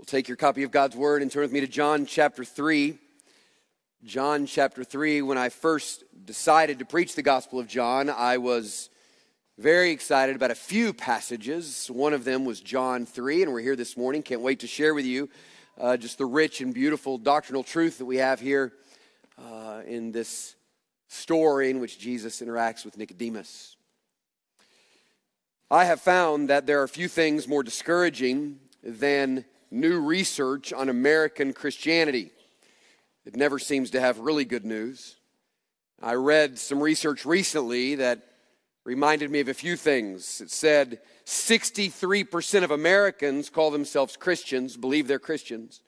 We'll 0.00 0.06
take 0.06 0.28
your 0.28 0.38
copy 0.38 0.62
of 0.62 0.70
God's 0.70 0.96
Word 0.96 1.20
and 1.20 1.30
turn 1.30 1.42
with 1.42 1.52
me 1.52 1.60
to 1.60 1.66
John 1.66 2.06
chapter 2.06 2.42
3. 2.42 2.96
John 4.02 4.46
chapter 4.46 4.82
3. 4.82 5.20
When 5.20 5.36
I 5.36 5.50
first 5.50 6.04
decided 6.24 6.78
to 6.78 6.86
preach 6.86 7.14
the 7.14 7.22
Gospel 7.22 7.60
of 7.60 7.66
John, 7.66 8.08
I 8.08 8.38
was 8.38 8.88
very 9.58 9.90
excited 9.90 10.36
about 10.36 10.50
a 10.50 10.54
few 10.54 10.94
passages. 10.94 11.88
One 11.88 12.14
of 12.14 12.24
them 12.24 12.46
was 12.46 12.62
John 12.62 13.04
3, 13.04 13.42
and 13.42 13.52
we're 13.52 13.60
here 13.60 13.76
this 13.76 13.94
morning. 13.94 14.22
Can't 14.22 14.40
wait 14.40 14.60
to 14.60 14.66
share 14.66 14.94
with 14.94 15.04
you 15.04 15.28
uh, 15.78 15.98
just 15.98 16.16
the 16.16 16.24
rich 16.24 16.62
and 16.62 16.72
beautiful 16.72 17.18
doctrinal 17.18 17.62
truth 17.62 17.98
that 17.98 18.06
we 18.06 18.16
have 18.16 18.40
here 18.40 18.72
uh, 19.38 19.82
in 19.86 20.12
this 20.12 20.56
story 21.08 21.68
in 21.68 21.78
which 21.78 21.98
Jesus 21.98 22.40
interacts 22.40 22.86
with 22.86 22.96
Nicodemus. 22.96 23.76
I 25.70 25.84
have 25.84 26.00
found 26.00 26.48
that 26.48 26.64
there 26.64 26.80
are 26.80 26.88
few 26.88 27.06
things 27.06 27.46
more 27.46 27.62
discouraging 27.62 28.60
than 28.82 29.44
new 29.70 30.00
research 30.00 30.72
on 30.72 30.88
American 30.88 31.52
Christianity. 31.52 32.30
It 33.24 33.36
never 33.36 33.58
seems 33.58 33.90
to 33.90 34.00
have 34.00 34.18
really 34.18 34.44
good 34.44 34.64
news. 34.64 35.16
I 36.02 36.14
read 36.14 36.58
some 36.58 36.80
research 36.80 37.24
recently 37.24 37.96
that 37.96 38.22
reminded 38.84 39.30
me 39.30 39.40
of 39.40 39.48
a 39.48 39.54
few 39.54 39.76
things. 39.76 40.40
It 40.40 40.50
said 40.50 41.00
63% 41.26 42.64
of 42.64 42.70
Americans 42.70 43.50
call 43.50 43.70
themselves 43.70 44.16
Christians, 44.16 44.76
believe 44.76 45.06
they're 45.06 45.18
Christians. 45.18 45.80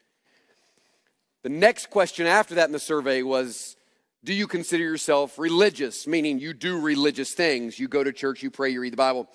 The 1.43 1.49
next 1.49 1.91
question 1.91 2.27
after 2.27 2.55
that 2.57 2.67
in 2.67 2.73
the 2.73 2.79
survey 2.79 3.23
was 3.23 3.77
Do 4.23 4.33
you 4.33 4.47
consider 4.47 4.85
yourself 4.85 5.39
religious? 5.39 6.07
Meaning 6.07 6.39
you 6.39 6.53
do 6.53 6.81
religious 6.81 7.33
things. 7.33 7.79
You 7.79 7.89
go 7.89 8.05
to 8.05 8.13
church, 8.13 8.43
you 8.43 8.51
pray, 8.51 8.71
you 8.71 8.81
read 8.81 8.93
the 8.93 8.99
Bible. 8.99 9.29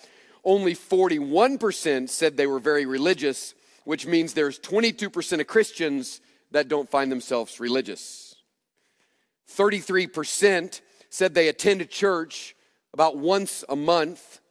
Only 0.45 0.75
41% 0.75 2.07
said 2.07 2.37
they 2.37 2.47
were 2.47 2.59
very 2.59 2.85
religious, 2.85 3.53
which 3.87 4.05
means 4.05 4.33
there's 4.33 4.59
22% 4.59 5.39
of 5.39 5.47
Christians 5.47 6.19
that 6.51 6.67
don't 6.67 6.89
find 6.89 7.09
themselves 7.09 7.57
religious. 7.57 8.35
33% 9.55 10.81
said 11.09 11.33
they 11.33 11.47
attend 11.47 11.79
a 11.79 11.85
church 11.85 12.53
about 12.93 13.15
once 13.15 13.63
a 13.69 13.77
month, 13.77 14.41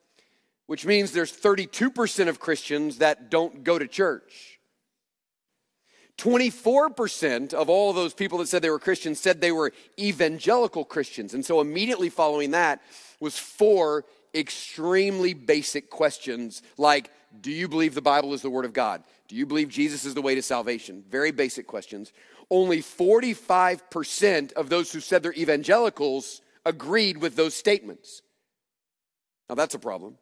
which 0.65 0.87
means 0.87 1.13
there's 1.13 1.37
32% 1.37 2.29
of 2.29 2.41
Christians 2.41 2.97
that 2.97 3.31
don't 3.31 3.63
go 3.63 3.79
to 3.79 3.87
church. 3.87 4.59
24% 6.17 7.53
of 7.53 7.69
all 7.69 7.91
of 7.91 7.97
those 7.97 8.15
people 8.15 8.39
that 8.39 8.49
said 8.49 8.63
they 8.63 8.71
were 8.71 8.79
Christians 8.79 9.21
said 9.21 9.43
they 9.43 9.53
were 9.53 9.75
evangelical 9.99 10.83
Christians. 10.83 11.35
And 11.35 11.45
so 11.45 11.61
immediately 11.61 12.09
following 12.09 12.53
that 12.53 12.81
was 13.21 13.39
four 13.39 14.07
extremely 14.37 15.35
basic 15.35 15.91
questions 15.91 16.63
like 16.77 17.11
Do 17.41 17.51
you 17.51 17.69
believe 17.69 17.95
the 17.95 18.03
Bible 18.03 18.35
is 18.35 18.43
the 18.43 18.51
Word 18.51 18.65
of 18.65 18.73
God? 18.73 19.03
Do 19.29 19.37
you 19.37 19.47
believe 19.47 19.69
Jesus 19.69 20.05
is 20.05 20.15
the 20.15 20.23
way 20.23 20.35
to 20.35 20.43
salvation? 20.43 21.05
Very 21.09 21.33
basic 21.33 21.67
questions. 21.67 22.13
Only 22.51 22.81
45% 22.81 24.53
of 24.53 24.69
those 24.69 24.93
who 24.93 25.01
said 25.01 25.23
they're 25.23 25.33
evangelicals 25.33 26.43
agreed 26.65 27.19
with 27.19 27.35
those 27.35 27.55
statements. 27.55 28.23
Now 29.49 29.55
that's 29.55 29.75
a 29.75 29.81
problem. 29.81 30.19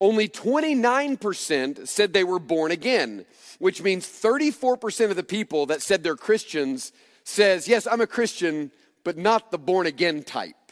Only 0.00 0.28
29% 0.28 1.88
said 1.88 2.12
they 2.12 2.24
were 2.24 2.38
born 2.38 2.70
again, 2.70 3.24
which 3.58 3.82
means 3.82 4.06
34% 4.06 5.10
of 5.10 5.16
the 5.16 5.22
people 5.22 5.66
that 5.66 5.82
said 5.82 6.02
they're 6.02 6.16
Christians 6.16 6.92
says, 7.24 7.66
"Yes, 7.66 7.86
I'm 7.86 8.02
a 8.02 8.06
Christian, 8.06 8.70
but 9.04 9.16
not 9.16 9.50
the 9.50 9.58
born 9.58 9.86
again 9.86 10.22
type." 10.22 10.65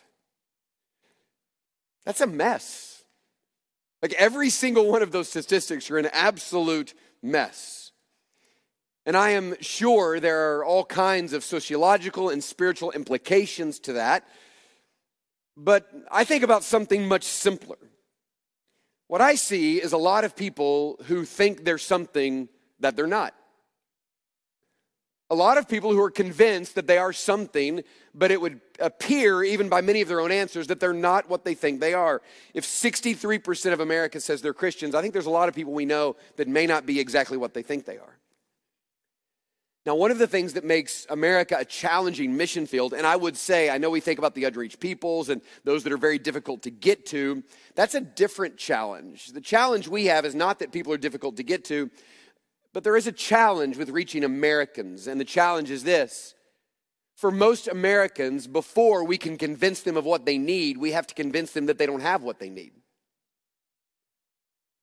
That's 2.05 2.21
a 2.21 2.27
mess. 2.27 3.03
Like 4.03 4.13
every 4.15 4.51
single 4.51 4.91
one 4.91 5.03
of 5.03 5.13
those 5.13 5.29
statistics 5.29 5.91
are 5.91 5.99
an 5.99 6.09
absolute 6.13 6.95
mess. 7.23 7.93
And 9.07 9.17
I 9.17 9.31
am 9.31 9.55
sure 9.61 10.21
there 10.21 10.57
are 10.57 10.65
all 10.65 10.85
kinds 10.85 11.33
of 11.33 11.45
sociological 11.45 12.31
and 12.31 12.43
spiritual 12.43 12.91
implications 12.91 13.79
to 13.81 13.95
that. 13.95 14.27
But 15.57 15.91
I 16.11 16.25
think 16.25 16.43
about 16.43 16.65
something 16.65 17.07
much 17.07 17.25
simpler. 17.25 17.77
What 19.09 19.21
I 19.21 19.35
see 19.35 19.81
is 19.81 19.93
a 19.93 19.99
lot 19.99 20.25
of 20.25 20.35
people 20.35 20.99
who 21.05 21.25
think 21.25 21.65
they're 21.65 21.79
something 21.79 22.49
that 22.81 22.97
they're 22.97 23.07
not 23.07 23.35
a 25.31 25.35
lot 25.35 25.57
of 25.59 25.69
people 25.69 25.93
who 25.93 26.01
are 26.01 26.11
convinced 26.11 26.75
that 26.75 26.87
they 26.87 26.99
are 26.99 27.13
something, 27.13 27.83
but 28.15 28.31
it 28.31 28.41
would 28.41 28.61
appear, 28.79 29.43
even 29.43 29.69
by 29.69 29.81
many 29.81 30.01
of 30.01 30.09
their 30.09 30.21
own 30.21 30.31
answers, 30.31 30.67
that 30.67 30.81
they're 30.81 30.93
not 30.93 31.29
what 31.29 31.45
they 31.45 31.55
think 31.55 31.81
they 31.81 31.95
are. 31.95 32.21
If 32.53 32.65
63% 32.65 33.73
of 33.73 33.81
America 33.81 34.21
says 34.21 34.43
they're 34.43 34.55
Christians, 34.55 34.95
I 34.95 35.01
think 35.01 35.13
there's 35.13 35.27
a 35.27 35.31
lot 35.31 35.49
of 35.49 35.55
people 35.55 35.73
we 35.73 35.87
know 35.87 36.17
that 36.37 36.47
may 36.47 36.67
not 36.67 36.87
be 36.87 37.01
exactly 37.01 37.37
what 37.37 37.55
they 37.55 37.63
think 37.63 37.85
they 37.87 37.99
are. 37.99 38.19
Now, 39.87 39.95
one 39.97 40.11
of 40.11 40.17
the 40.19 40.27
things 40.27 40.55
that 40.55 40.65
makes 40.65 41.07
America 41.11 41.57
a 41.59 41.65
challenging 41.65 42.35
mission 42.39 42.65
field, 42.65 42.95
and 42.95 43.07
I 43.07 43.17
would 43.17 43.37
say, 43.37 43.69
I 43.69 43.77
know 43.77 43.91
we 43.91 44.01
think 44.01 44.19
about 44.19 44.35
the 44.35 44.45
unreached 44.45 44.81
peoples 44.81 45.29
and 45.29 45.43
those 45.65 45.85
that 45.85 45.93
are 45.93 45.99
very 45.99 46.19
difficult 46.19 46.63
to 46.63 46.71
get 46.71 47.05
to, 47.07 47.43
that's 47.75 47.95
a 47.95 48.01
different 48.01 48.57
challenge. 48.57 49.33
The 49.33 49.43
challenge 49.43 49.87
we 49.87 50.07
have 50.07 50.25
is 50.25 50.35
not 50.35 50.61
that 50.61 50.73
people 50.73 50.91
are 50.95 50.99
difficult 50.99 51.37
to 51.37 51.43
get 51.43 51.67
to, 51.67 51.91
but 52.75 52.83
there 52.83 52.97
is 52.97 53.07
a 53.07 53.13
challenge 53.13 53.79
with 53.79 53.89
reaching 53.89 54.25
Americans, 54.25 55.07
and 55.07 55.21
the 55.21 55.25
challenge 55.25 55.71
is 55.71 55.85
this. 55.85 56.35
For 57.15 57.31
most 57.31 57.69
Americans, 57.69 58.49
before 58.49 59.05
we 59.05 59.17
can 59.17 59.39
convince 59.39 59.83
them 59.83 59.97
of 59.97 60.05
what 60.05 60.27
they 60.27 60.37
need, 60.37 60.77
we 60.77 60.91
have 60.91 61.07
to 61.07 61.15
convince 61.15 61.53
them 61.53 61.67
that 61.67 61.79
they 61.79 61.87
don't 61.87 62.01
have 62.01 62.25
what 62.25 62.41
they 62.41 62.51
need. 62.51 62.73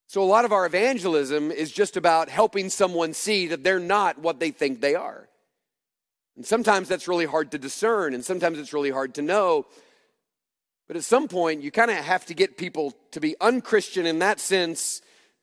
So, 0.07 0.23
a 0.23 0.25
lot 0.25 0.45
of 0.45 0.53
our 0.53 0.65
evangelism 0.65 1.51
is 1.51 1.69
just 1.69 1.97
about 1.97 2.29
helping 2.29 2.69
someone 2.69 3.13
see 3.13 3.47
that 3.47 3.63
they're 3.63 3.79
not 3.79 4.17
what 4.17 4.39
they 4.39 4.51
think 4.51 4.79
they 4.79 4.95
are. 4.95 5.27
And 6.37 6.45
sometimes 6.45 6.87
that's 6.87 7.09
really 7.09 7.25
hard 7.25 7.51
to 7.51 7.57
discern, 7.57 8.13
and 8.13 8.23
sometimes 8.23 8.57
it's 8.57 8.73
really 8.73 8.89
hard 8.89 9.15
to 9.15 9.21
know. 9.21 9.65
But 10.87 10.95
at 10.95 11.03
some 11.03 11.27
point, 11.27 11.61
you 11.61 11.71
kind 11.71 11.91
of 11.91 11.97
have 11.97 12.25
to 12.27 12.33
get 12.33 12.57
people 12.57 12.93
to 13.11 13.19
be 13.19 13.35
unchristian 13.41 14.05
in 14.05 14.19
that 14.19 14.39
sense 14.39 15.01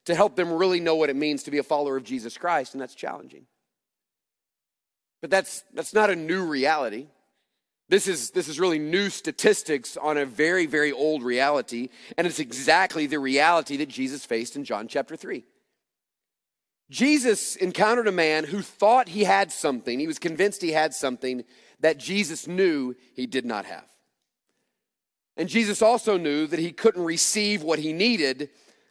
to 0.09 0.15
help 0.15 0.37
them 0.37 0.51
really 0.51 0.81
know 0.81 0.97
what 0.97 1.11
it 1.11 1.17
means 1.17 1.43
to 1.43 1.51
be 1.51 1.59
a 1.59 1.63
follower 1.63 1.99
of 1.99 2.03
Jesus 2.03 2.39
Christ, 2.39 2.73
and 2.73 2.81
that's 2.81 2.95
challenging. 2.95 3.45
But 5.21 5.29
that's, 5.29 5.65
that's 5.75 5.93
not 5.93 6.09
a 6.09 6.17
new 6.17 6.47
reality. 6.47 7.09
This 7.91 8.09
is, 8.09 8.31
this 8.31 8.49
is 8.49 8.59
really 8.59 8.79
new 8.79 9.11
statistics 9.11 9.99
on 9.99 10.17
a 10.17 10.25
very, 10.25 10.65
very 10.65 10.93
old 10.93 11.23
reality, 11.23 11.91
and 12.17 12.27
it's 12.27 12.39
exactly 12.39 13.07
the 13.07 13.19
reality 13.19 13.77
that 13.77 13.91
Jesus 13.91 14.25
faced 14.25 14.57
in 14.57 14.65
John 14.65 14.89
chapter 14.89 15.15
3. 15.15 15.45
Jesus 16.89 17.55
encountered 17.57 18.09
a 18.09 18.13
man 18.13 18.45
who 18.45 18.63
thought 18.63 19.11
he 19.11 19.25
had 19.25 19.53
something, 19.53 20.01
he 20.01 20.07
was 20.07 20.19
convinced 20.19 20.63
he 20.63 20.73
had 20.73 20.95
something 20.95 21.45
that 21.81 21.99
Jesus 21.99 22.47
knew 22.47 22.97
he 23.13 23.27
did 23.27 23.45
not 23.45 23.67
have. 23.67 23.85
And 25.37 25.51
Jesus 25.51 25.83
also 25.83 26.17
knew 26.17 26.47
that 26.47 26.59
he 26.59 26.73
couldn't 26.73 27.05
receive 27.05 27.63
what 27.63 27.79
he 27.79 27.93
needed 27.93 28.49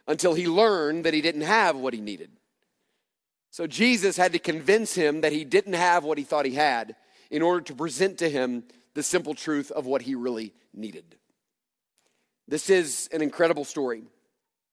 until 0.08 0.34
he 0.34 0.48
learned 0.48 1.04
that 1.04 1.14
he 1.14 1.20
didn't 1.20 1.42
have 1.42 1.76
what 1.76 1.94
he 1.94 2.00
needed. 2.00 2.30
So 3.50 3.66
Jesus 3.66 4.16
had 4.16 4.32
to 4.32 4.38
convince 4.38 4.94
him 4.94 5.20
that 5.20 5.32
he 5.32 5.44
didn't 5.44 5.74
have 5.74 6.02
what 6.02 6.18
he 6.18 6.24
thought 6.24 6.46
he 6.46 6.54
had 6.54 6.96
in 7.30 7.42
order 7.42 7.60
to 7.60 7.74
present 7.74 8.18
to 8.18 8.28
him 8.28 8.64
the 8.94 9.02
simple 9.02 9.34
truth 9.34 9.70
of 9.70 9.86
what 9.86 10.02
he 10.02 10.14
really 10.14 10.52
needed. 10.74 11.04
This 12.48 12.70
is 12.70 13.08
an 13.12 13.20
incredible 13.20 13.64
story. 13.64 14.02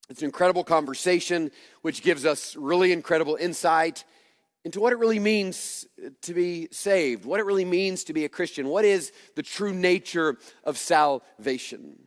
It's 0.09 0.21
an 0.21 0.25
incredible 0.25 0.63
conversation 0.63 1.51
which 1.81 2.01
gives 2.01 2.25
us 2.25 2.55
really 2.55 2.91
incredible 2.91 3.35
insight 3.35 4.05
into 4.63 4.79
what 4.79 4.93
it 4.93 4.99
really 4.99 5.19
means 5.19 5.85
to 6.21 6.33
be 6.33 6.67
saved, 6.71 7.25
what 7.25 7.39
it 7.39 7.45
really 7.45 7.65
means 7.65 8.05
to 8.05 8.13
be 8.13 8.25
a 8.25 8.29
Christian, 8.29 8.67
what 8.67 8.85
is 8.85 9.11
the 9.35 9.43
true 9.43 9.73
nature 9.73 10.37
of 10.63 10.77
salvation. 10.77 11.99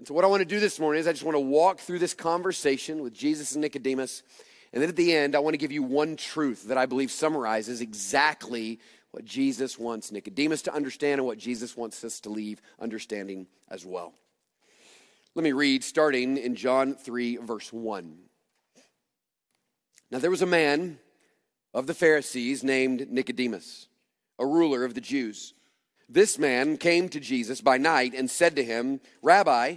And 0.00 0.08
so, 0.08 0.14
what 0.14 0.24
I 0.24 0.28
want 0.28 0.40
to 0.40 0.46
do 0.46 0.60
this 0.60 0.80
morning 0.80 0.98
is 0.98 1.06
I 1.06 1.12
just 1.12 1.24
want 1.24 1.34
to 1.34 1.40
walk 1.40 1.78
through 1.78 1.98
this 1.98 2.14
conversation 2.14 3.02
with 3.02 3.12
Jesus 3.12 3.52
and 3.52 3.60
Nicodemus. 3.60 4.22
And 4.72 4.80
then 4.80 4.88
at 4.88 4.96
the 4.96 5.14
end, 5.14 5.36
I 5.36 5.40
want 5.40 5.52
to 5.52 5.58
give 5.58 5.72
you 5.72 5.82
one 5.82 6.16
truth 6.16 6.68
that 6.68 6.78
I 6.78 6.86
believe 6.86 7.10
summarizes 7.10 7.82
exactly 7.82 8.80
what 9.10 9.26
Jesus 9.26 9.78
wants 9.78 10.10
Nicodemus 10.10 10.62
to 10.62 10.74
understand 10.74 11.18
and 11.18 11.26
what 11.26 11.36
Jesus 11.36 11.76
wants 11.76 12.02
us 12.02 12.18
to 12.20 12.30
leave 12.30 12.62
understanding 12.80 13.46
as 13.68 13.84
well. 13.84 14.14
Let 15.34 15.42
me 15.42 15.52
read 15.52 15.84
starting 15.84 16.38
in 16.38 16.54
John 16.54 16.94
3, 16.94 17.36
verse 17.36 17.70
1. 17.70 18.20
Now, 20.10 20.18
there 20.18 20.30
was 20.30 20.40
a 20.40 20.46
man 20.46 20.98
of 21.74 21.86
the 21.86 21.92
Pharisees 21.92 22.64
named 22.64 23.10
Nicodemus, 23.10 23.88
a 24.38 24.46
ruler 24.46 24.82
of 24.82 24.94
the 24.94 25.02
Jews. 25.02 25.52
This 26.08 26.38
man 26.38 26.78
came 26.78 27.10
to 27.10 27.20
Jesus 27.20 27.60
by 27.60 27.76
night 27.76 28.14
and 28.14 28.30
said 28.30 28.56
to 28.56 28.64
him, 28.64 29.00
Rabbi, 29.22 29.76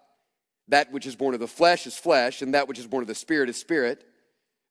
That 0.71 0.91
which 0.91 1.05
is 1.05 1.17
born 1.17 1.33
of 1.33 1.41
the 1.41 1.47
flesh 1.47 1.85
is 1.85 1.97
flesh, 1.97 2.41
and 2.41 2.53
that 2.53 2.67
which 2.69 2.79
is 2.79 2.87
born 2.87 3.03
of 3.03 3.07
the 3.07 3.13
Spirit 3.13 3.49
is 3.49 3.57
spirit. 3.57 4.05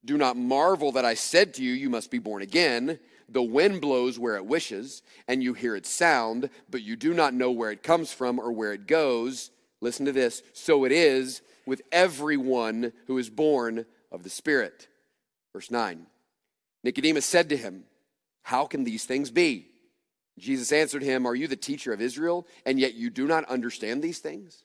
Do 0.03 0.17
not 0.17 0.35
marvel 0.35 0.93
that 0.93 1.05
I 1.05 1.13
said 1.13 1.53
to 1.55 1.63
you, 1.63 1.73
You 1.73 1.91
must 1.91 2.11
be 2.11 2.19
born 2.19 2.43
again. 2.43 2.99
The 3.29 3.43
wind 3.43 3.83
blows 3.83 4.19
where 4.19 4.37
it 4.37 4.47
wishes, 4.47 5.03
and 5.29 5.43
you 5.43 5.53
hear 5.53 5.77
its 5.77 5.91
sound, 5.91 6.49
but 6.71 6.83
you 6.83 6.97
do 6.97 7.13
not 7.13 7.35
know 7.35 7.51
where 7.51 7.71
it 7.71 7.83
comes 7.83 8.13
from 8.13 8.41
or 8.41 8.51
where 8.51 8.73
it 8.73 8.87
goes. 8.87 9.51
Listen 9.83 10.07
to 10.07 10.13
this. 10.13 10.43
So 10.55 10.85
it 10.85 10.91
is 10.91 11.43
with 11.67 11.83
everyone 11.93 12.93
who 13.07 13.19
is 13.19 13.29
born 13.29 13.85
of 14.11 14.23
the 14.23 14.31
Spirit. 14.31 14.89
Verse 15.53 15.71
9. 15.71 16.07
Nicodemus 16.83 17.27
said 17.27 17.51
to 17.51 17.59
him, 17.59 17.85
How 18.43 18.65
can 18.65 18.85
these 18.85 19.05
things 19.05 19.31
be? 19.31 19.67
Jesus 20.39 20.73
answered 20.73 21.03
him, 21.03 21.27
Are 21.27 21.35
you 21.35 21.47
the 21.47 21.57
teacher 21.57 21.93
of 21.93 22.01
Israel, 22.01 22.47
and 22.65 22.81
yet 22.81 22.95
you 22.95 23.11
do 23.11 23.27
not 23.27 23.45
understand 23.45 24.03
these 24.03 24.19
things? 24.19 24.65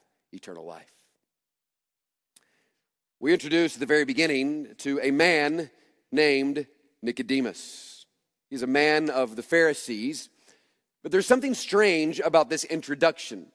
eternal 0.31 0.65
life. 0.65 0.91
We 3.19 3.33
introduced 3.33 3.75
at 3.75 3.79
the 3.79 3.85
very 3.85 4.05
beginning 4.05 4.75
to 4.79 4.99
a 5.01 5.11
man 5.11 5.69
named 6.11 6.65
Nicodemus. 7.01 8.05
He's 8.49 8.63
a 8.63 8.67
man 8.67 9.09
of 9.09 9.35
the 9.35 9.43
Pharisees, 9.43 10.29
but 11.03 11.11
there's 11.11 11.27
something 11.27 11.53
strange 11.53 12.19
about 12.19 12.49
this 12.49 12.63
introduction 12.63 13.47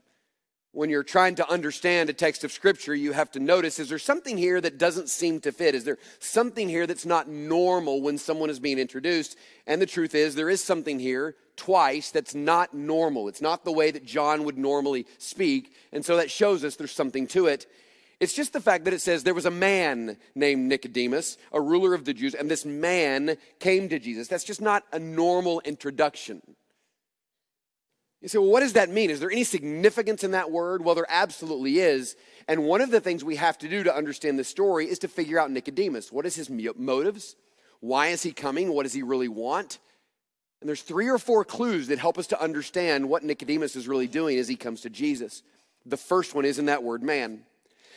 when 0.77 0.91
you're 0.91 1.03
trying 1.03 1.35
to 1.35 1.51
understand 1.51 2.11
a 2.11 2.13
text 2.13 2.45
of 2.45 2.53
scripture, 2.53 2.95
you 2.95 3.13
have 3.13 3.31
to 3.31 3.41
notice 3.41 3.79
is 3.79 3.89
there 3.89 3.99
something 3.99 4.37
here 4.37 4.61
that 4.61 4.77
doesn't 4.77 5.09
seem 5.09 5.41
to 5.41 5.51
fit? 5.51 5.75
Is 5.75 5.85
there 5.85 5.97
something 6.19 6.69
here 6.69 6.87
that's 6.87 7.07
not 7.07 7.29
normal 7.29 8.03
when 8.03 8.19
someone 8.19 8.51
is 8.51 8.61
being 8.61 8.79
introduced? 8.79 9.39
And 9.67 9.81
the 9.81 9.87
truth 9.87 10.15
is, 10.15 10.35
there 10.35 10.51
is 10.51 10.63
something 10.63 11.01
here 11.01 11.35
twice 11.57 12.11
that's 12.11 12.35
not 12.35 12.75
normal. 12.75 13.27
It's 13.27 13.41
not 13.41 13.65
the 13.65 13.73
way 13.73 13.91
that 13.91 14.05
John 14.05 14.45
would 14.45 14.59
normally 14.59 15.07
speak. 15.17 15.73
And 15.93 16.05
so 16.05 16.19
that 16.19 16.31
shows 16.31 16.63
us 16.63 16.77
there's 16.77 16.93
something 16.93 17.27
to 17.29 17.47
it. 17.47 17.65
It's 18.21 18.35
just 18.35 18.53
the 18.53 18.61
fact 18.61 18.85
that 18.85 18.93
it 18.93 19.01
says 19.01 19.25
there 19.25 19.33
was 19.33 19.47
a 19.47 19.51
man 19.51 20.19
named 20.35 20.69
Nicodemus, 20.69 21.39
a 21.53 21.61
ruler 21.61 21.95
of 21.95 22.05
the 22.05 22.13
Jews, 22.13 22.35
and 22.35 22.51
this 22.51 22.67
man 22.67 23.39
came 23.61 23.89
to 23.89 23.99
Jesus. 23.99 24.29
That's 24.29 24.45
just 24.45 24.61
not 24.61 24.85
a 24.93 24.99
normal 24.99 25.61
introduction. 25.61 26.43
You 28.27 28.31
say, 28.31 28.39
well, 28.39 28.51
what 28.51 28.59
does 28.59 28.73
that 28.73 28.91
mean? 28.91 29.11
Is 29.11 29.21
there 29.21 29.31
any 29.31 29.45
significance 29.45 30.25
in 30.25 30.33
that 30.33 30.51
word? 30.51 30.85
Well, 30.85 30.97
there 30.97 31.07
absolutely 31.09 31.79
is. 31.79 32.17
And 32.49 32.65
one 32.65 32.81
of 32.81 32.91
the 32.91 33.01
things 33.01 33.23
we 33.23 33.37
have 33.37 33.57
to 33.59 33.69
do 33.69 33.85
to 33.85 33.95
understand 33.95 34.37
this 34.37 34.49
story 34.49 34.87
is 34.87 34.99
to 34.99 35.07
figure 35.07 35.39
out 35.39 35.53
Nicodemus. 35.53 36.11
What 36.11 36.27
is 36.27 36.35
his 36.35 36.51
motives? 36.51 37.37
Why 37.79 38.09
is 38.09 38.25
he 38.25 38.33
coming? 38.33 38.73
What 38.73 38.83
does 38.83 38.95
he 38.95 39.05
really 39.05 39.29
want? 39.29 39.79
And 40.61 40.69
there's 40.69 40.83
three 40.83 41.09
or 41.09 41.19
four 41.19 41.45
clues 41.45 41.87
that 41.87 42.01
help 42.01 42.19
us 42.19 42.27
to 42.27 42.43
understand 42.43 43.09
what 43.09 43.23
Nicodemus 43.23 43.77
is 43.77 43.87
really 43.87 44.09
doing 44.09 44.41
as 44.41 44.49
he 44.49 44.57
comes 44.57 44.81
to 44.81 44.91
Jesus. 44.91 45.45
The 45.85 45.97
first 45.97 46.35
one 46.35 46.45
is 46.45 46.59
in 46.59 46.67
that 46.67 46.83
word 46.83 47.05
man. 47.05 47.43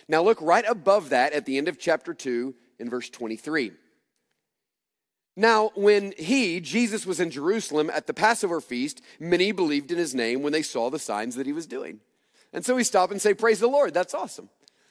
Now, 0.08 0.22
look 0.22 0.40
right 0.44 0.66
above 0.70 1.10
that 1.10 1.34
at 1.34 1.48
the 1.48 1.58
end 1.58 1.68
of 1.68 1.80
chapter 1.80 2.14
2 2.14 2.54
in 2.78 2.88
verse 2.88 3.10
23. 3.10 3.72
Now, 5.40 5.72
when 5.74 6.14
he, 6.18 6.60
Jesus, 6.60 7.06
was 7.06 7.22
in 7.22 7.32
Jerusalem 7.32 7.90
at 7.90 8.08
the 8.08 8.14
Passover 8.14 8.60
feast, 8.60 9.02
many 9.22 9.54
believed 9.54 9.90
in 9.90 9.98
his 9.98 10.14
name 10.14 10.42
when 10.42 10.52
they 10.52 10.62
saw 10.62 10.90
the 10.90 11.00
signs 11.00 11.36
that 11.36 11.46
he 11.46 11.54
was 11.54 11.66
doing. 11.66 12.02
And 12.52 12.66
so 12.66 12.76
we 12.76 12.84
stop 12.84 13.10
and 13.10 13.22
say, 13.22 13.34
Praise 13.34 13.62
the 13.62 13.68
Lord. 13.68 13.94
That's 13.94 14.14
awesome. 14.14 14.50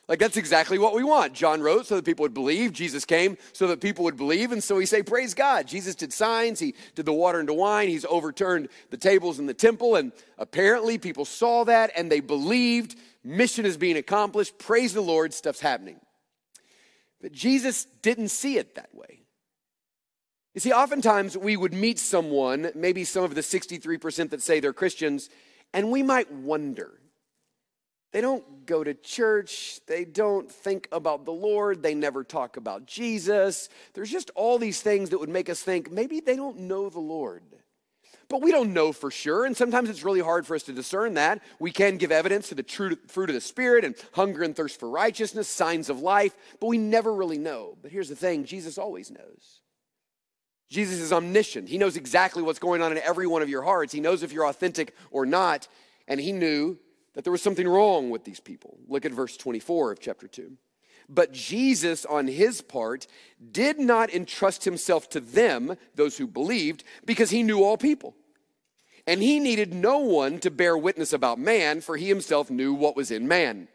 Like, 0.09 0.19
that's 0.19 0.39
exactly 0.39 0.79
what 0.79 0.95
we 0.95 1.05
want. 1.05 1.35
John 1.35 1.61
wrote 1.61 1.85
so 1.85 1.97
that 1.97 2.06
people 2.06 2.23
would 2.23 2.33
believe. 2.33 2.73
Jesus 2.73 3.05
came 3.05 3.37
so 3.53 3.67
that 3.67 3.83
people 3.83 4.05
would 4.05 4.17
believe. 4.17 4.50
And 4.50 4.65
so 4.65 4.77
we 4.77 4.87
say, 4.87 5.03
Praise 5.03 5.35
God. 5.35 5.67
Jesus 5.67 5.95
did 5.95 6.15
signs. 6.15 6.61
He 6.61 6.75
did 6.95 7.05
the 7.05 7.12
water 7.12 7.41
into 7.41 7.53
wine. 7.53 7.91
He's 7.91 8.06
overturned 8.06 8.71
the 8.89 8.97
tables 8.97 9.39
in 9.39 9.45
the 9.45 9.53
temple. 9.53 9.97
And 9.97 10.12
apparently, 10.39 10.97
people 10.97 11.27
saw 11.27 11.65
that 11.65 11.91
and 11.95 12.11
they 12.11 12.21
believed. 12.21 12.97
Mission 13.23 13.67
is 13.67 13.77
being 13.77 13.99
accomplished. 13.99 14.56
Praise 14.56 14.95
the 14.95 15.03
Lord. 15.03 15.35
Stuff's 15.35 15.61
happening. 15.61 16.00
But 17.21 17.33
Jesus 17.33 17.85
didn't 18.00 18.29
see 18.29 18.56
it 18.56 18.77
that 18.77 18.95
way. 18.95 19.18
You 20.58 20.60
see, 20.60 20.72
oftentimes 20.72 21.38
we 21.38 21.56
would 21.56 21.72
meet 21.72 22.00
someone, 22.00 22.72
maybe 22.75 23.05
some 23.05 23.22
of 23.22 23.37
the 23.37 23.43
63% 23.43 24.31
that 24.31 24.43
say 24.43 24.58
they're 24.58 24.72
Christians, 24.72 25.31
and 25.72 25.88
we 25.88 26.02
might 26.02 26.32
wonder. 26.32 26.99
They 28.10 28.20
don't 28.20 28.66
go 28.66 28.82
to 28.82 28.93
church. 28.93 29.78
They 29.87 30.05
don't 30.05 30.50
think 30.50 30.88
about 30.90 31.25
the 31.25 31.31
Lord. 31.31 31.81
They 31.81 31.94
never 31.94 32.25
talk 32.25 32.56
about 32.56 32.87
Jesus. 32.87 33.69
There's 33.94 34.10
just 34.10 34.32
all 34.34 34.58
these 34.58 34.81
things 34.81 35.10
that 35.10 35.20
would 35.20 35.28
make 35.28 35.49
us 35.49 35.62
think 35.62 35.93
maybe 35.93 36.19
they 36.19 36.34
don't 36.34 36.58
know 36.58 36.90
the 36.90 36.99
Lord. 36.99 37.44
But 38.28 38.43
we 38.43 38.50
don't 38.50 38.72
know 38.72 38.93
for 38.93 39.12
sure, 39.12 39.44
and 39.44 39.56
sometimes 39.56 39.88
it's 39.88 40.02
really 40.02 40.19
hard 40.19 40.44
for 40.44 40.56
us 40.56 40.64
to 40.64 40.72
discern 40.72 41.14
that. 41.14 41.40
We 41.61 41.70
can 41.70 41.99
give 41.99 42.11
evidence 42.11 42.49
to 42.49 42.56
the 42.56 42.64
true 42.64 42.96
fruit 43.06 43.31
of 43.31 43.34
the 43.34 43.40
Spirit 43.40 43.84
and 43.84 43.94
hunger 44.11 44.43
and 44.43 44.56
thirst 44.56 44.81
for 44.81 44.90
righteousness, 44.90 45.46
signs 45.46 45.88
of 45.88 46.00
life, 46.00 46.37
but 46.58 46.66
we 46.66 46.78
never 46.78 47.14
really 47.14 47.38
know. 47.38 47.78
But 47.81 47.93
here's 47.93 48.08
the 48.08 48.16
thing 48.16 48.44
Jesus 48.44 48.76
always 48.76 49.12
knows. 49.12 49.61
Jesus 50.69 50.99
is 50.99 51.12
omniscient. 51.12 51.69
He 51.69 51.79
knows 51.79 51.97
exactly 51.97 52.43
what's 52.43 52.59
going 52.59 52.82
on 52.82 52.93
in 52.93 52.99
every 52.99 53.26
one 53.26 53.43
of 53.43 53.49
your 53.49 53.62
hearts. 53.62 53.93
He 53.93 54.00
knows 54.00 54.23
if 54.23 54.32
you're 54.32 54.47
authentic 54.47 54.94
or 55.11 55.25
not. 55.25 55.67
And 56.06 56.20
he 56.20 56.32
knew 56.32 56.79
that 57.15 57.25
there 57.25 57.32
was 57.32 57.43
something 57.43 57.67
wrong 57.67 58.11
with 58.11 58.25
these 58.25 58.41
people. 58.41 58.79
Look 58.87 59.05
at 59.05 59.12
verse 59.12 59.37
24 59.37 59.93
of 59.93 60.00
chapter 60.00 60.29
2. 60.29 60.53
But 61.09 61.32
Jesus, 61.32 62.05
on 62.05 62.26
his 62.26 62.61
part, 62.61 63.06
did 63.50 63.79
not 63.79 64.12
entrust 64.12 64.65
himself 64.65 65.09
to 65.11 65.20
them, 65.20 65.76
those 65.94 66.19
who 66.19 66.26
believed, 66.26 66.85
because 67.07 67.31
he 67.31 67.42
knew 67.42 67.64
all 67.64 67.78
people. 67.78 68.14
And 69.07 69.23
he 69.23 69.40
needed 69.40 69.73
no 69.73 69.99
one 69.99 70.38
to 70.40 70.50
bear 70.50 70.76
witness 70.76 71.14
about 71.14 71.38
man, 71.38 71.81
for 71.81 71.97
he 71.97 72.09
himself 72.09 72.50
knew 72.50 72.75
what 72.75 72.95
was 72.95 73.11
in 73.11 73.26
man. 73.26 73.69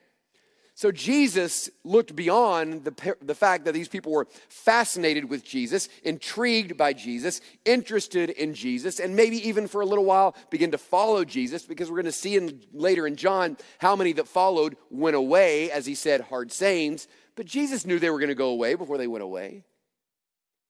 So 0.75 0.91
Jesus 0.91 1.69
looked 1.83 2.15
beyond 2.15 2.83
the, 2.83 3.15
the 3.21 3.35
fact 3.35 3.65
that 3.65 3.73
these 3.73 3.87
people 3.87 4.11
were 4.11 4.27
fascinated 4.49 5.29
with 5.29 5.45
Jesus, 5.45 5.87
intrigued 6.03 6.77
by 6.77 6.93
Jesus, 6.93 7.41
interested 7.63 8.31
in 8.31 8.55
Jesus, 8.55 8.99
and 8.99 9.15
maybe 9.15 9.47
even 9.47 9.67
for 9.67 9.81
a 9.81 9.85
little 9.85 10.05
while 10.05 10.35
begin 10.49 10.71
to 10.71 10.79
follow 10.79 11.23
Jesus, 11.23 11.63
because 11.63 11.91
we're 11.91 11.97
going 11.97 12.05
to 12.05 12.11
see 12.11 12.37
in, 12.37 12.59
later 12.73 13.05
in 13.05 13.15
John 13.15 13.55
how 13.77 13.95
many 13.95 14.13
that 14.13 14.27
followed 14.27 14.75
went 14.89 15.15
away, 15.15 15.69
as 15.69 15.85
he 15.85 15.93
said, 15.93 16.21
hard 16.21 16.51
sayings. 16.51 17.07
But 17.35 17.45
Jesus 17.45 17.85
knew 17.85 17.99
they 17.99 18.09
were 18.09 18.19
going 18.19 18.29
to 18.29 18.35
go 18.35 18.49
away 18.49 18.73
before 18.73 18.97
they 18.97 19.07
went 19.07 19.23
away. 19.23 19.65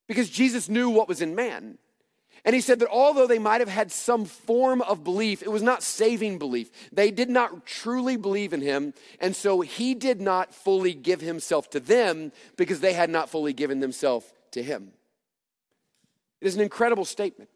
Because 0.07 0.29
Jesus 0.29 0.67
knew 0.67 0.89
what 0.89 1.07
was 1.07 1.21
in 1.21 1.33
man. 1.33 1.77
And 2.45 2.53
he 2.53 2.61
said 2.61 2.79
that 2.79 2.89
although 2.89 3.25
they 3.25 3.39
might 3.39 3.61
have 3.61 3.69
had 3.69 3.91
some 3.91 4.25
form 4.25 4.81
of 4.81 5.03
belief, 5.03 5.41
it 5.41 5.51
was 5.51 5.63
not 5.63 5.81
saving 5.81 6.39
belief. 6.39 6.69
They 6.91 7.09
did 7.09 7.29
not 7.29 7.65
truly 7.65 8.17
believe 8.17 8.51
in 8.51 8.59
him. 8.59 8.93
And 9.19 9.33
so 9.33 9.61
he 9.61 9.95
did 9.95 10.19
not 10.19 10.53
fully 10.53 10.93
give 10.93 11.21
himself 11.21 11.69
to 11.69 11.79
them 11.79 12.33
because 12.57 12.81
they 12.81 12.93
had 12.93 13.09
not 13.09 13.29
fully 13.29 13.53
given 13.53 13.79
themselves 13.79 14.25
to 14.51 14.61
him. 14.61 14.91
It 16.41 16.47
is 16.47 16.55
an 16.55 16.61
incredible 16.61 17.05
statement 17.05 17.49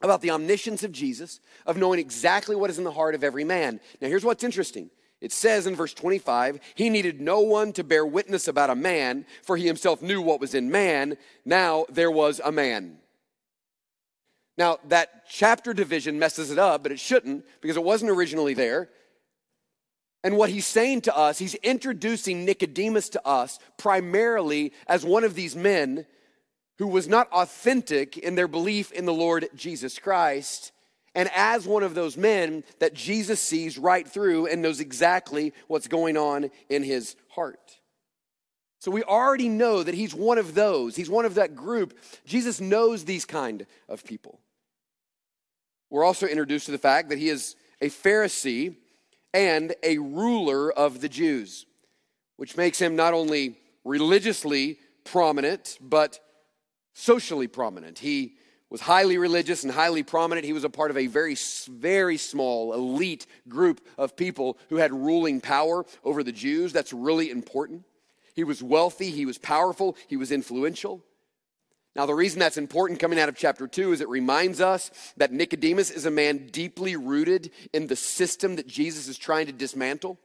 about 0.00 0.22
the 0.22 0.30
omniscience 0.30 0.82
of 0.82 0.92
Jesus, 0.92 1.38
of 1.66 1.76
knowing 1.76 2.00
exactly 2.00 2.56
what 2.56 2.70
is 2.70 2.78
in 2.78 2.84
the 2.84 2.90
heart 2.90 3.14
of 3.14 3.22
every 3.22 3.44
man. 3.44 3.80
Now, 4.00 4.08
here's 4.08 4.24
what's 4.24 4.42
interesting. 4.42 4.90
It 5.20 5.30
says 5.30 5.66
in 5.66 5.76
verse 5.76 5.94
25, 5.94 6.58
he 6.74 6.90
needed 6.90 7.20
no 7.20 7.40
one 7.40 7.72
to 7.74 7.84
bear 7.84 8.04
witness 8.04 8.48
about 8.48 8.70
a 8.70 8.74
man, 8.74 9.26
for 9.42 9.56
he 9.56 9.66
himself 9.66 10.02
knew 10.02 10.20
what 10.20 10.40
was 10.40 10.54
in 10.54 10.70
man. 10.70 11.16
Now 11.44 11.84
there 11.90 12.10
was 12.10 12.40
a 12.42 12.50
man. 12.50 12.96
Now, 14.58 14.78
that 14.88 15.26
chapter 15.28 15.72
division 15.72 16.18
messes 16.18 16.50
it 16.50 16.58
up, 16.58 16.82
but 16.82 16.92
it 16.92 17.00
shouldn't 17.00 17.44
because 17.60 17.76
it 17.76 17.84
wasn't 17.84 18.10
originally 18.10 18.54
there. 18.54 18.90
And 20.24 20.36
what 20.36 20.50
he's 20.50 20.66
saying 20.66 21.02
to 21.02 21.16
us, 21.16 21.38
he's 21.38 21.54
introducing 21.56 22.44
Nicodemus 22.44 23.08
to 23.10 23.26
us 23.26 23.58
primarily 23.76 24.72
as 24.86 25.04
one 25.04 25.24
of 25.24 25.34
these 25.34 25.56
men 25.56 26.06
who 26.78 26.86
was 26.86 27.08
not 27.08 27.30
authentic 27.32 28.18
in 28.18 28.34
their 28.34 28.48
belief 28.48 28.92
in 28.92 29.04
the 29.04 29.12
Lord 29.12 29.48
Jesus 29.54 29.98
Christ, 29.98 30.72
and 31.14 31.30
as 31.34 31.66
one 31.66 31.82
of 31.82 31.94
those 31.94 32.16
men 32.16 32.64
that 32.78 32.94
Jesus 32.94 33.40
sees 33.40 33.78
right 33.78 34.08
through 34.08 34.46
and 34.46 34.62
knows 34.62 34.80
exactly 34.80 35.52
what's 35.68 35.88
going 35.88 36.16
on 36.16 36.50
in 36.68 36.82
his 36.82 37.16
heart. 37.28 37.78
So 38.82 38.90
we 38.90 39.04
already 39.04 39.48
know 39.48 39.84
that 39.84 39.94
he's 39.94 40.12
one 40.12 40.38
of 40.38 40.54
those. 40.54 40.96
He's 40.96 41.08
one 41.08 41.24
of 41.24 41.36
that 41.36 41.54
group. 41.54 41.96
Jesus 42.26 42.60
knows 42.60 43.04
these 43.04 43.24
kind 43.24 43.64
of 43.88 44.04
people. 44.04 44.40
We're 45.88 46.02
also 46.02 46.26
introduced 46.26 46.66
to 46.66 46.72
the 46.72 46.78
fact 46.78 47.10
that 47.10 47.18
he 47.18 47.28
is 47.28 47.54
a 47.80 47.90
Pharisee 47.90 48.74
and 49.32 49.72
a 49.84 49.98
ruler 49.98 50.72
of 50.72 51.00
the 51.00 51.08
Jews, 51.08 51.64
which 52.38 52.56
makes 52.56 52.80
him 52.80 52.96
not 52.96 53.14
only 53.14 53.56
religiously 53.84 54.80
prominent, 55.04 55.78
but 55.80 56.18
socially 56.92 57.46
prominent. 57.46 58.00
He 58.00 58.34
was 58.68 58.80
highly 58.80 59.16
religious 59.16 59.62
and 59.62 59.72
highly 59.72 60.02
prominent. 60.02 60.44
He 60.44 60.52
was 60.52 60.64
a 60.64 60.68
part 60.68 60.90
of 60.90 60.96
a 60.96 61.06
very, 61.06 61.36
very 61.68 62.16
small, 62.16 62.72
elite 62.72 63.28
group 63.48 63.80
of 63.96 64.16
people 64.16 64.58
who 64.70 64.78
had 64.78 64.92
ruling 64.92 65.40
power 65.40 65.86
over 66.02 66.24
the 66.24 66.32
Jews. 66.32 66.72
That's 66.72 66.92
really 66.92 67.30
important. 67.30 67.84
He 68.34 68.44
was 68.44 68.62
wealthy, 68.62 69.10
he 69.10 69.26
was 69.26 69.38
powerful, 69.38 69.96
he 70.08 70.16
was 70.16 70.32
influential. 70.32 71.02
Now, 71.94 72.06
the 72.06 72.14
reason 72.14 72.38
that's 72.38 72.56
important 72.56 73.00
coming 73.00 73.18
out 73.18 73.28
of 73.28 73.36
chapter 73.36 73.66
2 73.66 73.92
is 73.92 74.00
it 74.00 74.08
reminds 74.08 74.62
us 74.62 74.90
that 75.18 75.30
Nicodemus 75.30 75.90
is 75.90 76.06
a 76.06 76.10
man 76.10 76.46
deeply 76.46 76.96
rooted 76.96 77.50
in 77.74 77.86
the 77.86 77.96
system 77.96 78.56
that 78.56 78.66
Jesus 78.66 79.08
is 79.08 79.18
trying 79.18 79.46
to 79.46 79.52
dismantle. 79.52 80.18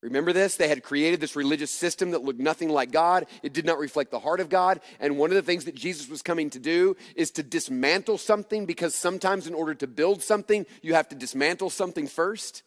Remember 0.00 0.34
this? 0.34 0.56
They 0.56 0.68
had 0.68 0.82
created 0.82 1.18
this 1.18 1.34
religious 1.34 1.70
system 1.70 2.10
that 2.10 2.22
looked 2.22 2.38
nothing 2.38 2.68
like 2.68 2.92
God. 2.92 3.26
It 3.42 3.54
did 3.54 3.64
not 3.64 3.78
reflect 3.78 4.10
the 4.10 4.20
heart 4.20 4.38
of 4.38 4.50
God. 4.50 4.80
And 5.00 5.16
one 5.16 5.30
of 5.30 5.34
the 5.34 5.42
things 5.42 5.64
that 5.64 5.74
Jesus 5.74 6.10
was 6.10 6.20
coming 6.20 6.50
to 6.50 6.58
do 6.58 6.94
is 7.16 7.30
to 7.32 7.42
dismantle 7.42 8.18
something 8.18 8.66
because 8.66 8.94
sometimes, 8.94 9.46
in 9.46 9.54
order 9.54 9.74
to 9.74 9.86
build 9.86 10.22
something, 10.22 10.66
you 10.82 10.92
have 10.92 11.08
to 11.08 11.16
dismantle 11.16 11.70
something 11.70 12.06
first. 12.06 12.62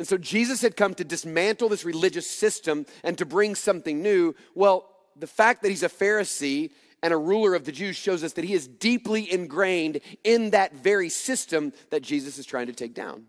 And 0.00 0.08
so 0.08 0.16
Jesus 0.16 0.62
had 0.62 0.78
come 0.78 0.94
to 0.94 1.04
dismantle 1.04 1.68
this 1.68 1.84
religious 1.84 2.26
system 2.26 2.86
and 3.04 3.18
to 3.18 3.26
bring 3.26 3.54
something 3.54 4.00
new. 4.00 4.34
Well, 4.54 4.88
the 5.14 5.26
fact 5.26 5.60
that 5.60 5.68
he's 5.68 5.82
a 5.82 5.90
Pharisee 5.90 6.70
and 7.02 7.12
a 7.12 7.18
ruler 7.18 7.54
of 7.54 7.66
the 7.66 7.70
Jews 7.70 7.96
shows 7.96 8.24
us 8.24 8.32
that 8.32 8.46
he 8.46 8.54
is 8.54 8.66
deeply 8.66 9.30
ingrained 9.30 10.00
in 10.24 10.52
that 10.52 10.74
very 10.74 11.10
system 11.10 11.74
that 11.90 12.00
Jesus 12.00 12.38
is 12.38 12.46
trying 12.46 12.68
to 12.68 12.72
take 12.72 12.94
down. 12.94 13.26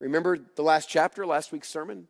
Remember 0.00 0.38
the 0.56 0.62
last 0.62 0.88
chapter, 0.88 1.24
last 1.24 1.52
week's 1.52 1.68
sermon? 1.68 2.08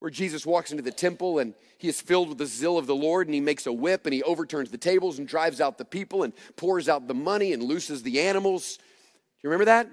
Where 0.00 0.10
Jesus 0.10 0.44
walks 0.44 0.70
into 0.70 0.82
the 0.82 0.92
temple 0.92 1.38
and 1.38 1.54
he 1.78 1.88
is 1.88 2.02
filled 2.02 2.28
with 2.28 2.36
the 2.36 2.44
zeal 2.44 2.76
of 2.76 2.86
the 2.86 2.94
Lord 2.94 3.26
and 3.26 3.34
he 3.34 3.40
makes 3.40 3.66
a 3.66 3.72
whip 3.72 4.04
and 4.04 4.12
he 4.12 4.22
overturns 4.22 4.70
the 4.70 4.76
tables 4.76 5.18
and 5.18 5.26
drives 5.26 5.62
out 5.62 5.78
the 5.78 5.86
people 5.86 6.24
and 6.24 6.34
pours 6.56 6.90
out 6.90 7.08
the 7.08 7.14
money 7.14 7.54
and 7.54 7.62
looses 7.62 8.02
the 8.02 8.20
animals. 8.20 8.76
Do 8.76 8.82
you 9.44 9.48
remember 9.48 9.64
that? 9.64 9.88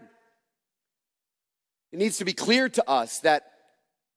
It 1.91 1.99
needs 1.99 2.17
to 2.17 2.25
be 2.25 2.33
clear 2.33 2.69
to 2.69 2.89
us 2.89 3.19
that 3.19 3.51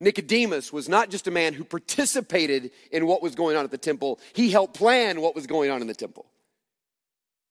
Nicodemus 0.01 0.73
was 0.73 0.89
not 0.89 1.11
just 1.11 1.27
a 1.27 1.31
man 1.31 1.53
who 1.53 1.63
participated 1.63 2.71
in 2.91 3.07
what 3.07 3.23
was 3.23 3.35
going 3.35 3.57
on 3.57 3.65
at 3.65 3.71
the 3.71 3.79
temple, 3.79 4.19
he 4.33 4.51
helped 4.51 4.75
plan 4.75 5.21
what 5.21 5.35
was 5.35 5.47
going 5.47 5.71
on 5.71 5.81
in 5.81 5.87
the 5.87 5.95
temple. 5.95 6.27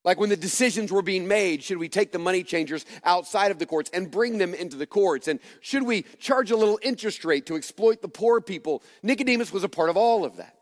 Like 0.04 0.20
when 0.20 0.30
the 0.30 0.38
decisions 0.38 0.92
were 0.92 1.02
being 1.02 1.28
made, 1.28 1.62
should 1.62 1.78
we 1.78 1.90
take 1.90 2.12
the 2.12 2.20
money 2.20 2.42
changers 2.42 2.86
outside 3.04 3.52
of 3.52 3.60
the 3.60 3.66
courts 3.66 3.92
and 3.94 4.10
bring 4.10 4.38
them 4.38 4.54
into 4.54 4.78
the 4.78 4.88
courts? 4.88 5.28
And 5.28 5.40
should 5.62 5.84
we 5.84 6.04
charge 6.20 6.52
a 6.52 6.56
little 6.56 6.80
interest 6.82 7.26
rate 7.26 7.46
to 7.48 7.56
exploit 7.56 8.02
the 8.02 8.08
poor 8.08 8.40
people? 8.40 8.82
Nicodemus 9.04 9.52
was 9.52 9.64
a 9.64 9.70
part 9.70 9.90
of 9.90 9.98
all 9.98 10.24
of 10.24 10.38
that. 10.38 10.56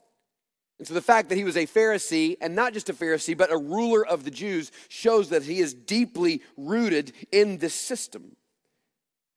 And 0.79 0.87
so 0.87 0.93
the 0.93 1.01
fact 1.01 1.29
that 1.29 1.37
he 1.37 1.43
was 1.43 1.57
a 1.57 1.65
Pharisee, 1.65 2.37
and 2.41 2.55
not 2.55 2.73
just 2.73 2.89
a 2.89 2.93
Pharisee, 2.93 3.37
but 3.37 3.51
a 3.51 3.57
ruler 3.57 4.05
of 4.05 4.23
the 4.23 4.31
Jews, 4.31 4.71
shows 4.89 5.29
that 5.29 5.43
he 5.43 5.59
is 5.59 5.73
deeply 5.73 6.41
rooted 6.55 7.13
in 7.31 7.57
this 7.57 7.73
system. 7.73 8.35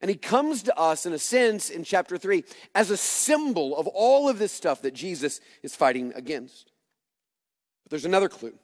And 0.01 0.09
he 0.09 0.17
comes 0.17 0.63
to 0.63 0.79
us, 0.79 1.05
in 1.05 1.13
a 1.13 1.19
sense, 1.19 1.69
in 1.69 1.85
chapter 1.85 2.17
3, 2.17 2.45
as 2.75 2.91
a 2.91 2.97
symbol 2.97 3.77
of 3.77 3.87
all 3.87 4.29
of 4.29 4.39
this 4.39 4.53
stuff 4.53 4.83
that 4.83 4.95
Jesus 4.95 5.41
is 5.63 5.77
fighting 5.77 6.13
against. 6.15 6.73
But 7.85 7.91
there's 7.91 8.07
another 8.07 8.29
clue. 8.29 8.55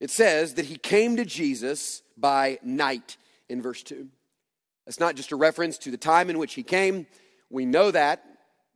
It 0.00 0.10
says 0.10 0.54
that 0.54 0.66
he 0.66 0.76
came 0.76 1.16
to 1.16 1.24
Jesus 1.24 2.02
by 2.16 2.58
night 2.64 3.16
in 3.48 3.62
verse 3.62 3.82
2. 3.82 4.08
That's 4.86 4.98
not 4.98 5.14
just 5.14 5.30
a 5.30 5.36
reference 5.36 5.78
to 5.78 5.90
the 5.90 5.96
time 5.96 6.30
in 6.30 6.38
which 6.38 6.54
he 6.54 6.62
came. 6.62 7.06
We 7.48 7.64
know 7.64 7.90
that 7.92 8.24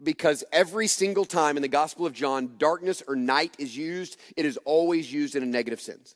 because 0.03 0.45
every 0.53 0.87
single 0.87 1.25
time 1.25 1.57
in 1.57 1.63
the 1.63 1.69
Gospel 1.69 2.07
of 2.07 2.13
John, 2.13 2.55
darkness 2.59 3.03
or 3.09 3.17
night 3.17 3.55
is 3.59 3.77
used, 3.77 4.17
it 4.37 4.45
is 4.45 4.59
always 4.59 5.13
used 5.13 5.35
in 5.35 5.43
a 5.43 5.47
negative 5.47 5.81
sense. 5.81 6.15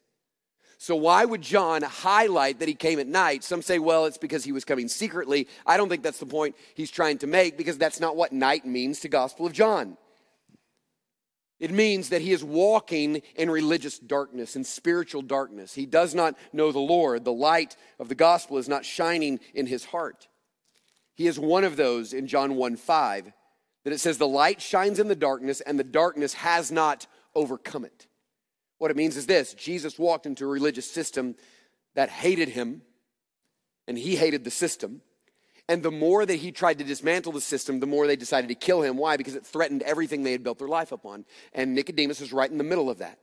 So, 0.81 0.95
why 0.95 1.25
would 1.25 1.43
John 1.43 1.83
highlight 1.83 2.61
that 2.61 2.69
he 2.69 2.75
came 2.75 3.01
at 3.01 3.09
night? 3.09 3.43
Some 3.43 3.63
say, 3.63 3.81
well, 3.81 4.07
it's 4.07 4.17
because 4.17 4.45
he 4.45 4.53
was 4.53 4.65
coming 4.65 4.87
secretly. 4.87 5.49
I 5.67 5.77
don't 5.77 5.89
think 5.89 6.05
that's 6.05 6.21
the 6.21 6.27
point 6.27 6.55
he's 6.75 6.91
trying 6.91 7.19
to 7.19 7.27
make 7.27 7.59
because 7.59 7.77
that's 7.77 7.99
not 7.99 8.15
what 8.15 8.33
night 8.33 8.65
means 8.65 9.01
to 9.01 9.09
Gospel 9.09 9.45
of 9.45 9.53
John. 9.53 9.97
It 11.59 11.73
means 11.73 12.11
that 12.11 12.23
he 12.23 12.33
is 12.33 12.45
walking 12.45 13.23
in 13.35 13.51
religious 13.51 13.99
darkness, 13.99 14.55
in 14.55 14.63
spiritual 14.63 15.23
darkness. 15.23 15.75
He 15.75 15.87
does 15.87 16.15
not 16.15 16.37
know 16.53 16.71
the 16.71 16.79
Lord. 16.79 17.25
The 17.25 17.33
light 17.33 17.77
of 17.99 18.09
the 18.09 18.15
gospel 18.15 18.59
is 18.59 18.69
not 18.69 18.85
shining 18.85 19.41
in 19.55 19.67
his 19.67 19.85
heart. 19.85 20.29
He 21.15 21.27
is 21.27 21.41
one 21.41 21.65
of 21.65 21.77
those 21.77 22.13
in 22.13 22.29
John 22.29 22.55
1 22.55 22.77
5 22.77 23.33
that 23.83 23.93
it 23.93 23.99
says, 23.99 24.19
The 24.19 24.29
light 24.29 24.61
shines 24.61 25.01
in 25.01 25.09
the 25.09 25.17
darkness, 25.17 25.61
and 25.61 25.77
the 25.77 25.85
darkness 25.85 26.35
has 26.35 26.71
not 26.71 27.09
overcome 27.35 27.85
it. 27.85 28.08
What 28.79 28.91
it 28.91 28.97
means 28.97 29.17
is 29.17 29.27
this 29.27 29.55
Jesus 29.55 29.99
walked 29.99 30.27
into 30.27 30.45
a 30.45 30.49
religious 30.49 30.91
system 30.91 31.35
that 31.95 32.09
hated 32.09 32.49
him, 32.49 32.83
and 33.87 33.99
he 33.99 34.17
hated 34.17 34.45
the 34.45 34.51
system. 34.51 35.03
And 35.71 35.83
the 35.83 35.91
more 35.91 36.25
that 36.25 36.37
he 36.37 36.51
tried 36.51 36.79
to 36.79 36.85
dismantle 36.85 37.33
the 37.33 37.43
system, 37.43 37.79
the 37.79 37.87
more 37.87 38.07
they 38.07 38.17
decided 38.17 38.49
to 38.49 38.55
kill 38.55 38.81
him. 38.81 38.97
Why? 38.97 39.19
Because 39.19 39.35
it 39.35 39.45
threatened 39.45 39.83
everything 39.83 40.23
they 40.23 40.33
had 40.33 40.43
built 40.43 40.59
their 40.59 40.69
life 40.69 40.93
upon. 40.93 41.27
And 41.53 41.75
Nicodemus 41.75 42.23
is 42.23 42.33
right 42.33 42.51
in 42.51 42.57
the 42.57 42.65
middle 42.65 42.89
of 42.89 42.99
that. 42.99 43.19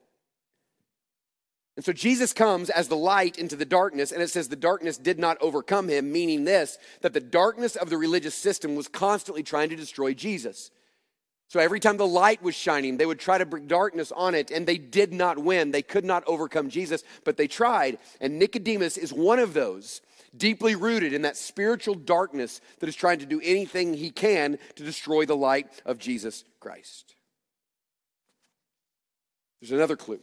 And 1.75 1.83
so 1.83 1.91
Jesus 1.91 2.33
comes 2.33 2.69
as 2.69 2.87
the 2.87 2.95
light 2.95 3.37
into 3.37 3.55
the 3.55 3.65
darkness, 3.65 4.11
and 4.11 4.21
it 4.21 4.29
says 4.29 4.47
the 4.47 4.55
darkness 4.55 4.97
did 4.97 5.19
not 5.19 5.37
overcome 5.41 5.89
him, 5.89 6.11
meaning 6.11 6.45
this 6.45 6.77
that 7.01 7.13
the 7.13 7.19
darkness 7.19 7.75
of 7.75 7.89
the 7.89 7.97
religious 7.97 8.35
system 8.35 8.75
was 8.75 8.87
constantly 8.87 9.43
trying 9.43 9.69
to 9.69 9.75
destroy 9.75 10.13
Jesus. 10.13 10.71
So 11.47 11.59
every 11.59 11.79
time 11.79 11.97
the 11.97 12.07
light 12.07 12.41
was 12.41 12.55
shining, 12.55 12.97
they 12.97 13.05
would 13.05 13.19
try 13.19 13.37
to 13.37 13.45
bring 13.45 13.67
darkness 13.67 14.11
on 14.11 14.33
it, 14.33 14.49
and 14.51 14.65
they 14.65 14.77
did 14.77 15.13
not 15.13 15.37
win. 15.37 15.71
They 15.71 15.83
could 15.83 16.03
not 16.03 16.23
overcome 16.25 16.69
Jesus, 16.69 17.03
but 17.23 17.37
they 17.37 17.47
tried. 17.47 17.99
And 18.19 18.39
Nicodemus 18.39 18.97
is 18.97 19.13
one 19.13 19.39
of 19.39 19.53
those 19.53 20.01
deeply 20.35 20.75
rooted 20.75 21.13
in 21.13 21.21
that 21.21 21.37
spiritual 21.37 21.95
darkness 21.95 22.61
that 22.79 22.89
is 22.89 22.95
trying 22.95 23.19
to 23.19 23.25
do 23.25 23.39
anything 23.43 23.93
he 23.93 24.09
can 24.09 24.57
to 24.75 24.83
destroy 24.83 25.25
the 25.25 25.35
light 25.35 25.67
of 25.85 25.99
Jesus 25.99 26.43
Christ. 26.59 27.15
There's 29.61 29.71
another 29.71 29.95
clue. 29.95 30.19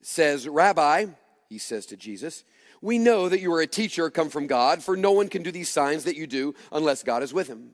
It 0.00 0.06
says, 0.06 0.48
Rabbi, 0.48 1.06
he 1.48 1.58
says 1.58 1.86
to 1.86 1.96
Jesus, 1.96 2.44
we 2.80 2.98
know 2.98 3.28
that 3.28 3.40
you 3.40 3.52
are 3.52 3.60
a 3.60 3.66
teacher 3.66 4.10
come 4.10 4.30
from 4.30 4.46
God, 4.46 4.82
for 4.82 4.96
no 4.96 5.12
one 5.12 5.28
can 5.28 5.42
do 5.42 5.52
these 5.52 5.68
signs 5.68 6.04
that 6.04 6.16
you 6.16 6.26
do 6.26 6.54
unless 6.72 7.02
God 7.02 7.22
is 7.22 7.34
with 7.34 7.48
him. 7.48 7.72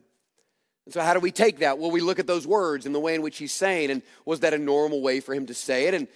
And 0.89 0.95
so, 0.95 1.03
how 1.03 1.13
do 1.13 1.21
we 1.21 1.33
take 1.33 1.59
that? 1.59 1.79
Well, 1.79 1.91
we 1.91 2.01
look 2.01 2.19
at 2.19 2.27
those 2.27 2.47
words 2.47 2.87
and 2.87 2.95
the 2.95 2.99
way 2.99 3.15
in 3.15 3.21
which 3.21 3.37
he's 3.37 3.53
saying, 3.53 3.91
and 3.91 4.01
was 4.25 4.41
that 4.41 4.55
a 4.55 4.59
normal 4.59 5.03
way 5.03 5.21
for 5.21 5.35
him 5.35 5.45
to 5.45 5.53
say 5.53 5.85
it? 5.85 5.93
And 5.93 6.09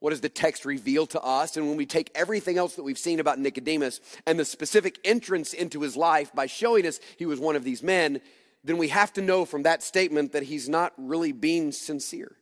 what 0.00 0.10
does 0.10 0.22
the 0.22 0.30
text 0.30 0.64
reveal 0.64 1.06
to 1.08 1.20
us? 1.20 1.58
And 1.58 1.68
when 1.68 1.76
we 1.76 1.84
take 1.84 2.10
everything 2.14 2.56
else 2.56 2.76
that 2.76 2.84
we've 2.84 2.96
seen 2.96 3.20
about 3.20 3.38
Nicodemus 3.38 4.00
and 4.26 4.40
the 4.40 4.46
specific 4.46 4.98
entrance 5.04 5.52
into 5.52 5.82
his 5.82 5.94
life 5.94 6.32
by 6.32 6.46
showing 6.46 6.86
us 6.86 7.00
he 7.18 7.26
was 7.26 7.38
one 7.38 7.54
of 7.54 7.64
these 7.64 7.82
men, 7.82 8.22
then 8.64 8.78
we 8.78 8.88
have 8.88 9.12
to 9.12 9.20
know 9.20 9.44
from 9.44 9.64
that 9.64 9.82
statement 9.82 10.32
that 10.32 10.44
he's 10.44 10.70
not 10.70 10.94
really 10.96 11.32
being 11.32 11.70
sincere. 11.70 12.34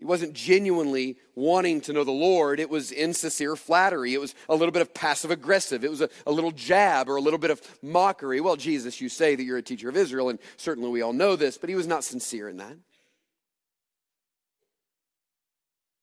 He 0.00 0.06
wasn't 0.06 0.32
genuinely 0.32 1.18
wanting 1.34 1.82
to 1.82 1.92
know 1.92 2.04
the 2.04 2.10
Lord. 2.10 2.58
It 2.58 2.70
was 2.70 2.90
insincere 2.90 3.54
flattery. 3.54 4.14
It 4.14 4.20
was 4.20 4.34
a 4.48 4.54
little 4.54 4.72
bit 4.72 4.80
of 4.80 4.94
passive 4.94 5.30
aggressive. 5.30 5.84
It 5.84 5.90
was 5.90 6.00
a, 6.00 6.08
a, 6.26 6.32
little 6.32 6.52
jab 6.52 7.10
or 7.10 7.16
a 7.16 7.20
little 7.20 7.38
bit 7.38 7.50
of 7.50 7.60
mockery. 7.82 8.40
Well, 8.40 8.56
Jesus, 8.56 8.98
you 9.02 9.10
say 9.10 9.36
that 9.36 9.42
you're 9.42 9.58
a 9.58 9.62
teacher 9.62 9.90
of 9.90 9.98
Israel, 9.98 10.30
and 10.30 10.38
certainly 10.56 10.88
we 10.88 11.02
all 11.02 11.12
know 11.12 11.36
this, 11.36 11.58
but 11.58 11.68
he 11.68 11.76
was 11.76 11.86
not 11.86 12.02
sincere 12.02 12.48
in 12.48 12.56
that. 12.56 12.78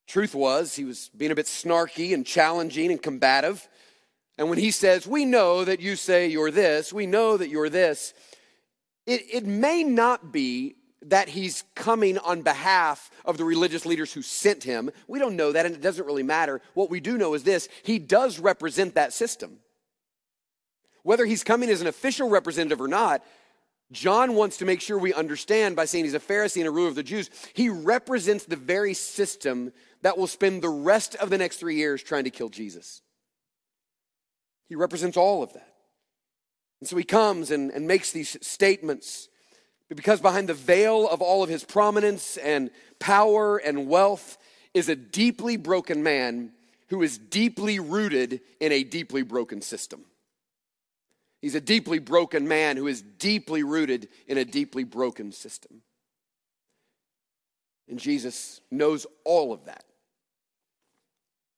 Truth 0.06 0.36
was, 0.36 0.76
he 0.76 0.86
was 0.86 1.10
being 1.18 1.32
a 1.32 1.36
bit 1.36 1.48
snarky 1.48 2.14
and 2.14 2.24
challenging 2.24 2.92
and 2.92 3.02
combative. 3.02 3.68
And 4.38 4.48
when 4.48 4.60
he 4.60 4.70
says, 4.70 5.08
We 5.08 5.26
know 5.26 5.66
that 5.66 5.80
you 5.80 5.96
say 5.96 6.28
you're 6.28 6.52
this, 6.52 6.94
we 6.94 7.08
know 7.08 7.36
that 7.36 7.50
you're 7.50 7.70
this, 7.70 8.14
it, 9.08 9.24
it 9.34 9.46
may 9.48 9.84
not 9.84 10.32
be 10.32 10.76
that 11.04 11.30
he's 11.30 11.64
coming 11.76 12.18
on 12.18 12.42
behalf 12.42 13.12
of 13.24 13.38
the 13.38 13.44
religious 13.44 13.86
leaders 13.86 14.14
who 14.14 14.22
sent 14.22 14.64
him. 14.64 14.90
We 15.08 15.20
don't 15.20 15.36
know 15.36 15.52
that, 15.52 15.66
and 15.66 15.76
it 15.76 15.82
doesn't 15.82 16.06
really 16.06 16.24
matter. 16.24 16.62
What 16.74 16.90
we 16.90 17.00
do 17.00 17.18
know 17.18 17.34
is 17.34 17.44
this 17.44 17.70
he 17.84 18.00
does 18.00 18.40
represent 18.40 18.96
that 18.96 19.14
system. 19.14 19.60
Whether 21.04 21.26
he's 21.26 21.44
coming 21.44 21.70
as 21.70 21.82
an 21.82 21.88
official 21.88 22.30
representative 22.30 22.82
or 22.82 22.88
not, 22.88 23.24
John 23.92 24.34
wants 24.34 24.58
to 24.58 24.66
make 24.66 24.82
sure 24.82 24.98
we 24.98 25.14
understand 25.14 25.76
by 25.76 25.86
saying 25.86 26.04
he's 26.04 26.14
a 26.14 26.20
Pharisee 26.20 26.58
and 26.58 26.68
a 26.68 26.72
ruler 26.72 26.90
of 26.90 26.96
the 26.96 27.04
Jews. 27.04 27.30
He 27.54 27.70
represents 27.70 28.44
the 28.44 28.58
very 28.58 28.94
system 28.94 29.72
that 30.02 30.18
will 30.18 30.28
spend 30.28 30.62
the 30.62 30.70
rest 30.70 31.16
of 31.16 31.30
the 31.30 31.38
next 31.38 31.58
three 31.58 31.76
years 31.76 32.04
trying 32.04 32.26
to 32.26 32.30
kill 32.30 32.50
Jesus. 32.50 33.02
He 34.68 34.76
represents 34.76 35.16
all 35.16 35.42
of 35.44 35.54
that. 35.54 35.74
And 36.82 36.90
so 36.90 36.98
he 36.98 37.04
comes 37.04 37.52
and, 37.52 37.72
and 37.72 37.88
makes 37.88 38.12
these 38.12 38.38
statements 38.46 39.30
Because 39.96 40.20
behind 40.20 40.50
the 40.50 40.54
veil 40.54 41.08
of 41.08 41.22
all 41.22 41.44
of 41.44 41.50
his 41.50 41.64
prominence 41.64 42.38
and 42.38 42.70
power 43.00 43.58
and 43.58 43.88
wealth 43.88 44.38
is 44.74 44.90
a 44.90 44.96
deeply 44.96 45.58
broken 45.58 46.04
man 46.04 46.52
who 46.90 47.02
is 47.02 47.18
deeply 47.18 47.80
rooted 47.80 48.42
in 48.60 48.72
a 48.72 48.84
deeply 48.84 49.22
broken 49.22 49.62
system. 49.62 50.06
He's 51.42 51.56
a 51.56 51.62
deeply 51.62 52.00
broken 52.00 52.48
man 52.48 52.78
who 52.78 52.88
is 52.88 53.02
deeply 53.02 53.64
rooted 53.64 54.10
in 54.28 54.38
a 54.38 54.46
deeply 54.46 54.84
broken 54.84 55.32
system. 55.32 55.82
And 57.88 58.00
Jesus 58.00 58.60
knows 58.72 59.06
all 59.24 59.54
of 59.54 59.66
that. 59.66 59.86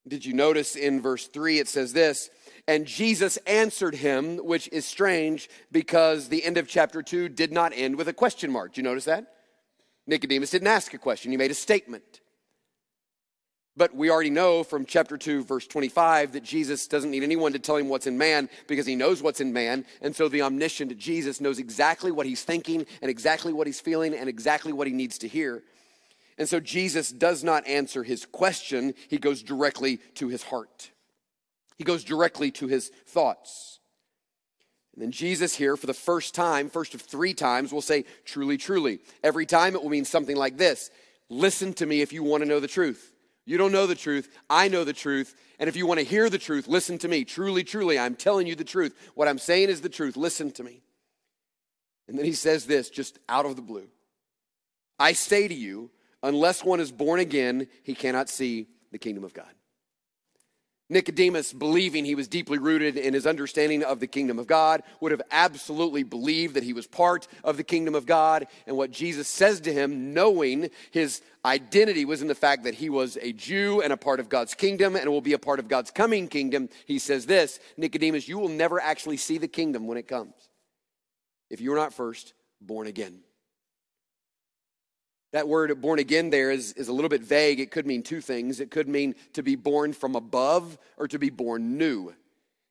Did 0.07 0.25
you 0.25 0.33
notice 0.33 0.75
in 0.75 1.01
verse 1.01 1.27
3 1.27 1.59
it 1.59 1.67
says 1.67 1.93
this? 1.93 2.29
And 2.69 2.85
Jesus 2.85 3.37
answered 3.47 3.95
him, 3.95 4.37
which 4.37 4.69
is 4.71 4.85
strange 4.85 5.49
because 5.71 6.29
the 6.29 6.43
end 6.43 6.55
of 6.55 6.67
chapter 6.67 7.01
2 7.01 7.27
did 7.29 7.51
not 7.51 7.73
end 7.73 7.97
with 7.97 8.07
a 8.07 8.13
question 8.13 8.51
mark. 8.51 8.73
Do 8.73 8.81
you 8.81 8.87
notice 8.87 9.05
that? 9.05 9.25
Nicodemus 10.05 10.51
didn't 10.51 10.67
ask 10.67 10.93
a 10.93 10.99
question, 10.99 11.31
he 11.31 11.37
made 11.37 11.49
a 11.49 11.55
statement. 11.55 12.21
But 13.75 13.95
we 13.95 14.11
already 14.11 14.29
know 14.29 14.63
from 14.63 14.85
chapter 14.85 15.17
2, 15.17 15.45
verse 15.45 15.65
25, 15.65 16.33
that 16.33 16.43
Jesus 16.43 16.85
doesn't 16.85 17.09
need 17.09 17.23
anyone 17.23 17.53
to 17.53 17.59
tell 17.59 17.75
him 17.75 17.89
what's 17.89 18.05
in 18.05 18.19
man 18.19 18.49
because 18.67 18.85
he 18.85 18.95
knows 18.95 19.23
what's 19.23 19.41
in 19.41 19.51
man. 19.51 19.83
And 20.03 20.15
so 20.15 20.29
the 20.29 20.43
omniscient 20.43 20.95
Jesus 20.99 21.41
knows 21.41 21.57
exactly 21.57 22.11
what 22.11 22.27
he's 22.27 22.43
thinking 22.43 22.85
and 23.01 23.09
exactly 23.09 23.51
what 23.51 23.65
he's 23.65 23.81
feeling 23.81 24.13
and 24.13 24.29
exactly 24.29 24.73
what 24.73 24.85
he 24.85 24.93
needs 24.93 25.17
to 25.19 25.27
hear. 25.27 25.63
And 26.37 26.47
so 26.47 26.59
Jesus 26.59 27.09
does 27.09 27.43
not 27.43 27.65
answer 27.65 28.03
his 28.03 28.27
question, 28.27 28.93
he 29.07 29.17
goes 29.17 29.41
directly 29.41 29.97
to 30.13 30.27
his 30.27 30.43
heart. 30.43 30.91
He 31.79 31.85
goes 31.85 32.03
directly 32.03 32.51
to 32.51 32.67
his 32.67 32.91
thoughts. 33.07 33.79
And 34.93 35.01
then 35.01 35.11
Jesus 35.11 35.55
here, 35.55 35.77
for 35.77 35.87
the 35.87 35.93
first 35.93 36.35
time, 36.35 36.69
first 36.69 36.93
of 36.93 37.01
three 37.01 37.33
times, 37.33 37.71
will 37.71 37.81
say, 37.81 38.03
Truly, 38.25 38.57
truly. 38.57 38.99
Every 39.23 39.45
time 39.45 39.73
it 39.73 39.81
will 39.81 39.89
mean 39.89 40.05
something 40.05 40.35
like 40.35 40.57
this 40.57 40.91
Listen 41.29 41.73
to 41.75 41.85
me 41.85 42.01
if 42.01 42.11
you 42.11 42.21
want 42.21 42.43
to 42.43 42.49
know 42.49 42.59
the 42.59 42.67
truth. 42.67 43.13
You 43.45 43.57
don't 43.57 43.71
know 43.71 43.87
the 43.87 43.95
truth. 43.95 44.29
I 44.49 44.67
know 44.67 44.83
the 44.83 44.93
truth. 44.93 45.33
And 45.57 45.69
if 45.69 45.75
you 45.75 45.87
want 45.87 45.99
to 46.01 46.05
hear 46.05 46.29
the 46.29 46.37
truth, 46.37 46.67
listen 46.67 46.97
to 46.99 47.07
me. 47.07 47.23
Truly, 47.23 47.63
truly, 47.63 47.97
I'm 47.97 48.15
telling 48.15 48.45
you 48.45 48.55
the 48.55 48.63
truth. 48.63 48.93
What 49.15 49.27
I'm 49.27 49.39
saying 49.39 49.69
is 49.69 49.81
the 49.81 49.89
truth. 49.89 50.17
Listen 50.17 50.51
to 50.51 50.63
me. 50.63 50.83
And 52.09 52.17
then 52.17 52.25
he 52.25 52.33
says 52.33 52.65
this 52.65 52.89
just 52.89 53.19
out 53.29 53.45
of 53.45 53.55
the 53.55 53.61
blue 53.61 53.87
I 54.99 55.13
say 55.13 55.47
to 55.47 55.55
you, 55.55 55.91
unless 56.21 56.63
one 56.63 56.81
is 56.81 56.91
born 56.91 57.21
again, 57.21 57.67
he 57.83 57.95
cannot 57.95 58.29
see 58.29 58.67
the 58.91 58.97
kingdom 58.97 59.23
of 59.23 59.33
God. 59.33 59.53
Nicodemus, 60.89 61.53
believing 61.53 62.03
he 62.03 62.15
was 62.15 62.27
deeply 62.27 62.57
rooted 62.57 62.97
in 62.97 63.13
his 63.13 63.27
understanding 63.27 63.83
of 63.83 63.99
the 63.99 64.07
kingdom 64.07 64.39
of 64.39 64.47
God, 64.47 64.81
would 64.99 65.11
have 65.11 65.21
absolutely 65.31 66.01
believed 66.01 66.55
that 66.55 66.63
he 66.63 66.73
was 66.73 66.87
part 66.87 67.27
of 67.43 67.57
the 67.57 67.63
kingdom 67.63 67.93
of 67.93 68.07
God. 68.07 68.47
And 68.65 68.75
what 68.75 68.91
Jesus 68.91 69.27
says 69.27 69.59
to 69.61 69.73
him, 69.73 70.13
knowing 70.13 70.71
his 70.89 71.21
identity 71.45 72.05
was 72.05 72.21
in 72.23 72.27
the 72.27 72.35
fact 72.35 72.63
that 72.63 72.75
he 72.75 72.89
was 72.89 73.17
a 73.21 73.33
Jew 73.33 73.81
and 73.81 73.93
a 73.93 73.97
part 73.97 74.19
of 74.19 74.29
God's 74.29 74.55
kingdom 74.55 74.95
and 74.95 75.09
will 75.09 75.21
be 75.21 75.33
a 75.33 75.39
part 75.39 75.59
of 75.59 75.67
God's 75.67 75.91
coming 75.91 76.27
kingdom, 76.27 76.69
he 76.85 76.97
says 76.97 77.27
this 77.27 77.59
Nicodemus, 77.77 78.27
you 78.27 78.39
will 78.39 78.49
never 78.49 78.81
actually 78.81 79.17
see 79.17 79.37
the 79.37 79.47
kingdom 79.47 79.85
when 79.85 79.97
it 79.97 80.07
comes 80.07 80.33
if 81.49 81.61
you're 81.61 81.75
not 81.75 81.93
first 81.93 82.33
born 82.61 82.87
again. 82.87 83.19
That 85.31 85.47
word 85.47 85.79
born 85.79 85.99
again 85.99 86.31
there 86.31 86.49
is, 86.49 86.73
is 86.73 86.87
a 86.87 86.93
little 86.93 87.09
bit 87.09 87.21
vague. 87.21 87.59
It 87.59 87.71
could 87.71 87.85
mean 87.85 88.01
two 88.01 88.21
things. 88.21 88.59
It 88.59 88.71
could 88.71 88.87
mean 88.87 89.15
to 89.33 89.43
be 89.43 89.55
born 89.55 89.93
from 89.93 90.15
above 90.15 90.77
or 90.97 91.07
to 91.07 91.19
be 91.19 91.29
born 91.29 91.77
new. 91.77 92.13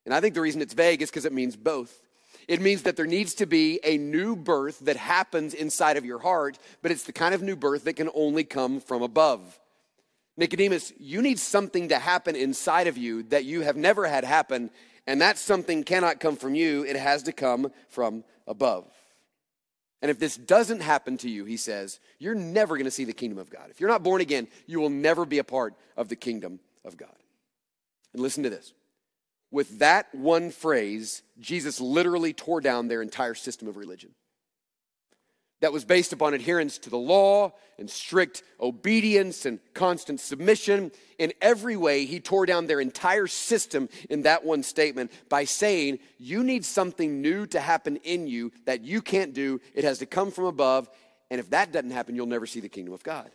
And 0.05 0.15
I 0.15 0.21
think 0.21 0.35
the 0.35 0.41
reason 0.41 0.63
it's 0.63 0.75
vague 0.75 1.03
is 1.03 1.11
because 1.11 1.25
it 1.25 1.33
means 1.33 1.55
both. 1.55 2.03
It 2.49 2.63
means 2.63 2.83
that 2.83 2.97
there 2.97 3.07
needs 3.07 3.35
to 3.35 3.47
be 3.47 3.79
a 3.85 3.99
new 3.99 4.35
birth 4.35 4.79
that 4.81 4.97
happens 4.97 5.53
inside 5.53 5.99
of 5.99 6.07
your 6.07 6.19
heart, 6.19 6.59
but 6.83 6.91
it's 6.91 7.05
the 7.05 7.13
kind 7.13 7.35
of 7.35 7.43
new 7.43 7.57
birth 7.57 7.85
that 7.85 7.95
can 7.95 8.09
only 8.15 8.43
come 8.43 8.81
from 8.81 9.03
above. 9.03 9.61
Nicodemus, 10.39 10.93
you 10.99 11.21
need 11.21 11.39
something 11.39 11.89
to 11.89 11.99
happen 11.99 12.37
inside 12.37 12.87
of 12.87 12.97
you 12.97 13.25
that 13.25 13.45
you 13.45 13.61
have 13.63 13.77
never 13.77 14.07
had 14.07 14.25
happen, 14.25 14.71
and 15.07 15.21
that 15.21 15.37
something 15.37 15.85
cannot 15.85 16.21
come 16.21 16.37
from 16.37 16.55
you, 16.55 16.85
it 16.85 16.97
has 16.97 17.25
to 17.25 17.33
come 17.33 17.71
from 17.89 18.25
above. 18.47 18.87
And 20.01 20.11
if 20.11 20.19
this 20.19 20.37
doesn't 20.37 20.81
happen 20.81 21.17
to 21.19 21.31
you, 21.31 21.45
he 21.45 21.57
says, 21.57 21.99
you're 22.19 22.35
never 22.35 22.77
going 22.77 22.85
to 22.85 22.91
see 22.91 23.05
the 23.05 23.13
kingdom 23.13 23.39
of 23.39 23.51
God. 23.51 23.71
If 23.71 23.81
you're 23.81 23.91
not 23.91 24.05
born 24.05 24.21
again, 24.21 24.47
you 24.67 24.81
will 24.81 24.91
never 24.91 25.25
be 25.25 25.39
a 25.39 25.45
part 25.45 25.75
of 25.97 26.09
the 26.09 26.17
kingdom 26.17 26.61
of 26.85 26.97
God. 26.97 27.17
And 28.13 28.23
listen 28.23 28.45
to 28.45 28.51
this. 28.51 28.73
With 29.51 29.81
that 29.81 30.15
one 30.15 30.51
phrase, 30.51 31.23
Jesus 31.41 31.81
literally 31.81 32.33
tore 32.33 32.61
down 32.61 32.89
their 32.89 33.03
entire 33.03 33.35
system 33.35 33.67
of 33.67 33.77
religion 33.77 34.11
that 35.61 35.73
was 35.73 35.85
based 35.85 36.13
upon 36.13 36.35
adherence 36.35 36.79
to 36.79 36.91
the 36.91 36.99
law 36.99 37.53
and 37.79 37.91
strict 37.91 38.43
obedience 38.61 39.45
and 39.45 39.59
constant 39.75 40.21
submission. 40.21 40.93
In 41.19 41.33
every 41.41 41.77
way, 41.77 42.05
he 42.05 42.21
tore 42.21 42.47
down 42.47 42.67
their 42.67 42.81
entire 42.81 43.27
system 43.27 43.89
in 44.09 44.23
that 44.23 44.45
one 44.45 44.63
statement 44.63 45.11
by 45.29 45.45
saying, 45.45 45.99
You 46.19 46.45
need 46.45 46.65
something 46.65 47.21
new 47.21 47.47
to 47.49 47.61
happen 47.61 47.97
in 47.97 48.27
you 48.27 48.53
that 48.67 48.83
you 48.83 49.03
can't 49.03 49.35
do. 49.35 49.61
It 49.75 49.85
has 49.85 49.99
to 49.99 50.07
come 50.07 50.31
from 50.31 50.45
above. 50.45 50.89
And 51.31 51.41
if 51.41 51.51
that 51.51 51.73
doesn't 51.73 51.91
happen, 51.91 52.15
you'll 52.15 52.27
never 52.27 52.47
see 52.47 52.61
the 52.61 52.69
kingdom 52.69 52.95
of 52.95 53.03
God. 53.03 53.31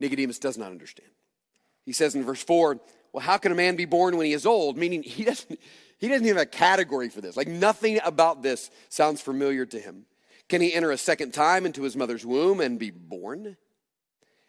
Nicodemus 0.00 0.38
does 0.38 0.58
not 0.58 0.70
understand. 0.70 1.08
He 1.84 1.92
says 1.92 2.14
in 2.14 2.24
verse 2.24 2.42
4, 2.42 2.78
Well, 3.12 3.24
how 3.24 3.38
can 3.38 3.52
a 3.52 3.54
man 3.54 3.76
be 3.76 3.84
born 3.86 4.16
when 4.16 4.26
he 4.26 4.32
is 4.32 4.46
old? 4.46 4.76
Meaning, 4.76 5.02
he 5.02 5.24
doesn't. 5.24 5.58
He 6.02 6.08
doesn't 6.08 6.26
even 6.26 6.36
have 6.36 6.48
a 6.48 6.50
category 6.50 7.08
for 7.10 7.20
this. 7.20 7.36
Like 7.36 7.46
nothing 7.46 8.00
about 8.04 8.42
this 8.42 8.72
sounds 8.88 9.20
familiar 9.20 9.64
to 9.66 9.78
him. 9.78 10.04
Can 10.48 10.60
he 10.60 10.74
enter 10.74 10.90
a 10.90 10.98
second 10.98 11.32
time 11.32 11.64
into 11.64 11.84
his 11.84 11.96
mother's 11.96 12.26
womb 12.26 12.60
and 12.60 12.76
be 12.76 12.90
born? 12.90 13.56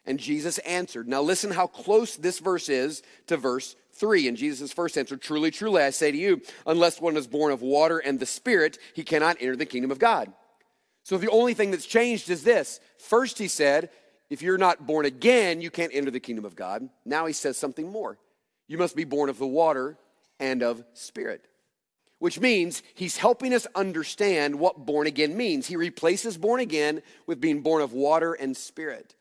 And 0.04 0.20
Jesus 0.20 0.58
answered. 0.58 1.08
Now 1.08 1.22
listen 1.22 1.52
how 1.52 1.68
close 1.68 2.16
this 2.16 2.40
verse 2.40 2.70
is 2.70 3.04
to 3.28 3.38
verse 3.38 3.76
3. 3.92 4.30
And 4.30 4.36
Jesus' 4.36 4.74
first 4.74 4.98
answer 4.98 5.16
Truly, 5.16 5.52
truly, 5.52 5.84
I 5.84 5.92
say 5.92 6.12
to 6.12 6.18
you, 6.18 6.42
unless 6.66 7.00
one 7.00 7.16
is 7.18 7.28
born 7.28 7.54
of 7.54 7.62
water 7.62 8.00
and 8.00 8.20
the 8.20 8.26
Spirit, 8.26 8.80
he 8.96 9.04
cannot 9.04 9.38
enter 9.40 9.56
the 9.56 9.68
kingdom 9.68 9.92
of 9.92 10.00
God. 10.00 10.34
So 11.04 11.20
the 11.20 11.30
only 11.30 11.54
thing 11.54 11.70
that's 11.70 11.86
changed 11.86 12.32
is 12.32 12.44
this. 12.44 12.80
First, 12.98 13.38
he 13.38 13.48
said, 13.48 13.92
if 14.32 14.42
you're 14.42 14.58
not 14.58 14.88
born 14.88 15.06
again, 15.06 15.62
you 15.62 15.70
can't 15.70 15.94
enter 15.94 16.10
the 16.10 16.20
kingdom 16.20 16.46
of 16.46 16.56
God. 16.56 16.90
Now 17.06 17.28
he 17.28 17.34
says 17.34 17.60
something 17.60 17.92
more. 17.92 18.18
You 18.68 18.80
must 18.80 18.96
be 18.96 19.04
born 19.04 19.30
of 19.30 19.38
the 19.38 19.46
water 19.46 20.00
and 20.44 20.62
of 20.62 20.84
spirit. 20.94 21.48
Which 22.20 22.40
means 22.40 22.84
he's 22.94 23.18
helping 23.18 23.54
us 23.54 23.66
understand 23.76 24.60
what 24.60 24.86
born 24.86 25.08
again 25.08 25.36
means. 25.36 25.68
He 25.68 25.76
replaces 25.76 26.38
born 26.38 26.60
again 26.60 27.02
with 27.26 27.42
being 27.42 27.62
born 27.62 27.82
of 27.82 27.94
water 27.94 28.34
and 28.34 28.56
spirit. 28.56 29.16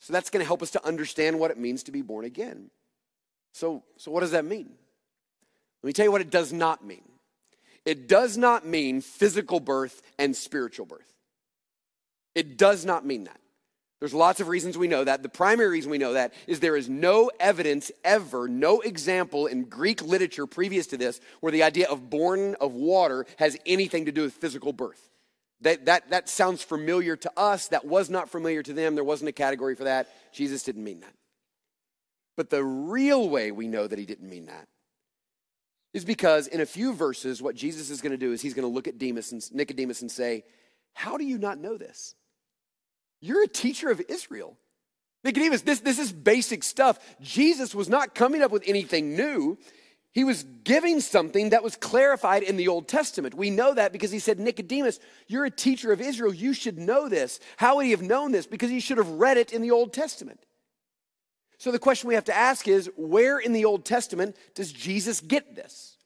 So 0.00 0.12
that's 0.12 0.30
going 0.30 0.42
to 0.42 0.46
help 0.46 0.62
us 0.62 0.72
to 0.72 0.84
understand 0.84 1.38
what 1.38 1.50
it 1.50 1.58
means 1.58 1.84
to 1.84 1.92
be 1.92 2.02
born 2.02 2.24
again. 2.24 2.70
So, 3.52 3.84
so 3.96 4.10
what 4.10 4.20
does 4.20 4.32
that 4.32 4.44
mean? 4.44 4.70
Let 5.82 5.86
me 5.86 5.92
tell 5.92 6.04
you 6.04 6.12
what 6.12 6.20
it 6.20 6.30
does 6.30 6.52
not 6.52 6.84
mean. 6.84 7.04
It 7.84 8.08
does 8.08 8.36
not 8.36 8.66
mean 8.66 9.00
physical 9.00 9.60
birth 9.60 10.02
and 10.18 10.34
spiritual 10.34 10.86
birth. 10.86 11.12
It 12.34 12.56
does 12.56 12.84
not 12.84 13.06
mean 13.06 13.24
that. 13.24 13.40
There's 14.04 14.12
lots 14.12 14.38
of 14.38 14.48
reasons 14.48 14.76
we 14.76 14.86
know 14.86 15.02
that. 15.02 15.22
The 15.22 15.30
primary 15.30 15.70
reason 15.70 15.90
we 15.90 15.96
know 15.96 16.12
that 16.12 16.34
is 16.46 16.60
there 16.60 16.76
is 16.76 16.90
no 16.90 17.30
evidence 17.40 17.90
ever, 18.04 18.48
no 18.48 18.82
example 18.82 19.46
in 19.46 19.64
Greek 19.64 20.02
literature 20.02 20.46
previous 20.46 20.86
to 20.88 20.98
this 20.98 21.22
where 21.40 21.50
the 21.50 21.62
idea 21.62 21.88
of 21.88 22.10
born 22.10 22.54
of 22.60 22.74
water 22.74 23.24
has 23.38 23.56
anything 23.64 24.04
to 24.04 24.12
do 24.12 24.20
with 24.20 24.34
physical 24.34 24.74
birth. 24.74 25.08
That, 25.62 25.86
that, 25.86 26.10
that 26.10 26.28
sounds 26.28 26.62
familiar 26.62 27.16
to 27.16 27.32
us. 27.34 27.68
That 27.68 27.86
was 27.86 28.10
not 28.10 28.28
familiar 28.28 28.62
to 28.64 28.74
them. 28.74 28.94
There 28.94 29.02
wasn't 29.02 29.30
a 29.30 29.32
category 29.32 29.74
for 29.74 29.84
that. 29.84 30.10
Jesus 30.34 30.64
didn't 30.64 30.84
mean 30.84 31.00
that. 31.00 31.14
But 32.36 32.50
the 32.50 32.62
real 32.62 33.30
way 33.30 33.52
we 33.52 33.68
know 33.68 33.86
that 33.86 33.98
he 33.98 34.04
didn't 34.04 34.28
mean 34.28 34.44
that 34.44 34.68
is 35.94 36.04
because 36.04 36.46
in 36.46 36.60
a 36.60 36.66
few 36.66 36.92
verses, 36.92 37.40
what 37.40 37.56
Jesus 37.56 37.88
is 37.88 38.02
going 38.02 38.12
to 38.12 38.18
do 38.18 38.32
is 38.32 38.42
he's 38.42 38.52
going 38.52 38.68
to 38.68 38.74
look 38.74 38.86
at 38.86 38.98
Demas 38.98 39.32
and, 39.32 39.42
Nicodemus 39.54 40.02
and 40.02 40.12
say, 40.12 40.44
How 40.92 41.16
do 41.16 41.24
you 41.24 41.38
not 41.38 41.56
know 41.56 41.78
this? 41.78 42.14
You're 43.24 43.42
a 43.42 43.48
teacher 43.48 43.90
of 43.90 44.02
Israel. 44.06 44.58
Nicodemus, 45.24 45.62
this, 45.62 45.80
this 45.80 45.98
is 45.98 46.12
basic 46.12 46.62
stuff. 46.62 46.98
Jesus 47.22 47.74
was 47.74 47.88
not 47.88 48.14
coming 48.14 48.42
up 48.42 48.50
with 48.50 48.62
anything 48.66 49.16
new. 49.16 49.56
He 50.12 50.24
was 50.24 50.42
giving 50.62 51.00
something 51.00 51.48
that 51.48 51.62
was 51.62 51.74
clarified 51.74 52.42
in 52.42 52.58
the 52.58 52.68
Old 52.68 52.86
Testament. 52.86 53.34
We 53.34 53.48
know 53.48 53.72
that 53.72 53.92
because 53.92 54.10
he 54.10 54.18
said, 54.18 54.38
Nicodemus, 54.38 55.00
you're 55.26 55.46
a 55.46 55.50
teacher 55.50 55.90
of 55.90 56.02
Israel. 56.02 56.34
You 56.34 56.52
should 56.52 56.76
know 56.76 57.08
this. 57.08 57.40
How 57.56 57.76
would 57.76 57.86
he 57.86 57.92
have 57.92 58.02
known 58.02 58.30
this? 58.30 58.46
Because 58.46 58.68
he 58.68 58.78
should 58.78 58.98
have 58.98 59.08
read 59.08 59.38
it 59.38 59.54
in 59.54 59.62
the 59.62 59.70
Old 59.70 59.94
Testament. 59.94 60.40
So 61.56 61.72
the 61.72 61.78
question 61.78 62.08
we 62.08 62.16
have 62.16 62.24
to 62.24 62.36
ask 62.36 62.68
is 62.68 62.90
where 62.94 63.38
in 63.38 63.54
the 63.54 63.64
Old 63.64 63.86
Testament 63.86 64.36
does 64.54 64.70
Jesus 64.70 65.22
get 65.22 65.54
this? 65.54 65.96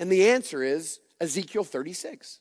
And 0.00 0.10
the 0.10 0.30
answer 0.30 0.62
is 0.62 1.00
Ezekiel 1.20 1.64
36. 1.64 2.40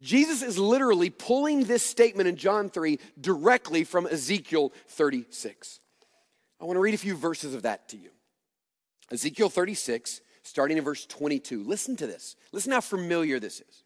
Jesus 0.00 0.42
is 0.42 0.58
literally 0.58 1.10
pulling 1.10 1.64
this 1.64 1.82
statement 1.82 2.28
in 2.28 2.36
John 2.36 2.70
3 2.70 2.98
directly 3.20 3.84
from 3.84 4.06
Ezekiel 4.06 4.72
36. 4.88 5.80
I 6.60 6.64
want 6.64 6.76
to 6.76 6.80
read 6.80 6.94
a 6.94 6.98
few 6.98 7.16
verses 7.16 7.54
of 7.54 7.62
that 7.62 7.88
to 7.90 7.96
you. 7.96 8.10
Ezekiel 9.10 9.48
36, 9.48 10.20
starting 10.42 10.78
in 10.78 10.84
verse 10.84 11.06
22. 11.06 11.64
Listen 11.64 11.96
to 11.96 12.06
this. 12.06 12.36
Listen 12.52 12.72
how 12.72 12.80
familiar 12.80 13.40
this 13.40 13.60
is. 13.60 13.84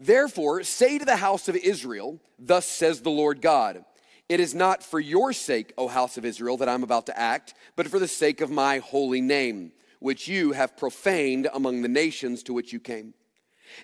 Therefore, 0.00 0.62
say 0.62 0.98
to 0.98 1.04
the 1.04 1.16
house 1.16 1.48
of 1.48 1.56
Israel, 1.56 2.20
Thus 2.38 2.66
says 2.66 3.00
the 3.00 3.10
Lord 3.10 3.40
God. 3.40 3.84
It 4.28 4.40
is 4.40 4.54
not 4.54 4.82
for 4.82 4.98
your 4.98 5.32
sake, 5.32 5.74
O 5.76 5.86
house 5.86 6.16
of 6.16 6.24
Israel, 6.24 6.56
that 6.56 6.68
I'm 6.68 6.82
about 6.82 7.06
to 7.06 7.18
act, 7.18 7.54
but 7.76 7.88
for 7.88 7.98
the 7.98 8.08
sake 8.08 8.40
of 8.40 8.50
my 8.50 8.78
holy 8.78 9.20
name, 9.20 9.72
which 10.00 10.26
you 10.28 10.52
have 10.52 10.76
profaned 10.76 11.48
among 11.52 11.82
the 11.82 11.88
nations 11.88 12.42
to 12.44 12.54
which 12.54 12.72
you 12.72 12.80
came. 12.80 13.12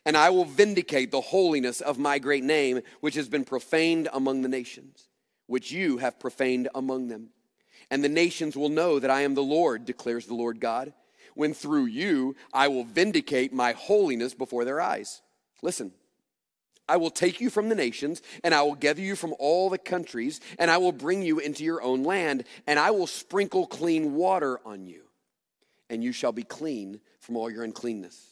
And 0.05 0.17
I 0.17 0.31
will 0.31 0.45
vindicate 0.45 1.11
the 1.11 1.21
holiness 1.21 1.81
of 1.81 1.99
my 1.99 2.19
great 2.19 2.45
name, 2.45 2.81
which 3.01 3.15
has 3.15 3.29
been 3.29 3.45
profaned 3.45 4.09
among 4.13 4.43
the 4.43 4.49
nations, 4.49 5.09
which 5.47 5.73
you 5.73 5.99
have 5.99 6.19
profaned 6.19 6.69
among 6.75 7.09
them. 7.09 7.31
And 7.91 8.05
the 8.05 8.09
nations 8.09 8.57
will 8.57 8.69
know 8.69 8.99
that 8.99 9.11
I 9.11 9.23
am 9.23 9.35
the 9.35 9.43
Lord, 9.43 9.85
declares 9.85 10.27
the 10.27 10.35
Lord 10.35 10.61
God, 10.61 10.93
when 11.35 11.55
through 11.55 11.87
you 11.87 12.37
I 12.53 12.69
will 12.69 12.85
vindicate 12.85 13.53
my 13.53 13.73
holiness 13.73 14.35
before 14.35 14.65
their 14.65 14.81
eyes. 14.81 15.23
Listen. 15.63 15.93
I 16.89 16.97
will 16.97 17.11
take 17.11 17.41
you 17.41 17.51
from 17.51 17.69
the 17.69 17.77
nations, 17.77 18.21
and 18.43 18.53
I 18.53 18.63
will 18.63 18.75
gather 18.75 19.01
you 19.01 19.15
from 19.15 19.33
all 19.39 19.71
the 19.71 19.79
countries, 19.79 20.41
and 20.59 20.73
I 20.73 20.79
will 20.79 20.91
bring 20.91 21.23
you 21.23 21.39
into 21.39 21.63
your 21.63 21.81
own 21.81 22.03
land, 22.03 22.43
and 22.67 22.81
I 22.81 22.91
will 22.91 23.07
sprinkle 23.07 23.69
clean 23.69 24.15
water 24.15 24.59
on 24.65 24.89
you, 24.89 25.05
and 25.89 26.03
you 26.03 26.11
shall 26.11 26.33
be 26.33 26.43
clean 26.43 27.01
from 27.21 27.37
all 27.37 27.49
your 27.49 27.63
uncleanness. 27.63 28.30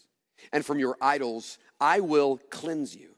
And 0.53 0.65
from 0.65 0.79
your 0.79 0.97
idols 1.01 1.59
I 1.81 2.01
will 2.01 2.41
cleanse 2.51 2.95
you. 2.95 3.11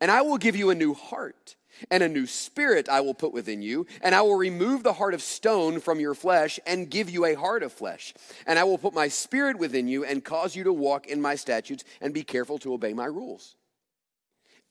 And 0.00 0.10
I 0.10 0.22
will 0.22 0.38
give 0.38 0.54
you 0.54 0.70
a 0.70 0.74
new 0.74 0.94
heart, 0.94 1.56
and 1.90 2.02
a 2.02 2.08
new 2.08 2.26
spirit 2.26 2.88
I 2.88 3.00
will 3.00 3.14
put 3.14 3.32
within 3.32 3.60
you, 3.60 3.86
and 4.02 4.14
I 4.14 4.22
will 4.22 4.36
remove 4.36 4.82
the 4.82 4.92
heart 4.92 5.14
of 5.14 5.22
stone 5.22 5.80
from 5.80 5.98
your 5.98 6.14
flesh, 6.14 6.60
and 6.66 6.90
give 6.90 7.10
you 7.10 7.24
a 7.24 7.34
heart 7.34 7.62
of 7.62 7.72
flesh. 7.72 8.14
And 8.46 8.58
I 8.58 8.64
will 8.64 8.78
put 8.78 8.94
my 8.94 9.08
spirit 9.08 9.58
within 9.58 9.88
you, 9.88 10.04
and 10.04 10.24
cause 10.24 10.54
you 10.54 10.64
to 10.64 10.72
walk 10.72 11.06
in 11.06 11.20
my 11.20 11.34
statutes, 11.34 11.82
and 12.00 12.14
be 12.14 12.22
careful 12.22 12.58
to 12.58 12.72
obey 12.72 12.92
my 12.92 13.06
rules. 13.06 13.56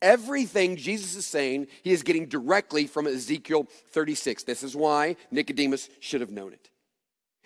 Everything 0.02 0.78
Jesus 0.78 1.16
is 1.16 1.28
saying, 1.28 1.68
he 1.82 1.92
is 1.92 2.04
getting 2.04 2.28
directly 2.28 2.88
from 2.88 3.08
Ezekiel 3.08 3.68
36. 3.92 4.44
This 4.44 4.64
is 4.64 4.74
why 4.74 5.18
Nicodemus 5.32 5.90
should 6.00 6.22
have 6.22 6.32
known 6.32 6.54
it. 6.54 6.70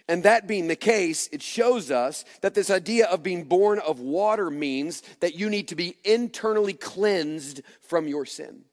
And 0.07 0.23
that 0.23 0.47
being 0.47 0.67
the 0.67 0.75
case, 0.75 1.29
it 1.31 1.41
shows 1.41 1.89
us 1.89 2.25
that 2.41 2.53
this 2.53 2.69
idea 2.69 3.05
of 3.07 3.23
being 3.23 3.45
born 3.45 3.79
of 3.79 3.99
water 3.99 4.49
means 4.49 5.01
that 5.21 5.35
you 5.35 5.49
need 5.49 5.69
to 5.69 5.75
be 5.75 5.95
internally 6.03 6.73
cleansed 6.73 7.61
from 7.81 8.07
your 8.07 8.25
sin. 8.25 8.65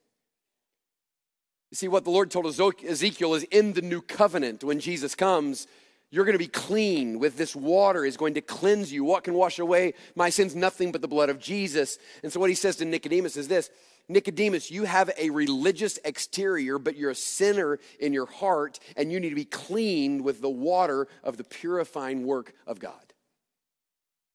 You 1.71 1.77
see, 1.77 1.89
what 1.89 2.03
the 2.03 2.11
Lord 2.11 2.33
told 2.33 2.47
Ezekiel 2.47 3.35
is 3.35 3.45
in 3.45 3.75
the 3.75 3.83
new 3.83 4.03
covenant, 4.03 4.65
when 4.65 4.81
Jesus 4.81 5.15
comes, 5.15 5.69
you're 6.11 6.25
going 6.25 6.35
to 6.35 6.39
be 6.39 6.49
clean 6.49 7.21
with 7.21 7.37
this 7.37 7.55
water 7.55 8.05
is 8.05 8.17
going 8.17 8.35
to 8.35 8.41
cleanse 8.41 8.93
you. 8.93 9.05
What 9.05 9.23
can 9.23 9.35
wash 9.35 9.61
away 9.61 9.95
my 10.17 10.31
sins? 10.31 10.57
Nothing 10.57 10.91
but 10.91 11.01
the 11.01 11.07
blood 11.07 11.29
of 11.29 11.39
Jesus. 11.39 11.99
And 12.25 12.33
so 12.33 12.41
what 12.41 12.51
he 12.51 12.57
says 12.57 12.77
to 12.77 12.85
Nicodemus 12.85 13.37
is 13.37 13.47
this 13.47 13.71
Nicodemus, 14.09 14.71
you 14.71 14.85
have 14.85 15.11
a 15.17 15.31
religious 15.31 15.99
exterior, 16.05 16.79
but 16.79 16.97
you're 16.97 17.11
a 17.11 17.15
sinner 17.15 17.79
in 17.99 18.13
your 18.13 18.27
heart, 18.27 18.79
and 18.97 19.13
you 19.13 19.21
need 19.21 19.31
to 19.31 19.35
be 19.35 19.45
cleaned 19.45 20.23
with 20.23 20.41
the 20.41 20.51
water 20.51 21.07
of 21.23 21.37
the 21.37 21.45
purifying 21.45 22.27
work 22.27 22.53
of 22.67 22.81
God. 22.81 23.11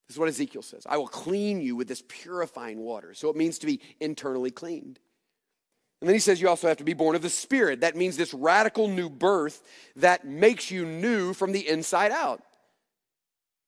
This 0.08 0.16
is 0.16 0.20
what 0.20 0.30
Ezekiel 0.30 0.62
says 0.62 0.86
I 0.88 0.98
will 0.98 1.08
clean 1.08 1.62
you 1.62 1.76
with 1.76 1.88
this 1.88 2.04
purifying 2.08 2.80
water. 2.80 3.14
So 3.14 3.30
it 3.30 3.36
means 3.36 3.60
to 3.60 3.66
be 3.66 3.82
internally 4.00 4.52
cleaned. 4.52 5.00
And 6.02 6.10
then 6.10 6.16
he 6.16 6.20
says 6.20 6.42
you 6.42 6.50
also 6.50 6.68
have 6.68 6.78
to 6.78 6.84
be 6.84 6.94
born 6.94 7.16
of 7.16 7.22
the 7.22 7.30
Spirit. 7.30 7.82
That 7.82 7.96
means 7.96 8.18
this 8.18 8.34
radical 8.34 8.88
new 8.88 9.10
birth 9.10 9.64
that 9.96 10.26
makes 10.26 10.70
you 10.70 10.86
new 10.86 11.34
from 11.34 11.52
the 11.52 11.68
inside 11.68 12.12
out. 12.12 12.44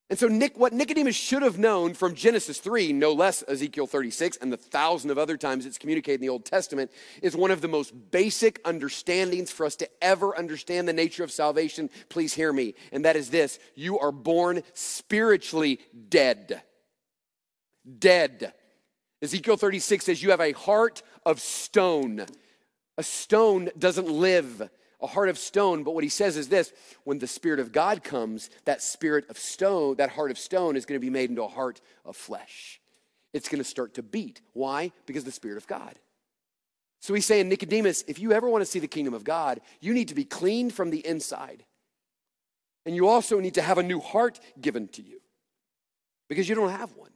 And 0.09 0.17
so, 0.17 0.29
Nick, 0.29 0.57
what 0.57 0.71
Nicodemus 0.71 1.17
should 1.17 1.43
have 1.43 1.59
known 1.59 1.93
from 1.93 2.15
Genesis 2.15 2.59
3, 2.59 2.93
no 2.93 3.11
less 3.11 3.43
Ezekiel 3.45 3.87
36, 3.87 4.37
and 4.37 4.53
the 4.53 4.57
thousand 4.57 5.11
of 5.11 5.17
other 5.17 5.35
times 5.35 5.65
it's 5.65 5.77
communicated 5.77 6.15
in 6.15 6.21
the 6.21 6.29
Old 6.29 6.45
Testament, 6.45 6.91
is 7.21 7.35
one 7.35 7.51
of 7.51 7.59
the 7.59 7.67
most 7.67 7.93
basic 8.09 8.61
understandings 8.63 9.51
for 9.51 9.65
us 9.65 9.75
to 9.75 9.89
ever 10.01 10.37
understand 10.37 10.87
the 10.87 10.93
nature 10.93 11.25
of 11.25 11.31
salvation. 11.31 11.89
Please 12.07 12.33
hear 12.33 12.53
me. 12.53 12.73
And 12.93 13.03
that 13.03 13.17
is 13.17 13.29
this 13.29 13.59
you 13.75 13.99
are 13.99 14.13
born 14.13 14.63
spiritually 14.73 15.81
dead. 16.07 16.61
Dead. 17.99 18.53
Ezekiel 19.21 19.57
36 19.57 20.05
says, 20.05 20.23
You 20.23 20.31
have 20.31 20.41
a 20.41 20.53
heart 20.53 21.01
of 21.25 21.41
stone. 21.41 22.25
A 22.97 23.03
stone 23.03 23.69
doesn't 23.77 24.09
live, 24.09 24.69
a 25.01 25.07
heart 25.07 25.29
of 25.29 25.37
stone. 25.37 25.83
But 25.83 25.93
what 25.93 26.03
he 26.03 26.09
says 26.09 26.37
is 26.37 26.49
this 26.49 26.73
when 27.03 27.19
the 27.19 27.27
Spirit 27.27 27.59
of 27.59 27.71
God 27.71 28.03
comes, 28.03 28.49
that 28.65 28.81
spirit 28.81 29.29
of 29.29 29.37
stone, 29.37 29.95
that 29.97 30.09
heart 30.11 30.31
of 30.31 30.37
stone 30.37 30.75
is 30.75 30.85
going 30.85 30.99
to 30.99 31.05
be 31.05 31.09
made 31.09 31.29
into 31.29 31.43
a 31.43 31.47
heart 31.47 31.81
of 32.05 32.15
flesh. 32.15 32.79
It's 33.33 33.49
going 33.49 33.59
to 33.59 33.69
start 33.69 33.95
to 33.95 34.03
beat. 34.03 34.41
Why? 34.53 34.91
Because 35.05 35.23
the 35.23 35.31
Spirit 35.31 35.57
of 35.57 35.67
God. 35.67 35.95
So 36.99 37.13
he's 37.13 37.25
saying, 37.25 37.47
Nicodemus, 37.47 38.03
if 38.07 38.19
you 38.19 38.31
ever 38.31 38.49
want 38.49 38.63
to 38.63 38.65
see 38.65 38.79
the 38.79 38.87
kingdom 38.87 39.13
of 39.13 39.23
God, 39.23 39.61
you 39.79 39.93
need 39.93 40.07
to 40.07 40.15
be 40.15 40.25
cleaned 40.25 40.73
from 40.73 40.89
the 40.89 41.05
inside. 41.05 41.63
And 42.85 42.95
you 42.95 43.07
also 43.07 43.39
need 43.39 43.55
to 43.55 43.61
have 43.61 43.77
a 43.77 43.83
new 43.83 43.99
heart 43.99 44.39
given 44.59 44.87
to 44.89 45.03
you 45.03 45.19
because 46.29 46.49
you 46.49 46.55
don't 46.55 46.71
have 46.71 46.95
one. 46.95 47.11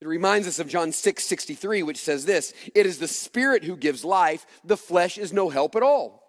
It 0.00 0.08
reminds 0.08 0.46
us 0.46 0.58
of 0.58 0.68
John 0.68 0.92
6 0.92 1.24
63, 1.24 1.82
which 1.82 1.96
says 1.96 2.26
this 2.26 2.52
It 2.74 2.84
is 2.84 2.98
the 2.98 3.08
Spirit 3.08 3.64
who 3.64 3.76
gives 3.76 4.04
life, 4.04 4.44
the 4.62 4.76
flesh 4.76 5.16
is 5.16 5.32
no 5.32 5.48
help 5.48 5.76
at 5.76 5.82
all. 5.82 6.23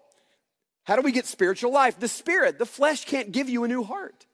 How 0.86 0.95
do 0.95 1.02
we 1.02 1.12
get 1.12 1.26
spiritual 1.26 1.71
life? 1.71 2.00
The 2.00 2.08
Spirit. 2.08 2.58
The 2.58 2.65
flesh 2.65 3.06
can't 3.06 3.32
give 3.32 3.50
you 3.50 3.63
a 3.63 3.67
new 3.67 3.84
heart. 3.84 4.26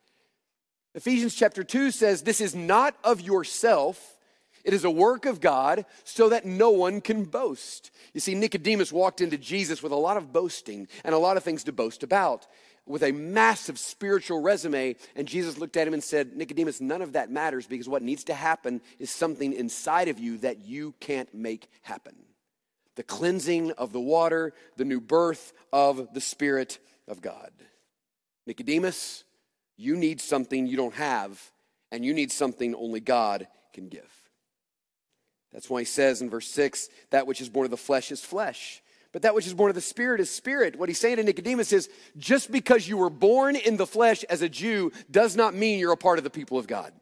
Ephesians 0.94 1.34
chapter 1.34 1.64
2 1.64 1.92
says, 1.92 2.22
This 2.22 2.42
is 2.42 2.54
not 2.54 2.96
of 3.04 3.22
yourself. 3.22 4.20
It 4.64 4.74
is 4.74 4.84
a 4.84 4.92
work 4.92 5.26
of 5.26 5.40
God 5.40 5.86
so 6.04 6.30
that 6.30 6.46
no 6.46 6.70
one 6.70 7.02
can 7.02 7.24
boast. 7.24 7.90
You 8.14 8.20
see, 8.20 8.36
Nicodemus 8.36 8.92
walked 8.92 9.22
into 9.22 9.38
Jesus 9.38 9.82
with 9.82 9.92
a 9.92 9.96
lot 9.96 10.18
of 10.18 10.32
boasting 10.32 10.88
and 11.04 11.16
a 11.16 11.18
lot 11.18 11.38
of 11.38 11.44
things 11.44 11.64
to 11.64 11.72
boast 11.72 12.04
about 12.04 12.46
with 12.86 13.02
a 13.02 13.12
massive 13.12 13.80
spiritual 13.80 14.42
resume. 14.42 14.98
And 15.16 15.28
Jesus 15.28 15.58
looked 15.58 15.78
at 15.78 15.88
him 15.88 15.94
and 15.94 16.04
said, 16.04 16.36
Nicodemus, 16.36 16.82
none 16.82 17.02
of 17.02 17.14
that 17.14 17.32
matters 17.32 17.66
because 17.66 17.88
what 17.88 18.04
needs 18.04 18.26
to 18.26 18.34
happen 18.34 18.82
is 19.00 19.10
something 19.10 19.54
inside 19.54 20.10
of 20.10 20.20
you 20.20 20.38
that 20.40 20.66
you 20.66 20.94
can't 21.00 21.34
make 21.34 21.70
happen 21.82 22.16
the 22.96 23.04
cleansing 23.04 23.72
of 23.72 23.94
the 23.94 24.00
water, 24.00 24.54
the 24.78 24.86
new 24.86 25.00
birth 25.00 25.54
of 25.72 26.14
the 26.14 26.22
Spirit 26.22 26.80
of 27.08 27.22
God. 27.22 27.52
Nicodemus, 28.46 29.24
you 29.78 29.96
need 29.96 30.22
something 30.22 30.68
you 30.68 30.78
don't 30.78 30.96
have, 30.96 31.52
and 31.92 32.04
you 32.04 32.14
need 32.14 32.32
something 32.32 32.76
only 32.76 33.00
God 33.00 33.48
can 33.74 33.88
give. 33.88 34.12
That's 35.54 35.70
why 35.70 35.80
he 35.80 35.86
says 35.86 36.22
in 36.22 36.30
verse 36.30 36.48
6 36.48 36.90
that 37.10 37.28
which 37.28 37.42
is 37.42 37.50
born 37.50 37.66
of 37.66 37.72
the 37.72 37.78
flesh 37.78 38.12
is 38.12 38.24
flesh 38.24 38.82
but 39.12 39.24
that 39.24 39.36
which 39.36 39.48
is 39.48 39.54
born 39.54 39.70
of 39.70 39.76
the 39.76 39.82
Spirit 39.82 40.22
is 40.22 40.30
spirit. 40.30 40.78
What 40.78 40.90
he's 40.90 41.00
saying 41.00 41.18
to 41.18 41.24
Nicodemus 41.24 41.74
is 41.74 41.90
just 42.18 42.52
because 42.52 42.88
you 42.88 42.98
were 42.98 43.10
born 43.10 43.56
in 43.56 43.78
the 43.78 43.86
flesh 43.86 44.24
as 44.26 44.42
a 44.42 44.50
Jew 44.50 44.92
does 45.10 45.36
not 45.36 45.54
mean 45.54 45.80
you're 45.80 45.92
a 45.92 45.98
part 45.98 46.18
of 46.18 46.24
the 46.24 46.30
people 46.30 46.58
of 46.58 46.68
God. 46.68 46.94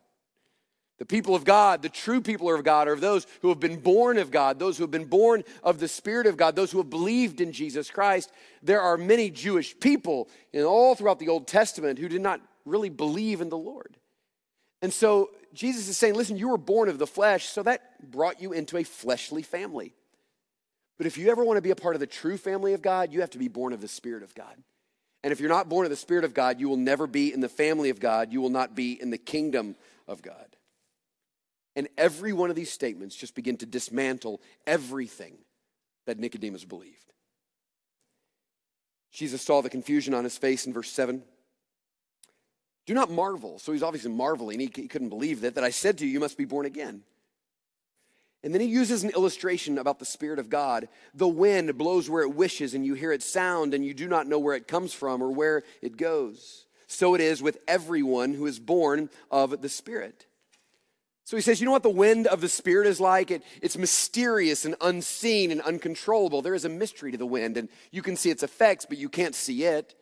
The 0.99 1.05
people 1.05 1.33
of 1.33 1.45
God, 1.45 1.81
the 1.81 1.89
true 1.89 2.19
people 2.19 2.53
of 2.53 2.63
God, 2.63 2.89
are 2.89 2.95
those 2.97 3.25
who 3.41 3.49
have 3.49 3.59
been 3.59 3.79
born 3.79 4.17
of 4.17 4.31
God, 4.31 4.59
those 4.59 4.77
who 4.77 4.83
have 4.83 4.91
been 4.91 5.05
born 5.05 5.43
of 5.63 5.79
the 5.79 5.87
Spirit 5.87 6.27
of 6.27 6.35
God, 6.35 6.57
those 6.57 6.71
who 6.71 6.77
have 6.77 6.89
believed 6.89 7.39
in 7.39 7.53
Jesus 7.53 7.89
Christ. 7.89 8.31
There 8.61 8.81
are 8.81 8.97
many 8.97 9.29
Jewish 9.29 9.79
people 9.79 10.29
in 10.51 10.63
all 10.63 10.95
throughout 10.95 11.19
the 11.19 11.29
Old 11.29 11.47
Testament 11.47 11.99
who 11.99 12.09
did 12.09 12.21
not 12.21 12.41
really 12.65 12.89
believe 12.89 13.39
in 13.39 13.47
the 13.47 13.57
Lord. 13.57 13.95
And 14.81 14.93
so 14.93 15.31
Jesus 15.53 15.87
is 15.87 15.97
saying, 15.97 16.15
listen, 16.15 16.37
you 16.37 16.49
were 16.49 16.57
born 16.57 16.89
of 16.89 16.99
the 16.99 17.07
flesh, 17.07 17.45
so 17.45 17.63
that 17.63 18.11
brought 18.11 18.41
you 18.41 18.51
into 18.51 18.77
a 18.77 18.83
fleshly 18.83 19.41
family. 19.41 19.93
But 20.97 21.07
if 21.07 21.17
you 21.17 21.31
ever 21.31 21.45
want 21.45 21.55
to 21.55 21.61
be 21.61 21.71
a 21.71 21.77
part 21.77 21.95
of 21.95 22.01
the 22.01 22.07
true 22.07 22.37
family 22.37 22.73
of 22.73 22.81
God, 22.81 23.13
you 23.13 23.21
have 23.21 23.29
to 23.31 23.37
be 23.37 23.47
born 23.47 23.71
of 23.71 23.79
the 23.79 23.87
Spirit 23.87 24.21
of 24.21 24.35
God. 24.35 24.53
And 25.23 25.31
if 25.31 25.39
you're 25.39 25.49
not 25.49 25.69
born 25.69 25.85
of 25.85 25.89
the 25.89 25.95
Spirit 25.95 26.25
of 26.25 26.33
God, 26.33 26.59
you 26.59 26.67
will 26.67 26.77
never 26.77 27.07
be 27.07 27.33
in 27.33 27.39
the 27.39 27.49
family 27.49 27.89
of 27.89 28.01
God. 28.01 28.33
You 28.33 28.41
will 28.41 28.49
not 28.49 28.75
be 28.75 29.01
in 29.01 29.09
the 29.09 29.17
kingdom 29.17 29.77
of 30.07 30.21
God. 30.21 30.57
And 31.75 31.87
every 31.97 32.33
one 32.33 32.49
of 32.49 32.55
these 32.55 32.71
statements 32.71 33.15
just 33.15 33.35
begin 33.35 33.57
to 33.57 33.65
dismantle 33.65 34.41
everything 34.65 35.37
that 36.05 36.19
Nicodemus 36.19 36.65
believed. 36.65 37.13
Jesus 39.11 39.41
saw 39.41 39.61
the 39.61 39.69
confusion 39.69 40.13
on 40.13 40.23
his 40.23 40.37
face 40.37 40.65
in 40.65 40.73
verse 40.73 40.91
7. 40.91 41.23
Do 42.85 42.93
not 42.93 43.11
marvel. 43.11 43.59
So 43.59 43.71
he's 43.71 43.83
obviously 43.83 44.11
marveling. 44.11 44.59
He, 44.59 44.67
couldn't 44.67 45.09
believe 45.09 45.41
that, 45.41 45.55
that 45.55 45.63
I 45.63 45.69
said 45.69 45.99
to 45.99 46.05
you, 46.05 46.11
you 46.11 46.19
must 46.19 46.37
be 46.37 46.45
born 46.45 46.65
again. 46.65 47.03
And 48.43 48.53
then 48.53 48.61
he 48.61 48.67
uses 48.67 49.03
an 49.03 49.09
illustration 49.11 49.77
about 49.77 49.99
the 49.99 50.05
Spirit 50.05 50.39
of 50.39 50.49
God. 50.49 50.87
The 51.13 51.27
wind 51.27 51.77
blows 51.77 52.09
where 52.09 52.23
it 52.23 52.33
wishes, 52.33 52.73
and 52.73 52.85
you 52.85 52.93
hear 52.93 53.11
its 53.11 53.31
sound, 53.31 53.73
and 53.73 53.85
you 53.85 53.93
do 53.93 54.07
not 54.07 54.27
know 54.27 54.39
where 54.39 54.55
it 54.55 54.67
comes 54.67 54.93
from 54.93 55.21
or 55.21 55.29
where 55.29 55.63
it 55.81 55.97
goes. 55.97 56.65
So 56.87 57.13
it 57.15 57.21
is 57.21 57.43
with 57.43 57.59
everyone 57.67 58.33
who 58.33 58.45
is 58.45 58.59
born 58.59 59.09
of 59.29 59.61
the 59.61 59.69
Spirit. 59.69 60.25
So 61.29 61.37
he 61.37 61.43
says, 61.43 61.61
You 61.61 61.67
know 61.67 61.71
what 61.73 61.83
the 61.83 61.91
wind 61.91 62.25
of 62.25 62.41
the 62.41 62.49
Spirit 62.49 62.87
is 62.87 62.99
like? 62.99 63.29
It, 63.29 63.43
it's 63.61 63.77
mysterious 63.77 64.65
and 64.65 64.75
unseen 64.81 65.51
and 65.51 65.61
uncontrollable. 65.61 66.41
There 66.41 66.55
is 66.55 66.65
a 66.65 66.69
mystery 66.69 67.11
to 67.11 67.19
the 67.19 67.25
wind, 67.27 67.55
and 67.55 67.69
you 67.91 68.01
can 68.01 68.15
see 68.15 68.31
its 68.31 68.41
effects, 68.41 68.87
but 68.89 68.97
you 68.97 69.09
can't 69.09 69.35
see 69.35 69.63
it. 69.63 69.93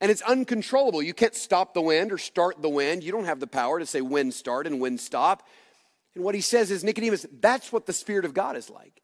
And 0.00 0.12
it's 0.12 0.22
uncontrollable. 0.22 1.02
You 1.02 1.12
can't 1.12 1.34
stop 1.34 1.74
the 1.74 1.80
wind 1.80 2.12
or 2.12 2.18
start 2.18 2.62
the 2.62 2.68
wind. 2.68 3.02
You 3.02 3.10
don't 3.10 3.24
have 3.24 3.40
the 3.40 3.48
power 3.48 3.80
to 3.80 3.86
say 3.86 4.00
wind 4.00 4.32
start 4.32 4.68
and 4.68 4.80
wind 4.80 5.00
stop. 5.00 5.42
And 6.14 6.22
what 6.22 6.36
he 6.36 6.40
says 6.40 6.70
is, 6.70 6.84
Nicodemus, 6.84 7.26
that's 7.40 7.72
what 7.72 7.86
the 7.86 7.92
Spirit 7.92 8.24
of 8.24 8.32
God 8.32 8.56
is 8.56 8.70
like. 8.70 9.02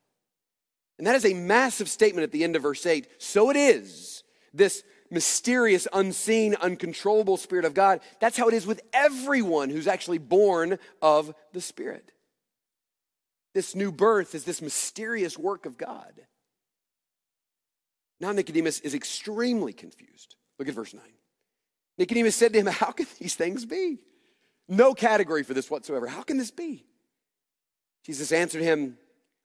And 0.99 1.07
that 1.09 1.17
is 1.17 1.25
a 1.25 1.35
massive 1.35 1.89
statement 1.89 2.23
at 2.23 2.31
the 2.31 2.45
end 2.45 2.55
of 2.55 2.63
verse 2.63 2.87
8. 2.87 3.09
So 3.19 3.51
it 3.51 3.57
is, 3.57 4.23
this 4.55 4.85
mysterious, 5.11 5.87
unseen, 5.93 6.55
uncontrollable 6.55 7.37
Spirit 7.37 7.65
of 7.65 7.75
God. 7.75 8.01
That's 8.21 8.37
how 8.37 8.49
it 8.49 8.55
is 8.55 8.67
with 8.67 8.83
everyone 8.93 9.71
who's 9.71 9.89
actually 9.89 10.19
born 10.19 10.79
of 11.03 11.35
the 11.53 11.61
Spirit. 11.61 12.13
This 13.55 13.75
new 13.75 13.91
birth 13.91 14.35
is 14.35 14.45
this 14.45 14.63
mysterious 14.63 15.37
work 15.37 15.67
of 15.67 15.77
God. 15.77 16.13
Now 18.21 18.33
Nicodemus 18.33 18.81
is 18.81 18.95
extremely 18.95 19.73
confused. 19.73 20.37
Look 20.59 20.69
at 20.69 20.75
verse 20.75 20.95
9. 20.95 21.03
Nicodemus 21.99 22.37
said 22.37 22.53
to 22.53 22.61
him, 22.61 22.67
How 22.67 22.93
can 22.93 23.07
these 23.19 23.35
things 23.35 23.65
be? 23.65 23.99
No 24.69 24.95
category 24.95 25.43
for 25.43 25.55
this 25.55 25.71
whatsoever. 25.71 26.07
How 26.07 26.23
can 26.23 26.37
this 26.37 26.51
be? 26.51 26.87
Jesus 28.05 28.31
answered 28.31 28.63
him, 28.63 28.99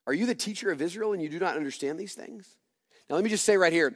Are 0.05 0.13
you 0.13 0.25
the 0.25 0.35
teacher 0.35 0.71
of 0.71 0.81
Israel 0.81 1.13
and 1.13 1.21
you 1.21 1.29
do 1.29 1.39
not 1.39 1.55
understand 1.55 1.99
these 1.99 2.13
things? 2.13 2.55
Now, 3.09 3.15
let 3.15 3.23
me 3.23 3.29
just 3.29 3.45
say 3.45 3.57
right 3.57 3.73
here 3.73 3.95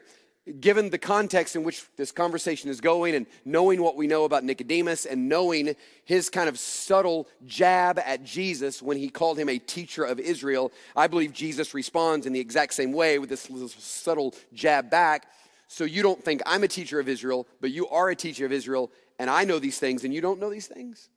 given 0.60 0.90
the 0.90 0.98
context 0.98 1.56
in 1.56 1.64
which 1.64 1.84
this 1.96 2.12
conversation 2.12 2.70
is 2.70 2.82
going 2.82 3.16
and 3.16 3.26
knowing 3.46 3.82
what 3.82 3.96
we 3.96 4.08
know 4.08 4.24
about 4.24 4.44
Nicodemus 4.44 5.06
and 5.06 5.30
knowing 5.30 5.76
his 6.06 6.30
kind 6.30 6.50
of 6.50 6.58
subtle 6.58 7.28
jab 7.46 8.00
at 8.00 8.24
Jesus 8.24 8.82
when 8.82 8.98
he 8.98 9.10
called 9.10 9.38
him 9.38 9.50
a 9.50 9.60
teacher 9.60 10.04
of 10.04 10.20
Israel, 10.20 10.72
I 10.96 11.08
believe 11.08 11.34
Jesus 11.34 11.74
responds 11.74 12.26
in 12.26 12.34
the 12.34 12.40
exact 12.40 12.74
same 12.74 12.94
way 12.94 13.20
with 13.20 13.30
this 13.30 13.50
subtle 13.78 14.34
jab 14.54 14.90
back. 14.90 15.28
So 15.68 15.84
you 15.84 16.02
don't 16.02 16.24
think 16.24 16.42
I'm 16.46 16.64
a 16.64 16.68
teacher 16.68 17.00
of 17.00 17.08
Israel, 17.08 17.48
but 17.62 17.72
you 17.72 17.88
are 17.90 18.10
a 18.10 18.16
teacher 18.16 18.46
of 18.46 18.52
Israel, 18.52 18.92
and 19.20 19.30
I 19.30 19.44
know 19.44 19.60
these 19.60 19.78
things, 19.78 20.04
and 20.04 20.14
you 20.14 20.22
don't 20.22 20.40
know 20.40 20.50
these 20.50 20.68
things? 20.68 21.10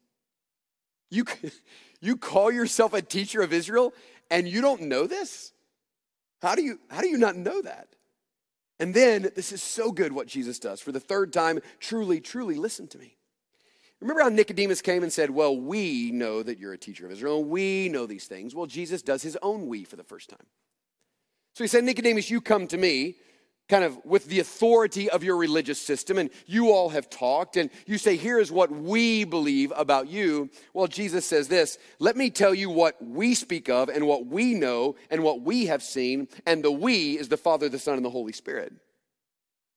You, 1.11 1.25
you 2.01 2.16
call 2.16 2.53
yourself 2.53 2.92
a 2.92 3.01
teacher 3.01 3.40
of 3.40 3.53
Israel, 3.53 3.95
and 4.31 4.47
you 4.47 4.61
don't 4.61 4.83
know 4.83 5.07
this? 5.07 5.53
How 6.42 6.55
do 6.55 6.62
you, 6.62 6.81
how 6.90 7.01
do 7.01 7.09
you 7.09 7.18
not 7.18 7.37
know 7.37 7.62
that? 7.62 7.88
And 8.83 8.92
then, 8.92 9.31
this 9.37 9.53
is 9.53 9.62
so 9.62 9.92
good 9.92 10.12
what 10.12 10.27
Jesus 10.27 10.59
does. 10.59 10.81
For 10.81 10.90
the 10.90 10.99
third 10.99 11.33
time, 11.33 11.61
truly, 11.79 12.21
truly 12.21 12.57
listen 12.57 12.88
to 12.88 12.99
me. 12.99 13.16
Remember 14.01 14.23
how 14.25 14.29
Nicodemus 14.29 14.83
came 14.83 15.05
and 15.05 15.12
said, 15.12 15.31
Well, 15.31 15.57
we 15.57 16.11
know 16.11 16.42
that 16.42 16.59
you're 16.59 16.73
a 16.73 16.79
teacher 16.79 17.07
of 17.07 17.12
Israel, 17.12 17.42
and 17.42 17.49
we 17.49 17.88
know 17.88 18.07
these 18.07 18.27
things. 18.27 18.57
Well, 18.57 18.66
Jesus 18.66 19.01
does 19.01 19.23
his 19.23 19.38
own 19.40 19.68
we 19.68 19.85
for 19.85 19.95
the 19.95 20.03
first 20.03 20.31
time. 20.31 20.47
So 21.55 21.62
he 21.62 21.68
said, 21.68 21.85
Nicodemus, 21.85 22.29
you 22.29 22.40
come 22.40 22.66
to 22.66 22.77
me 22.77 23.14
kind 23.68 23.85
of 23.85 23.98
with 24.05 24.27
the 24.27 24.40
authority 24.40 25.09
of 25.09 25.25
your 25.25 25.37
religious 25.37 25.81
system, 25.81 26.18
and 26.18 26.31
you 26.46 26.70
all 26.70 26.90
have 26.90 27.09
talked, 27.09 27.57
and 27.57 27.70
you 27.87 27.98
say, 27.98 28.16
Here 28.16 28.38
is 28.38 28.53
what 28.53 28.70
we 28.70 29.25
believe 29.25 29.72
about 29.77 30.09
you. 30.09 30.51
Well, 30.75 30.87
Jesus 30.87 31.25
says 31.25 31.48
this 31.48 31.79
Let 31.98 32.16
me 32.16 32.31
tell 32.31 32.55
you 32.55 32.70
what 32.70 33.03
we 33.03 33.35
speak 33.35 33.68
of, 33.68 33.88
and 33.88 34.07
what 34.07 34.27
we 34.27 34.55
know, 34.55 34.96
and 35.11 35.22
what 35.22 35.42
we 35.42 35.66
have 35.66 35.83
seen, 35.83 36.29
and 36.46 36.62
the 36.62 36.72
we 36.72 37.18
is 37.18 37.29
the 37.29 37.37
Father, 37.37 37.68
the 37.68 37.79
Son, 37.79 37.96
and 37.96 38.05
the 38.05 38.11
Holy 38.11 38.33
Spirit. 38.33 38.72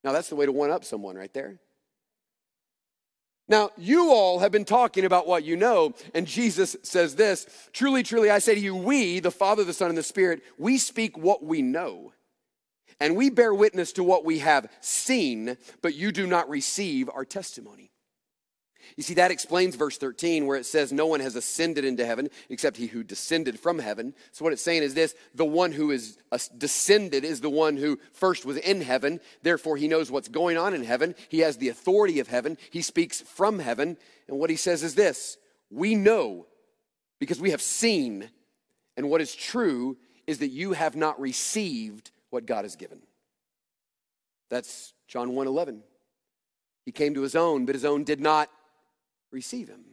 Now, 0.04 0.12
that's 0.12 0.30
the 0.30 0.36
way 0.36 0.46
to 0.46 0.52
one 0.52 0.72
up 0.72 0.84
someone 0.84 1.16
right 1.16 1.34
there. 1.34 1.60
Now, 3.48 3.70
you 3.78 4.12
all 4.12 4.40
have 4.40 4.52
been 4.52 4.66
talking 4.66 5.06
about 5.06 5.28
what 5.28 5.44
you 5.44 5.56
know, 5.56 5.94
and 6.16 6.26
Jesus 6.26 6.76
says 6.84 7.16
this 7.16 7.48
Truly, 7.74 8.04
truly, 8.04 8.32
I 8.32 8.40
say 8.40 8.56
to 8.56 8.62
you, 8.62 8.76
we, 8.76 9.20
the 9.20 9.32
Father, 9.32 9.64
the 9.64 9.74
Son, 9.74 9.90
and 9.90 9.98
the 9.98 10.04
Spirit, 10.04 10.42
we 10.58 10.78
speak 10.78 11.18
what 11.18 11.44
we 11.44 11.62
know. 11.62 12.14
And 13.00 13.16
we 13.16 13.30
bear 13.30 13.54
witness 13.54 13.92
to 13.94 14.04
what 14.04 14.24
we 14.24 14.40
have 14.40 14.70
seen, 14.80 15.58
but 15.82 15.96
you 15.96 16.12
do 16.12 16.28
not 16.28 16.50
receive 16.50 17.10
our 17.10 17.26
testimony. 17.26 17.92
You 18.96 19.04
see, 19.04 19.16
that 19.16 19.32
explains 19.32 19.76
verse 19.76 19.98
13 19.98 20.46
where 20.46 20.58
it 20.58 20.66
says, 20.66 20.94
No 20.94 21.08
one 21.08 21.20
has 21.20 21.36
ascended 21.36 21.84
into 21.84 22.06
heaven 22.06 22.30
except 22.50 22.78
he 22.78 22.88
who 22.88 23.04
descended 23.04 23.60
from 23.60 23.80
heaven. 23.80 24.14
So, 24.32 24.46
what 24.46 24.54
it's 24.54 24.62
saying 24.62 24.84
is 24.84 24.94
this 24.94 25.16
the 25.34 25.46
one 25.46 25.72
who 25.72 25.92
is 25.92 26.18
uh, 26.32 26.38
descended 26.58 27.26
is 27.26 27.42
the 27.42 27.50
one 27.50 27.78
who 27.78 28.00
first 28.14 28.46
was 28.46 28.58
in 28.58 28.82
heaven. 28.82 29.20
Therefore, 29.44 29.76
he 29.76 29.88
knows 29.88 30.12
what's 30.12 30.28
going 30.28 30.58
on 30.58 30.74
in 30.74 30.84
heaven. 30.84 31.16
He 31.30 31.40
has 31.40 31.58
the 31.58 31.70
authority 31.70 32.20
of 32.20 32.28
heaven. 32.28 32.58
He 32.70 32.82
speaks 32.82 33.22
from 33.22 33.60
heaven. 33.60 33.98
And 34.28 34.40
what 34.40 34.50
he 34.50 34.56
says 34.56 34.84
is 34.84 34.96
this 34.96 35.38
We 35.70 35.96
know 35.96 36.46
because 37.20 37.42
we 37.42 37.52
have 37.52 37.62
seen. 37.62 38.30
And 38.98 39.10
what 39.10 39.20
is 39.20 39.36
true 39.36 39.98
is 40.26 40.38
that 40.40 40.48
you 40.48 40.72
have 40.72 40.96
not 40.96 41.20
received 41.20 42.12
what 42.36 42.46
God 42.46 42.66
has 42.66 42.76
given. 42.76 43.00
That's 44.50 44.94
John 45.08 45.34
1 45.34 45.48
11. 45.48 45.82
He 46.86 46.92
came 46.92 47.14
to 47.14 47.22
his 47.22 47.34
own, 47.34 47.66
but 47.66 47.74
his 47.74 47.86
own 47.86 48.04
did 48.04 48.20
not 48.20 48.50
receive 49.32 49.70
him. 49.70 49.86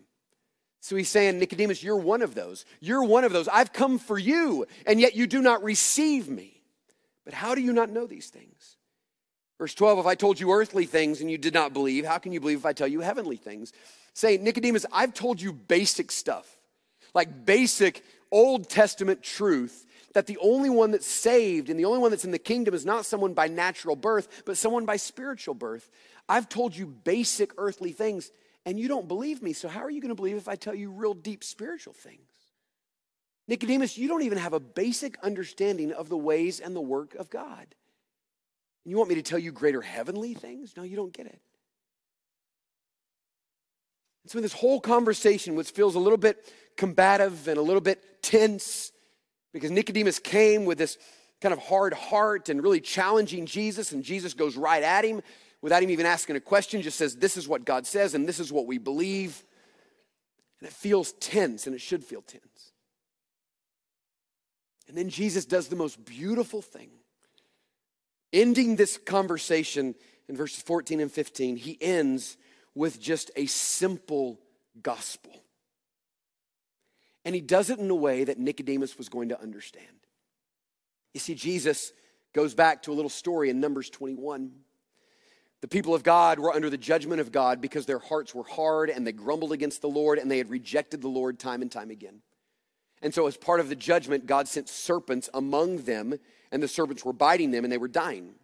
So 0.81 0.97
he's 0.97 1.09
saying, 1.09 1.39
Nicodemus, 1.39 1.85
you're 1.85 1.97
one 1.97 2.21
of 2.21 2.35
those. 2.35 2.65
You're 2.81 3.05
one 3.05 3.23
of 3.23 3.33
those. 3.33 3.47
I've 3.47 3.73
come 3.73 4.01
for 4.01 4.19
you, 4.19 4.67
and 4.85 5.01
yet 5.01 5.15
you 5.15 5.29
do 5.29 5.41
not 5.41 5.63
receive 5.63 6.29
me. 6.29 6.61
But 7.25 7.33
how 7.33 7.55
do 7.55 7.61
you 7.61 7.73
not 7.73 7.91
know 7.91 8.09
these 8.09 8.29
things? 8.29 8.77
Verse 9.57 9.75
12, 9.75 10.01
if 10.01 10.07
I 10.07 10.17
told 10.17 10.41
you 10.41 10.51
earthly 10.51 10.85
things 10.85 11.21
and 11.21 11.31
you 11.31 11.39
did 11.39 11.55
not 11.55 11.73
believe, 11.73 12.05
how 12.05 12.19
can 12.19 12.33
you 12.33 12.41
believe 12.41 12.59
if 12.59 12.67
I 12.67 12.73
tell 12.73 12.89
you 12.89 12.99
heavenly 12.99 13.37
things? 13.37 13.73
Saying, 14.15 14.43
Nicodemus, 14.43 14.85
I've 14.93 15.15
told 15.15 15.41
you 15.41 15.53
basic 15.53 16.11
stuff, 16.11 16.49
like 17.15 17.47
basic 17.47 18.03
Old 18.33 18.69
Testament 18.69 19.23
truth 19.23 19.87
that 20.15 20.27
the 20.27 20.39
only 20.39 20.71
one 20.71 20.91
that's 20.91 21.07
saved 21.07 21.71
and 21.71 21.79
the 21.79 21.85
only 21.85 21.99
one 21.99 22.11
that's 22.11 22.25
in 22.25 22.31
the 22.31 22.39
kingdom 22.39 22.75
is 22.75 22.85
not 22.85 23.07
someone 23.07 23.35
by 23.35 23.49
natural 23.49 23.97
birth, 23.97 24.43
but 24.45 24.57
someone 24.57 24.85
by 24.85 24.97
spiritual 24.97 25.55
birth. 25.55 25.89
I've 26.29 26.49
told 26.49 26.77
you 26.77 26.87
basic 26.87 27.53
earthly 27.59 27.93
things, 27.93 28.31
and 28.65 28.79
you 28.79 28.89
don't 28.89 29.09
believe 29.09 29.43
me. 29.43 29.53
So, 29.53 29.69
how 29.69 29.81
are 29.81 29.91
you 29.91 30.01
going 30.01 30.11
to 30.11 30.15
believe 30.15 30.37
if 30.37 30.49
I 30.49 30.57
tell 30.57 30.75
you 30.75 30.91
real 30.91 31.15
deep 31.15 31.43
spiritual 31.43 31.95
things? 31.95 32.21
Nicodemus, 33.49 33.99
you 33.99 34.09
don't 34.09 34.23
even 34.23 34.39
have 34.39 34.53
a 34.53 34.61
basic 34.61 35.19
understanding 35.23 35.93
of 35.93 36.09
the 36.09 36.17
ways 36.17 36.61
and 36.61 36.77
the 36.77 36.81
work 36.81 37.15
of 37.17 37.29
God. 37.29 37.67
And 38.85 38.91
you 38.91 38.97
want 38.97 39.09
me 39.09 39.17
to 39.17 39.23
tell 39.23 39.39
you 39.39 39.51
greater 39.53 39.83
heavenly 39.83 40.35
things? 40.35 40.75
No, 40.77 40.85
you 40.85 40.97
don't 40.97 41.13
get 41.13 41.27
it. 41.27 41.41
And 44.23 44.31
so, 44.31 44.39
in 44.39 44.43
this 44.43 44.53
whole 44.53 44.81
conversation, 44.81 45.57
which 45.57 45.71
feels 45.71 45.95
a 45.95 45.99
little 45.99 46.19
bit 46.19 46.53
combative 46.77 47.49
and 47.49 47.59
a 47.59 47.63
little 47.63 47.81
bit 47.81 48.23
tense, 48.23 48.92
because 49.53 49.71
Nicodemus 49.71 50.19
came 50.19 50.65
with 50.65 50.79
this 50.79 50.99
kind 51.41 51.53
of 51.53 51.59
hard 51.59 51.93
heart 51.93 52.49
and 52.49 52.63
really 52.63 52.81
challenging 52.81 53.47
Jesus, 53.47 53.93
and 53.93 54.03
Jesus 54.03 54.35
goes 54.35 54.57
right 54.57 54.83
at 54.83 55.05
him 55.05 55.23
without 55.61 55.83
him 55.83 55.91
even 55.91 56.07
asking 56.07 56.37
a 56.37 56.41
question, 56.41 56.83
just 56.83 56.99
says, 56.99 57.17
This 57.17 57.37
is 57.37 57.49
what 57.49 57.65
God 57.65 57.87
says, 57.87 58.15
and 58.15 58.29
this 58.29 58.41
is 58.41 58.53
what 58.53 58.67
we 58.67 58.79
believe. 58.79 59.45
And 60.61 60.69
it 60.69 60.75
feels 60.75 61.13
tense, 61.15 61.67
and 61.67 61.75
it 61.75 61.81
should 61.81 62.05
feel 62.05 62.23
tense. 62.23 62.73
And 64.89 64.97
then 64.97 65.09
Jesus 65.09 65.45
does 65.45 65.69
the 65.69 65.77
most 65.77 66.05
beautiful 66.05 66.63
thing. 66.63 66.91
Ending 68.33 68.77
this 68.77 68.97
conversation 68.99 69.95
in 70.29 70.37
verses 70.37 70.63
14 70.63 71.01
and 71.01 71.11
15, 71.11 71.57
he 71.57 71.79
ends 71.81 72.37
with 72.75 73.01
just 73.01 73.31
a 73.37 73.47
simple 73.47 74.41
gospel. 74.83 75.42
And 77.25 77.35
he 77.35 77.41
does 77.41 77.71
it 77.71 77.79
in 77.79 77.91
a 77.91 77.95
way 77.95 78.25
that 78.25 78.39
Nicodemus 78.39 78.99
was 78.99 79.09
going 79.09 79.29
to 79.29 79.41
understand. 79.41 79.87
You 81.15 81.21
see, 81.21 81.35
Jesus 81.35 81.93
goes 82.33 82.55
back 82.55 82.83
to 82.83 82.93
a 82.93 82.95
little 82.95 83.11
story 83.11 83.51
in 83.51 83.61
Numbers 83.61 83.91
21. 83.91 84.53
The 85.61 85.69
people 85.69 85.95
of 85.95 86.03
God 86.03 86.41
were 86.41 86.53
under 86.53 86.69
the 86.69 86.79
judgment 86.79 87.21
of 87.21 87.31
God 87.31 87.61
because 87.61 87.87
their 87.87 88.01
hearts 88.01 88.35
were 88.35 88.45
hard 88.45 88.91
and 88.91 89.07
they 89.07 89.13
grumbled 89.13 89.53
against 89.53 89.81
the 89.81 89.89
Lord 89.89 90.19
and 90.19 90.31
they 90.31 90.39
had 90.39 90.51
rejected 90.51 91.01
the 91.01 91.09
Lord 91.09 91.39
time 91.39 91.63
and 91.63 91.71
time 91.71 91.91
again. 91.91 92.23
And 93.01 93.13
so, 93.13 93.27
as 93.27 93.37
part 93.37 93.61
of 93.61 93.69
the 93.69 93.77
judgment, 93.77 94.27
God 94.27 94.49
sent 94.49 94.69
serpents 94.69 95.29
among 95.35 95.79
them, 95.79 96.19
and 96.53 96.63
the 96.63 96.69
serpents 96.69 97.05
were 97.05 97.13
biting 97.13 97.51
them 97.51 97.65
and 97.65 97.73
they 97.73 97.79
were 97.79 97.89
dying. 97.89 98.35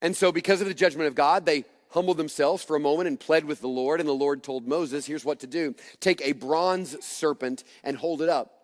And 0.00 0.16
so, 0.16 0.32
because 0.32 0.60
of 0.60 0.66
the 0.66 0.74
judgment 0.74 1.06
of 1.06 1.14
God, 1.14 1.46
they 1.46 1.64
humbled 1.92 2.16
themselves 2.16 2.64
for 2.64 2.76
a 2.76 2.80
moment 2.80 3.08
and 3.08 3.18
pled 3.18 3.44
with 3.44 3.60
the 3.60 3.68
Lord. 3.68 4.00
And 4.00 4.08
the 4.08 4.12
Lord 4.12 4.42
told 4.42 4.66
Moses, 4.66 5.06
Here's 5.06 5.24
what 5.24 5.40
to 5.40 5.46
do 5.46 5.74
take 6.00 6.20
a 6.22 6.32
bronze 6.32 7.02
serpent 7.04 7.64
and 7.84 7.96
hold 7.96 8.22
it 8.22 8.28
up. 8.28 8.58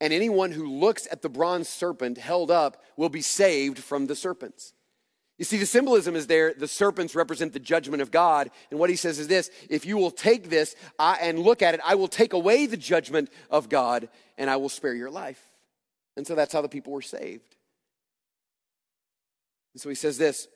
And 0.00 0.12
anyone 0.12 0.50
who 0.52 0.66
looks 0.66 1.06
at 1.10 1.22
the 1.22 1.28
bronze 1.28 1.68
serpent 1.68 2.18
held 2.18 2.50
up 2.50 2.82
will 2.96 3.08
be 3.08 3.22
saved 3.22 3.78
from 3.78 4.06
the 4.06 4.16
serpents. 4.16 4.74
You 5.38 5.44
see, 5.44 5.56
the 5.56 5.66
symbolism 5.66 6.14
is 6.14 6.28
there. 6.28 6.54
The 6.54 6.68
serpents 6.68 7.14
represent 7.14 7.52
the 7.52 7.60
judgment 7.60 8.02
of 8.02 8.10
God. 8.10 8.50
And 8.70 8.78
what 8.78 8.90
he 8.90 8.96
says 8.96 9.18
is 9.18 9.28
this 9.28 9.50
if 9.68 9.84
you 9.84 9.96
will 9.96 10.10
take 10.10 10.48
this 10.48 10.76
and 10.98 11.38
look 11.38 11.62
at 11.62 11.74
it, 11.74 11.80
I 11.84 11.96
will 11.96 12.08
take 12.08 12.32
away 12.32 12.66
the 12.66 12.76
judgment 12.76 13.30
of 13.50 13.68
God 13.68 14.08
and 14.38 14.48
I 14.48 14.56
will 14.56 14.68
spare 14.68 14.94
your 14.94 15.10
life. 15.10 15.42
And 16.16 16.26
so 16.26 16.34
that's 16.34 16.52
how 16.52 16.62
the 16.62 16.68
people 16.68 16.92
were 16.92 17.02
saved. 17.02 17.56
And 19.74 19.80
so 19.80 19.88
he 19.88 19.96
says 19.96 20.18
this 20.18 20.46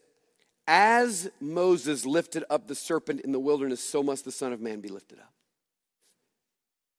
as 0.68 1.30
Moses 1.40 2.04
lifted 2.04 2.44
up 2.50 2.68
the 2.68 2.74
serpent 2.74 3.22
in 3.22 3.32
the 3.32 3.40
wilderness, 3.40 3.80
so 3.80 4.02
must 4.02 4.26
the 4.26 4.30
Son 4.30 4.52
of 4.52 4.60
Man 4.60 4.80
be 4.80 4.90
lifted 4.90 5.18
up. 5.18 5.32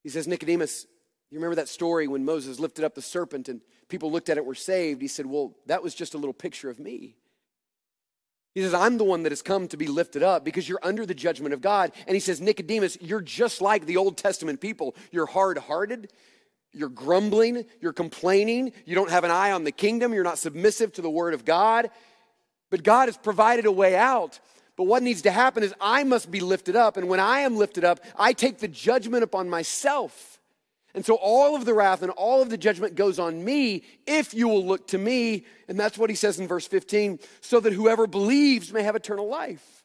He 0.02 0.08
says, 0.08 0.26
Nicodemus, 0.26 0.86
you 1.30 1.38
remember 1.38 1.54
that 1.54 1.68
story 1.68 2.08
when 2.08 2.24
Moses 2.24 2.58
lifted 2.58 2.84
up 2.84 2.96
the 2.96 3.02
serpent 3.02 3.48
and 3.48 3.60
people 3.88 4.10
looked 4.10 4.28
at 4.28 4.36
it 4.36 4.44
were 4.44 4.56
saved? 4.56 5.00
He 5.00 5.08
said, 5.08 5.24
Well, 5.24 5.54
that 5.66 5.82
was 5.82 5.94
just 5.94 6.14
a 6.14 6.18
little 6.18 6.34
picture 6.34 6.68
of 6.68 6.80
me. 6.80 7.14
He 8.54 8.62
says, 8.62 8.74
I'm 8.74 8.98
the 8.98 9.04
one 9.04 9.22
that 9.22 9.30
has 9.30 9.42
come 9.42 9.68
to 9.68 9.76
be 9.76 9.86
lifted 9.86 10.24
up 10.24 10.44
because 10.44 10.68
you're 10.68 10.80
under 10.82 11.06
the 11.06 11.14
judgment 11.14 11.54
of 11.54 11.60
God. 11.60 11.92
And 12.08 12.16
he 12.16 12.20
says, 12.20 12.40
Nicodemus, 12.40 12.98
you're 13.00 13.20
just 13.20 13.60
like 13.60 13.86
the 13.86 13.96
Old 13.96 14.16
Testament 14.16 14.60
people. 14.60 14.96
You're 15.12 15.26
hard 15.26 15.56
hearted. 15.56 16.12
You're 16.72 16.88
grumbling, 16.88 17.64
you're 17.80 17.92
complaining, 17.92 18.72
you 18.86 18.94
don't 18.94 19.10
have 19.10 19.24
an 19.24 19.32
eye 19.32 19.50
on 19.50 19.64
the 19.64 19.72
kingdom, 19.72 20.14
you're 20.14 20.22
not 20.22 20.38
submissive 20.38 20.92
to 20.92 21.02
the 21.02 21.10
word 21.10 21.34
of 21.34 21.44
God. 21.44 21.90
But 22.70 22.82
God 22.84 23.08
has 23.08 23.16
provided 23.16 23.66
a 23.66 23.72
way 23.72 23.96
out. 23.96 24.38
But 24.76 24.84
what 24.84 25.02
needs 25.02 25.22
to 25.22 25.30
happen 25.30 25.62
is 25.62 25.74
I 25.80 26.04
must 26.04 26.30
be 26.30 26.40
lifted 26.40 26.76
up. 26.76 26.96
And 26.96 27.08
when 27.08 27.20
I 27.20 27.40
am 27.40 27.56
lifted 27.56 27.84
up, 27.84 28.00
I 28.18 28.32
take 28.32 28.58
the 28.58 28.68
judgment 28.68 29.24
upon 29.24 29.50
myself. 29.50 30.40
And 30.94 31.04
so 31.04 31.14
all 31.14 31.54
of 31.54 31.64
the 31.64 31.74
wrath 31.74 32.02
and 32.02 32.10
all 32.10 32.42
of 32.42 32.50
the 32.50 32.58
judgment 32.58 32.94
goes 32.94 33.18
on 33.18 33.44
me 33.44 33.84
if 34.06 34.34
you 34.34 34.48
will 34.48 34.66
look 34.66 34.88
to 34.88 34.98
me. 34.98 35.44
And 35.68 35.78
that's 35.78 35.98
what 35.98 36.10
he 36.10 36.16
says 36.16 36.40
in 36.40 36.48
verse 36.48 36.66
15 36.66 37.20
so 37.40 37.60
that 37.60 37.72
whoever 37.72 38.06
believes 38.06 38.72
may 38.72 38.82
have 38.82 38.96
eternal 38.96 39.28
life. 39.28 39.84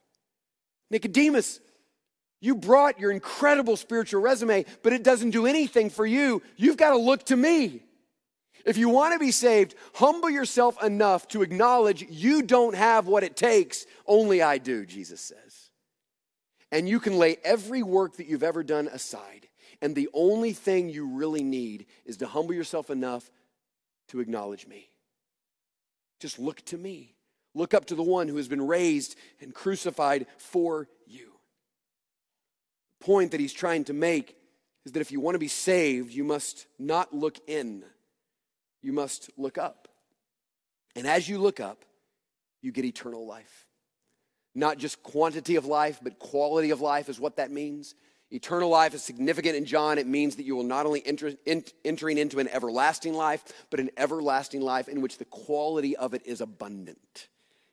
Nicodemus, 0.89 1.59
you 2.41 2.55
brought 2.55 2.99
your 2.99 3.11
incredible 3.11 3.75
spiritual 3.77 4.21
resume, 4.21 4.65
but 4.83 4.93
it 4.93 5.03
doesn't 5.03 5.31
do 5.31 5.45
anything 5.45 5.89
for 5.89 6.05
you. 6.05 6.41
You've 6.57 6.77
got 6.77 6.91
to 6.91 6.97
look 6.97 7.25
to 7.25 7.35
me. 7.35 7.81
If 8.65 8.77
you 8.77 8.89
want 8.89 9.13
to 9.13 9.19
be 9.19 9.31
saved, 9.31 9.75
humble 9.93 10.29
yourself 10.29 10.81
enough 10.83 11.27
to 11.29 11.43
acknowledge 11.43 12.05
you 12.09 12.41
don't 12.41 12.75
have 12.75 13.07
what 13.07 13.23
it 13.23 13.35
takes, 13.35 13.85
only 14.07 14.41
I 14.41 14.57
do, 14.57 14.85
Jesus 14.85 15.21
says. 15.21 15.69
And 16.71 16.89
you 16.89 16.99
can 16.99 17.17
lay 17.17 17.37
every 17.43 17.83
work 17.83 18.17
that 18.17 18.25
you've 18.27 18.43
ever 18.43 18.63
done 18.63 18.87
aside. 18.87 19.47
And 19.81 19.95
the 19.95 20.09
only 20.13 20.51
thing 20.51 20.89
you 20.89 21.07
really 21.15 21.43
need 21.43 21.85
is 22.05 22.17
to 22.17 22.27
humble 22.27 22.55
yourself 22.55 22.89
enough 22.89 23.29
to 24.07 24.19
acknowledge 24.19 24.65
me. 24.67 24.89
Just 26.19 26.39
look 26.39 26.63
to 26.65 26.77
me. 26.77 27.13
Look 27.53 27.73
up 27.73 27.85
to 27.85 27.95
the 27.95 28.03
one 28.03 28.27
who 28.27 28.37
has 28.37 28.47
been 28.47 28.65
raised 28.65 29.15
and 29.39 29.53
crucified 29.53 30.25
for 30.37 30.89
you 31.07 31.31
The 32.99 33.05
point 33.05 33.31
that 33.31 33.39
he's 33.39 33.53
trying 33.53 33.83
to 33.85 33.93
make 33.93 34.35
is 34.85 34.91
that 34.91 35.01
if 35.01 35.11
you 35.11 35.19
want 35.19 35.35
to 35.35 35.39
be 35.39 35.47
saved, 35.47 36.13
you 36.13 36.23
must 36.23 36.67
not 36.79 37.13
look 37.13 37.37
in, 37.47 37.83
you 38.85 38.93
must 38.93 39.31
look 39.35 39.57
up. 39.57 39.87
And 40.95 41.07
as 41.07 41.27
you 41.27 41.39
look 41.39 41.59
up, 41.59 41.83
you 42.61 42.71
get 42.71 42.85
eternal 42.85 43.25
life. 43.25 43.67
Not 44.53 44.77
just 44.77 45.01
quantity 45.01 45.55
of 45.55 45.65
life, 45.65 45.99
but 46.03 46.19
quality 46.19 46.69
of 46.69 46.81
life 46.81 47.09
is 47.09 47.19
what 47.19 47.37
that 47.37 47.49
means. 47.49 47.95
Eternal 48.29 48.69
life 48.69 48.93
is 48.93 49.01
significant 49.01 49.55
in 49.55 49.65
John. 49.65 49.97
It 49.97 50.05
means 50.05 50.35
that 50.35 50.45
you 50.45 50.55
will 50.55 50.63
not 50.63 50.85
only 50.85 51.05
enter 51.05 51.33
in, 51.47 51.63
entering 51.83 52.19
into 52.19 52.37
an 52.39 52.47
everlasting 52.47 53.15
life, 53.15 53.43
but 53.71 53.79
an 53.79 53.89
everlasting 53.97 54.61
life 54.61 54.87
in 54.87 55.01
which 55.01 55.17
the 55.17 55.25
quality 55.25 55.97
of 55.97 56.13
it 56.13 56.21
is 56.25 56.39
abundant. 56.39 57.27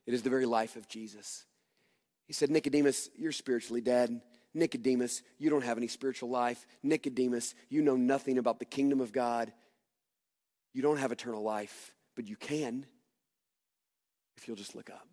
It 0.07 0.15
is 0.15 0.23
the 0.23 0.31
very 0.31 0.47
life 0.47 0.77
of 0.77 0.89
Jesus. 0.89 1.45
He 2.27 2.33
said, 2.33 2.51
Nicodemus, 2.51 3.11
you're 3.17 3.33
spiritually 3.33 3.83
dead. 3.83 4.23
Nicodemus, 4.55 5.23
you 5.39 5.51
don't 5.51 5.65
have 5.65 5.77
any 5.77 5.89
spiritual 5.89 6.31
life. 6.31 6.67
Nicodemus, 6.83 7.55
you 7.69 7.83
know 7.83 7.97
nothing 7.97 8.39
about 8.39 8.59
the 8.59 8.65
kingdom 8.65 9.01
of 9.01 9.13
God. 9.13 9.53
You 10.73 10.83
don't 10.83 10.99
have 10.99 11.13
eternal 11.13 11.43
life, 11.43 11.95
but 12.17 12.27
you 12.27 12.37
can 12.37 12.87
if 14.37 14.49
you'll 14.49 14.57
just 14.57 14.75
look 14.75 14.91
up. 14.91 15.07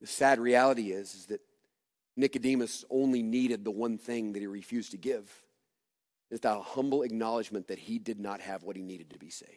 The 0.00 0.06
sad 0.06 0.38
reality 0.38 0.92
is, 0.92 1.14
is 1.14 1.26
that 1.26 1.40
Nicodemus 2.16 2.84
only 2.90 3.22
needed 3.22 3.64
the 3.64 3.70
one 3.70 3.98
thing 3.98 4.32
that 4.32 4.40
he 4.40 4.46
refused 4.46 4.92
to 4.92 4.96
give. 4.96 5.30
Is 6.30 6.40
that 6.40 6.60
humble 6.60 7.02
acknowledgement 7.02 7.68
that 7.68 7.78
he 7.78 7.98
did 7.98 8.20
not 8.20 8.40
have 8.40 8.62
what 8.62 8.76
he 8.76 8.82
needed 8.82 9.10
to 9.10 9.18
be 9.18 9.30
saved. 9.30 9.52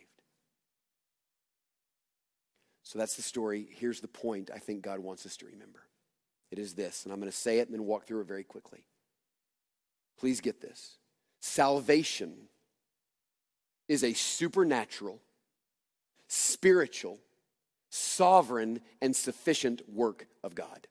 So 2.84 2.98
that's 2.98 3.16
the 3.16 3.22
story. 3.22 3.68
Here's 3.70 4.02
the 4.02 4.08
point 4.08 4.50
I 4.54 4.60
think 4.60 4.82
God 4.82 5.00
wants 5.00 5.26
us 5.26 5.38
to 5.38 5.46
remember. 5.46 5.82
It 6.52 6.60
is 6.60 6.74
this, 6.74 7.04
and 7.04 7.14
I'm 7.14 7.20
going 7.20 7.32
to 7.32 7.38
say 7.38 7.60
it 7.60 7.68
and 7.68 7.74
then 7.74 7.86
walk 7.86 8.06
through 8.06 8.22
it 8.22 8.28
very 8.28 8.44
quickly. 8.44 8.86
Please 10.20 10.42
get 10.42 10.62
this. 10.62 10.98
Salvation 11.40 12.34
is 13.92 14.06
a 14.06 14.14
supernatural, 14.14 15.20
spiritual, 16.30 17.20
sovereign, 17.90 18.80
and 19.02 19.14
sufficient 19.14 19.82
work 19.90 20.28
of 20.46 20.56
God. 20.56 20.88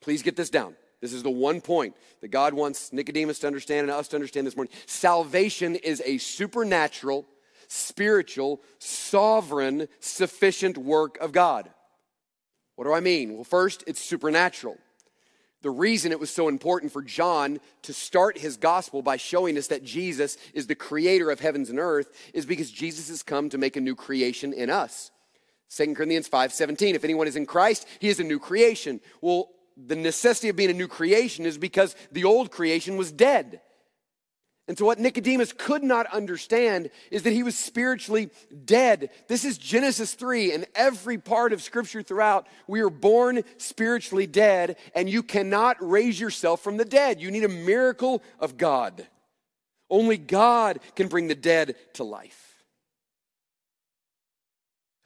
Please 0.00 0.22
get 0.22 0.34
this 0.34 0.48
down. 0.48 0.74
This 1.02 1.12
is 1.12 1.22
the 1.22 1.28
one 1.28 1.60
point 1.60 1.94
that 2.22 2.28
God 2.28 2.54
wants 2.54 2.90
Nicodemus 2.90 3.40
to 3.40 3.46
understand 3.46 3.82
and 3.82 3.90
us 3.90 4.08
to 4.08 4.16
understand 4.16 4.46
this 4.46 4.56
morning. 4.56 4.72
Salvation 4.86 5.76
is 5.76 6.00
a 6.06 6.16
supernatural, 6.16 7.26
spiritual, 7.68 8.62
sovereign, 8.78 9.86
sufficient 10.00 10.78
work 10.78 11.18
of 11.18 11.32
God. 11.32 11.68
What 12.76 12.86
do 12.86 12.94
I 12.94 13.00
mean? 13.00 13.34
Well, 13.34 13.44
first, 13.44 13.84
it's 13.86 14.00
supernatural. 14.00 14.78
The 15.62 15.70
reason 15.70 16.10
it 16.10 16.20
was 16.20 16.30
so 16.30 16.48
important 16.48 16.92
for 16.92 17.02
John 17.02 17.60
to 17.82 17.92
start 17.92 18.36
his 18.36 18.56
gospel 18.56 19.00
by 19.00 19.16
showing 19.16 19.56
us 19.56 19.68
that 19.68 19.84
Jesus 19.84 20.36
is 20.54 20.66
the 20.66 20.74
creator 20.74 21.30
of 21.30 21.40
heavens 21.40 21.70
and 21.70 21.78
earth 21.78 22.10
is 22.34 22.44
because 22.44 22.70
Jesus 22.70 23.08
has 23.08 23.22
come 23.22 23.48
to 23.48 23.58
make 23.58 23.76
a 23.76 23.80
new 23.80 23.94
creation 23.94 24.52
in 24.52 24.70
us. 24.70 25.12
2 25.74 25.94
Corinthians 25.94 26.28
5 26.28 26.52
17. 26.52 26.94
If 26.94 27.04
anyone 27.04 27.28
is 27.28 27.36
in 27.36 27.46
Christ, 27.46 27.86
he 28.00 28.08
is 28.08 28.20
a 28.20 28.24
new 28.24 28.38
creation. 28.38 29.00
Well, 29.20 29.50
the 29.76 29.96
necessity 29.96 30.48
of 30.48 30.56
being 30.56 30.70
a 30.70 30.74
new 30.74 30.88
creation 30.88 31.46
is 31.46 31.56
because 31.56 31.96
the 32.10 32.24
old 32.24 32.50
creation 32.50 32.96
was 32.96 33.12
dead. 33.12 33.60
And 34.68 34.78
so, 34.78 34.84
what 34.84 35.00
Nicodemus 35.00 35.52
could 35.52 35.82
not 35.82 36.06
understand 36.06 36.90
is 37.10 37.24
that 37.24 37.32
he 37.32 37.42
was 37.42 37.58
spiritually 37.58 38.30
dead. 38.64 39.10
This 39.26 39.44
is 39.44 39.58
Genesis 39.58 40.14
3, 40.14 40.52
and 40.52 40.66
every 40.74 41.18
part 41.18 41.52
of 41.52 41.62
Scripture 41.62 42.02
throughout, 42.02 42.46
we 42.68 42.80
are 42.80 42.90
born 42.90 43.42
spiritually 43.56 44.28
dead, 44.28 44.76
and 44.94 45.10
you 45.10 45.24
cannot 45.24 45.76
raise 45.80 46.20
yourself 46.20 46.62
from 46.62 46.76
the 46.76 46.84
dead. 46.84 47.20
You 47.20 47.32
need 47.32 47.44
a 47.44 47.48
miracle 47.48 48.22
of 48.38 48.56
God. 48.56 49.06
Only 49.90 50.16
God 50.16 50.78
can 50.94 51.08
bring 51.08 51.26
the 51.26 51.34
dead 51.34 51.74
to 51.94 52.04
life. 52.04 52.52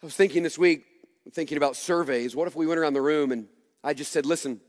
I 0.03 0.07
was 0.07 0.15
thinking 0.15 0.43
this 0.43 0.59
week, 0.59 0.85
thinking 1.33 1.57
about 1.57 1.77
surveys. 1.77 2.37
What 2.37 2.47
if 2.47 2.55
we 2.55 2.67
went 2.67 2.79
around 2.79 2.93
the 2.93 3.03
room 3.03 3.33
and 3.33 3.49
I 3.83 3.95
just 3.95 4.13
said, 4.13 4.27
listen, 4.27 4.61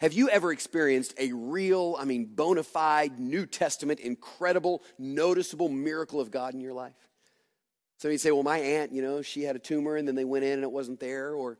have 0.00 0.12
you 0.12 0.28
ever 0.28 0.52
experienced 0.52 1.14
a 1.18 1.32
real, 1.32 1.96
I 1.98 2.04
mean, 2.04 2.26
bona 2.26 2.62
fide, 2.62 3.18
New 3.18 3.46
Testament, 3.46 4.00
incredible, 4.00 4.82
noticeable 4.98 5.68
miracle 5.68 6.20
of 6.20 6.30
God 6.30 6.54
in 6.54 6.60
your 6.60 6.72
life? 6.72 6.94
So 7.98 8.08
you'd 8.08 8.20
say, 8.20 8.32
well, 8.32 8.42
my 8.42 8.58
aunt, 8.58 8.92
you 8.92 9.00
know, 9.00 9.22
she 9.22 9.42
had 9.42 9.54
a 9.54 9.60
tumor 9.60 9.96
and 9.96 10.08
then 10.08 10.16
they 10.16 10.24
went 10.24 10.44
in 10.44 10.54
and 10.54 10.64
it 10.64 10.72
wasn't 10.72 10.98
there. 10.98 11.34
Or, 11.34 11.58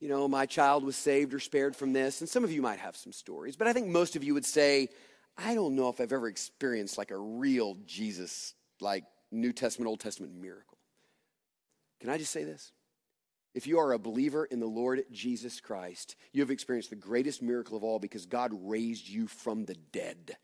you 0.00 0.08
know, 0.08 0.26
my 0.28 0.46
child 0.46 0.82
was 0.82 0.96
saved 0.96 1.34
or 1.34 1.40
spared 1.40 1.76
from 1.76 1.92
this. 1.92 2.20
And 2.20 2.28
some 2.28 2.42
of 2.42 2.50
you 2.50 2.62
might 2.62 2.78
have 2.78 2.96
some 2.96 3.12
stories. 3.12 3.56
But 3.56 3.66
I 3.66 3.74
think 3.74 3.88
most 3.88 4.16
of 4.16 4.24
you 4.24 4.32
would 4.32 4.46
say, 4.46 4.88
I 5.36 5.54
don't 5.54 5.74
know 5.74 5.88
if 5.90 6.00
I've 6.00 6.12
ever 6.12 6.28
experienced 6.28 6.96
like 6.96 7.10
a 7.10 7.18
real 7.18 7.76
Jesus, 7.84 8.54
like 8.80 9.04
New 9.30 9.52
Testament, 9.52 9.88
Old 9.88 10.00
Testament 10.00 10.34
miracle. 10.34 10.78
Can 12.00 12.08
I 12.08 12.18
just 12.18 12.32
say 12.32 12.44
this? 12.44 12.72
If 13.54 13.66
you 13.68 13.78
are 13.78 13.92
a 13.92 13.98
believer 13.98 14.44
in 14.44 14.58
the 14.58 14.66
Lord 14.66 15.04
Jesus 15.12 15.60
Christ, 15.60 16.16
you 16.32 16.42
have 16.42 16.50
experienced 16.50 16.90
the 16.90 16.96
greatest 16.96 17.40
miracle 17.40 17.76
of 17.76 17.84
all 17.84 18.00
because 18.00 18.26
God 18.26 18.52
raised 18.52 19.08
you 19.08 19.28
from 19.28 19.64
the 19.64 19.76
dead. 19.92 20.36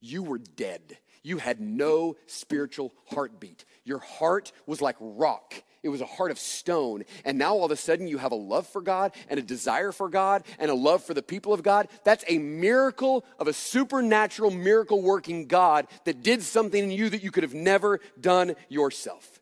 You 0.00 0.22
were 0.22 0.38
dead. 0.38 0.98
You 1.22 1.38
had 1.38 1.60
no 1.60 2.16
spiritual 2.26 2.92
heartbeat. 3.06 3.64
Your 3.84 3.98
heart 3.98 4.52
was 4.66 4.82
like 4.82 4.96
rock. 5.00 5.54
It 5.82 5.88
was 5.88 6.00
a 6.00 6.06
heart 6.06 6.30
of 6.30 6.38
stone. 6.38 7.04
And 7.24 7.38
now 7.38 7.54
all 7.54 7.64
of 7.64 7.70
a 7.70 7.76
sudden 7.76 8.08
you 8.08 8.18
have 8.18 8.32
a 8.32 8.36
love 8.36 8.66
for 8.66 8.80
God 8.80 9.12
and 9.28 9.38
a 9.38 9.42
desire 9.42 9.92
for 9.92 10.08
God 10.08 10.44
and 10.58 10.70
a 10.70 10.74
love 10.74 11.04
for 11.04 11.14
the 11.14 11.22
people 11.22 11.52
of 11.52 11.62
God. 11.62 11.88
That's 12.04 12.24
a 12.28 12.38
miracle 12.38 13.24
of 13.38 13.48
a 13.48 13.52
supernatural 13.52 14.50
miracle 14.50 15.02
working 15.02 15.46
God 15.46 15.86
that 16.04 16.22
did 16.22 16.42
something 16.42 16.84
in 16.84 16.90
you 16.90 17.10
that 17.10 17.22
you 17.22 17.30
could 17.30 17.42
have 17.42 17.54
never 17.54 18.00
done 18.20 18.56
yourself. 18.68 19.40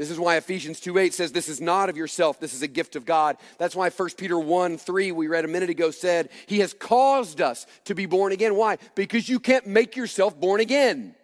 This 0.00 0.10
is 0.10 0.18
why 0.18 0.36
Ephesians 0.36 0.80
2:8 0.80 1.12
says 1.12 1.30
this 1.30 1.46
is 1.46 1.60
not 1.60 1.90
of 1.90 1.96
yourself, 1.98 2.40
this 2.40 2.54
is 2.54 2.62
a 2.62 2.66
gift 2.66 2.96
of 2.96 3.04
God. 3.04 3.36
That's 3.58 3.76
why 3.76 3.90
1 3.90 4.16
Peter 4.16 4.38
1 4.38 4.78
3, 4.78 5.12
we 5.12 5.28
read 5.28 5.44
a 5.44 5.48
minute 5.48 5.68
ago, 5.68 5.90
said, 5.90 6.30
He 6.46 6.60
has 6.60 6.72
caused 6.72 7.42
us 7.42 7.66
to 7.84 7.94
be 7.94 8.06
born 8.06 8.32
again. 8.32 8.54
Why? 8.54 8.78
Because 8.94 9.28
you 9.28 9.38
can't 9.38 9.66
make 9.66 9.96
yourself 9.96 10.40
born 10.40 10.62
again. 10.62 11.14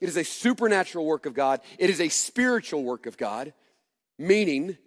It 0.00 0.08
is 0.08 0.16
a 0.16 0.22
supernatural 0.22 1.04
work 1.04 1.26
of 1.26 1.34
God, 1.34 1.62
it 1.80 1.90
is 1.90 2.00
a 2.00 2.10
spiritual 2.10 2.84
work 2.84 3.06
of 3.06 3.16
God, 3.16 3.54
meaning 4.16 4.78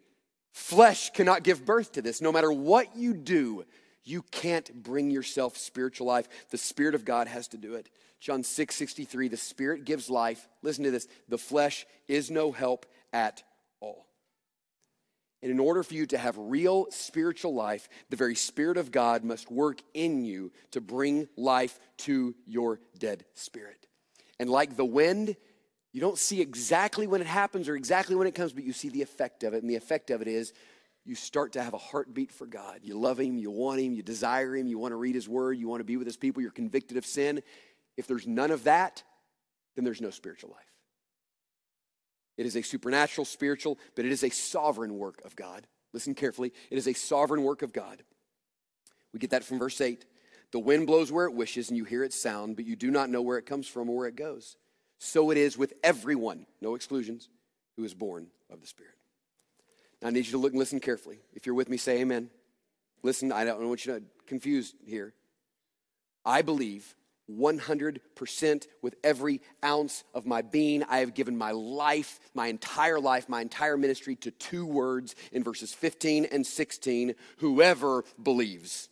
flesh 0.54 1.10
cannot 1.10 1.44
give 1.44 1.66
birth 1.66 1.92
to 1.92 2.02
this. 2.02 2.22
No 2.22 2.32
matter 2.32 2.54
what 2.54 2.96
you 2.96 3.14
do, 3.14 3.66
you 4.06 4.22
can't 4.32 4.82
bring 4.82 5.12
yourself 5.12 5.58
spiritual 5.58 6.08
life. 6.08 6.30
The 6.52 6.58
Spirit 6.58 6.96
of 6.96 7.04
God 7.04 7.28
has 7.28 7.50
to 7.50 7.58
do 7.58 7.76
it. 7.76 7.90
John 8.22 8.44
6 8.44 8.76
63, 8.76 9.28
the 9.28 9.38
Spirit 9.38 9.84
gives 9.84 10.10
life. 10.10 10.48
Listen 10.62 10.84
to 10.86 10.92
this 10.92 11.08
the 11.28 11.40
flesh 11.40 11.86
is 12.08 12.32
no 12.32 12.52
help 12.52 12.86
at 13.12 13.44
all. 13.82 14.06
And 15.42 15.52
in 15.52 15.60
order 15.60 15.82
for 15.82 15.96
you 15.96 16.06
to 16.06 16.20
have 16.20 16.38
real 16.38 16.86
spiritual 16.92 17.56
life, 17.56 17.90
the 18.12 18.16
very 18.16 18.36
Spirit 18.36 18.78
of 18.78 18.92
God 18.92 19.24
must 19.24 19.52
work 19.52 19.82
in 19.96 20.24
you 20.24 20.52
to 20.70 20.80
bring 20.80 21.28
life 21.36 21.80
to 22.00 22.36
your 22.46 22.80
dead 23.00 23.26
spirit. 23.34 23.88
And 24.40 24.50
like 24.50 24.78
the 24.78 24.86
wind, 24.86 25.36
you 25.92 26.00
don't 26.00 26.18
see 26.18 26.42
exactly 26.42 27.08
when 27.08 27.22
it 27.22 27.28
happens 27.28 27.68
or 27.68 27.76
exactly 27.76 28.16
when 28.16 28.28
it 28.28 28.36
comes, 28.36 28.54
but 28.54 28.64
you 28.64 28.72
see 28.72 28.90
the 28.90 29.02
effect 29.02 29.44
of 29.44 29.56
it. 29.56 29.64
And 29.64 29.70
the 29.70 29.76
effect 29.76 30.12
of 30.12 30.22
it 30.22 30.28
is 30.28 30.54
you 31.06 31.16
start 31.16 31.54
to 31.54 31.64
have 31.64 31.74
a 31.74 31.80
heartbeat 31.80 32.32
for 32.32 32.46
God. 32.46 32.82
You 32.84 33.00
love 33.00 33.20
Him, 33.20 33.40
you 33.40 33.50
want 33.50 33.82
Him, 33.82 33.94
you 33.94 34.04
desire 34.04 34.56
Him, 34.56 34.68
you 34.68 34.78
want 34.78 34.92
to 34.92 34.98
read 34.98 35.16
His 35.16 35.28
Word, 35.28 35.54
you 35.58 35.68
want 35.68 35.80
to 35.80 35.86
be 35.86 35.98
with 35.98 36.06
His 36.06 36.18
people, 36.18 36.44
you're 36.44 36.52
convicted 36.52 36.98
of 36.98 37.06
sin. 37.06 37.42
If 37.98 38.08
there's 38.08 38.28
none 38.28 38.52
of 38.52 38.64
that, 38.64 39.04
then 39.76 39.86
there's 39.86 40.02
no 40.02 40.10
spiritual 40.10 40.52
life. 40.52 40.60
It 42.38 42.46
is 42.46 42.56
a 42.56 42.62
supernatural, 42.62 43.26
spiritual, 43.26 43.78
but 43.96 44.06
it 44.06 44.12
is 44.12 44.24
a 44.24 44.30
sovereign 44.30 44.98
work 44.98 45.24
of 45.26 45.36
God. 45.36 45.68
Listen 45.94 46.16
carefully. 46.16 46.54
It 46.70 46.78
is 46.78 46.88
a 46.88 46.94
sovereign 46.94 47.44
work 47.44 47.62
of 47.62 47.74
God. 47.74 48.04
We 49.14 49.20
get 49.20 49.32
that 49.32 49.44
from 49.44 49.60
verse 49.60 49.80
8. 49.80 50.06
The 50.52 50.60
wind 50.60 50.88
blows 50.88 51.12
where 51.12 51.26
it 51.26 51.34
wishes, 51.34 51.70
and 51.70 51.78
you 51.78 51.84
hear 51.84 52.04
its 52.04 52.20
sound, 52.20 52.56
but 52.56 52.66
you 52.66 52.76
do 52.76 52.92
not 52.92 53.10
know 53.10 53.22
where 53.22 53.38
it 53.38 53.46
comes 53.46 53.68
from 53.68 53.90
or 53.90 53.98
where 53.98 54.08
it 54.08 54.16
goes. 54.16 54.58
So 55.00 55.32
it 55.32 55.38
is 55.38 55.58
with 55.58 55.74
everyone, 55.84 56.46
no 56.62 56.76
exclusions, 56.76 57.30
who 57.76 57.84
is 57.84 57.94
born 57.94 58.28
of 58.50 58.62
the 58.62 58.68
Spirit. 58.68 58.96
Now, 60.02 60.08
I 60.08 60.12
need 60.12 60.26
you 60.26 60.32
to 60.32 60.38
look 60.38 60.54
and 60.54 60.60
listen 60.60 60.80
carefully. 60.80 61.20
If 61.34 61.46
you're 61.46 61.56
with 61.56 61.70
me, 61.70 61.78
say 61.78 62.00
amen. 62.00 62.30
Listen, 63.04 63.32
I 63.32 63.46
don't 63.46 63.68
want 63.68 63.86
you 63.86 64.00
to 64.00 64.04
confuse 64.28 64.74
here. 64.86 65.14
I 66.26 66.42
believe 66.42 66.96
100% 67.38 68.68
with 68.82 68.96
every 69.04 69.42
ounce 69.64 70.04
of 70.14 70.26
my 70.26 70.42
being. 70.42 70.84
I 70.84 71.00
have 71.00 71.14
given 71.14 71.38
my 71.38 71.52
life, 71.52 72.20
my 72.34 72.48
entire 72.48 73.00
life, 73.00 73.30
my 73.30 73.42
entire 73.42 73.78
ministry 73.78 74.16
to 74.18 74.32
two 74.32 74.66
words 74.66 75.16
in 75.32 75.44
verses 75.44 75.74
15 75.74 76.26
and 76.26 76.46
16 76.46 77.16
whoever 77.38 78.04
believes. 78.22 78.90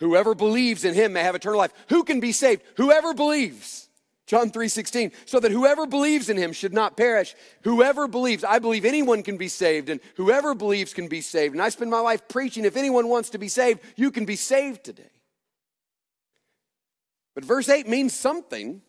Whoever 0.00 0.34
believes 0.34 0.84
in 0.84 0.94
him 0.94 1.12
may 1.12 1.22
have 1.22 1.36
eternal 1.36 1.58
life. 1.58 1.72
Who 1.88 2.02
can 2.02 2.18
be 2.18 2.32
saved? 2.32 2.62
Whoever 2.76 3.14
believes. 3.14 3.88
John 4.26 4.50
3:16 4.50 5.12
so 5.26 5.40
that 5.40 5.52
whoever 5.52 5.86
believes 5.86 6.30
in 6.30 6.36
him 6.36 6.52
should 6.52 6.72
not 6.72 6.96
perish 6.96 7.34
whoever 7.64 8.08
believes 8.08 8.44
I 8.44 8.60
believe 8.60 8.86
anyone 8.86 9.22
can 9.22 9.36
be 9.36 9.48
saved 9.48 9.90
and 9.90 10.00
whoever 10.16 10.54
believes 10.54 10.94
can 10.94 11.06
be 11.06 11.20
saved 11.20 11.54
and 11.54 11.60
I 11.60 11.68
spend 11.68 11.90
my 11.90 12.00
life 12.00 12.26
preaching 12.28 12.64
if 12.64 12.76
anyone 12.76 13.08
wants 13.08 13.28
to 13.30 13.38
be 13.38 13.48
saved 13.48 13.80
you 13.94 14.10
can 14.10 14.24
be 14.24 14.36
saved 14.36 14.84
today 14.84 15.10
but 17.34 17.44
verse 17.44 17.68
8 17.68 17.88
means 17.88 18.14
something. 18.14 18.82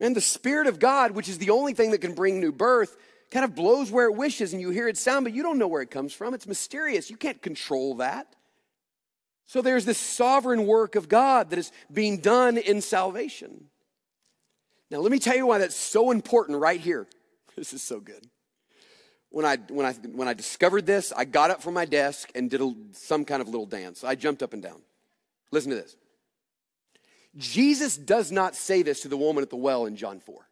And 0.00 0.14
the 0.14 0.20
Spirit 0.20 0.66
of 0.66 0.78
God, 0.78 1.12
which 1.12 1.28
is 1.28 1.38
the 1.38 1.50
only 1.50 1.74
thing 1.74 1.90
that 1.90 2.00
can 2.00 2.14
bring 2.14 2.40
new 2.40 2.52
birth, 2.52 2.96
kind 3.30 3.44
of 3.44 3.54
blows 3.54 3.90
where 3.90 4.06
it 4.06 4.14
wishes 4.14 4.52
and 4.52 4.62
you 4.62 4.70
hear 4.70 4.88
it 4.88 4.96
sound, 4.96 5.24
but 5.24 5.34
you 5.34 5.42
don't 5.42 5.58
know 5.58 5.68
where 5.68 5.82
it 5.82 5.90
comes 5.90 6.12
from. 6.12 6.34
It's 6.34 6.46
mysterious. 6.46 7.10
You 7.10 7.16
can't 7.16 7.42
control 7.42 7.96
that. 7.96 8.34
So 9.46 9.62
there's 9.62 9.84
this 9.84 9.98
sovereign 9.98 10.66
work 10.66 10.94
of 10.94 11.08
God 11.08 11.50
that 11.50 11.58
is 11.58 11.72
being 11.92 12.18
done 12.18 12.58
in 12.58 12.80
salvation. 12.80 13.64
Now, 14.90 14.98
let 14.98 15.10
me 15.10 15.18
tell 15.18 15.36
you 15.36 15.46
why 15.46 15.58
that's 15.58 15.76
so 15.76 16.10
important 16.10 16.58
right 16.58 16.80
here. 16.80 17.06
This 17.56 17.72
is 17.72 17.82
so 17.82 17.98
good. 17.98 18.24
When 19.30 19.44
I, 19.44 19.56
when 19.68 19.84
I, 19.84 19.92
when 19.92 20.28
I 20.28 20.32
discovered 20.32 20.86
this, 20.86 21.12
I 21.16 21.24
got 21.24 21.50
up 21.50 21.60
from 21.60 21.74
my 21.74 21.86
desk 21.86 22.30
and 22.36 22.48
did 22.48 22.60
a, 22.60 22.72
some 22.92 23.24
kind 23.24 23.42
of 23.42 23.48
little 23.48 23.66
dance. 23.66 24.04
I 24.04 24.14
jumped 24.14 24.44
up 24.44 24.52
and 24.52 24.62
down. 24.62 24.80
Listen 25.50 25.70
to 25.70 25.76
this. 25.76 25.96
Jesus 27.36 27.96
does 27.96 28.32
not 28.32 28.56
say 28.56 28.82
this 28.82 29.00
to 29.00 29.08
the 29.08 29.16
woman 29.16 29.42
at 29.42 29.50
the 29.50 29.56
well 29.56 29.86
in 29.86 29.96
John 29.96 30.20
4, 30.20 30.48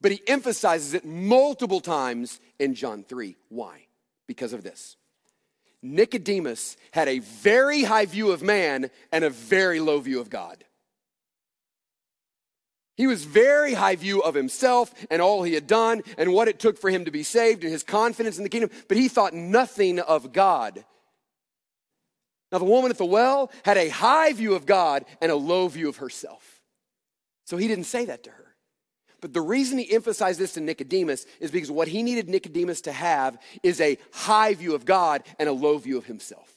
but 0.00 0.12
he 0.12 0.22
emphasizes 0.26 0.94
it 0.94 1.04
multiple 1.04 1.80
times 1.80 2.40
in 2.58 2.74
John 2.74 3.04
3. 3.04 3.36
Why? 3.48 3.86
Because 4.26 4.52
of 4.52 4.62
this. 4.62 4.96
Nicodemus 5.82 6.76
had 6.92 7.08
a 7.08 7.18
very 7.20 7.82
high 7.82 8.06
view 8.06 8.30
of 8.30 8.42
man 8.42 8.90
and 9.12 9.24
a 9.24 9.30
very 9.30 9.80
low 9.80 10.00
view 10.00 10.20
of 10.20 10.30
God. 10.30 10.64
He 12.96 13.06
was 13.06 13.24
very 13.24 13.74
high 13.74 13.96
view 13.96 14.22
of 14.22 14.34
himself 14.34 14.92
and 15.10 15.20
all 15.20 15.42
he 15.42 15.52
had 15.52 15.66
done 15.66 16.02
and 16.16 16.32
what 16.32 16.48
it 16.48 16.58
took 16.58 16.78
for 16.78 16.88
him 16.88 17.04
to 17.04 17.10
be 17.10 17.22
saved 17.22 17.62
and 17.62 17.72
his 17.72 17.82
confidence 17.82 18.38
in 18.38 18.42
the 18.42 18.48
kingdom, 18.48 18.70
but 18.88 18.96
he 18.96 19.08
thought 19.08 19.34
nothing 19.34 20.00
of 20.00 20.32
God. 20.32 20.84
Now, 22.52 22.58
the 22.58 22.64
woman 22.64 22.90
at 22.90 22.98
the 22.98 23.04
well 23.04 23.50
had 23.64 23.76
a 23.76 23.88
high 23.88 24.32
view 24.32 24.54
of 24.54 24.66
God 24.66 25.04
and 25.20 25.32
a 25.32 25.36
low 25.36 25.66
view 25.68 25.88
of 25.88 25.96
herself. 25.96 26.60
So 27.44 27.56
he 27.56 27.68
didn't 27.68 27.84
say 27.84 28.04
that 28.04 28.24
to 28.24 28.30
her. 28.30 28.54
But 29.20 29.32
the 29.32 29.40
reason 29.40 29.78
he 29.78 29.92
emphasized 29.92 30.38
this 30.38 30.52
to 30.54 30.60
Nicodemus 30.60 31.26
is 31.40 31.50
because 31.50 31.70
what 31.70 31.88
he 31.88 32.02
needed 32.02 32.28
Nicodemus 32.28 32.82
to 32.82 32.92
have 32.92 33.38
is 33.62 33.80
a 33.80 33.98
high 34.12 34.54
view 34.54 34.74
of 34.74 34.84
God 34.84 35.22
and 35.38 35.48
a 35.48 35.52
low 35.52 35.78
view 35.78 35.96
of 35.96 36.06
himself. 36.06 36.52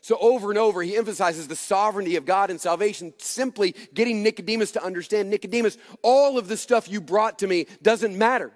So 0.00 0.18
over 0.20 0.50
and 0.50 0.58
over, 0.58 0.82
he 0.82 0.96
emphasizes 0.96 1.46
the 1.48 1.56
sovereignty 1.56 2.16
of 2.16 2.26
God 2.26 2.50
and 2.50 2.60
salvation, 2.60 3.14
simply 3.18 3.74
getting 3.94 4.22
Nicodemus 4.22 4.72
to 4.72 4.84
understand 4.84 5.30
Nicodemus, 5.30 5.78
all 6.02 6.38
of 6.38 6.48
the 6.48 6.56
stuff 6.56 6.88
you 6.88 7.00
brought 7.00 7.38
to 7.38 7.46
me 7.46 7.66
doesn't 7.82 8.16
matter. 8.18 8.52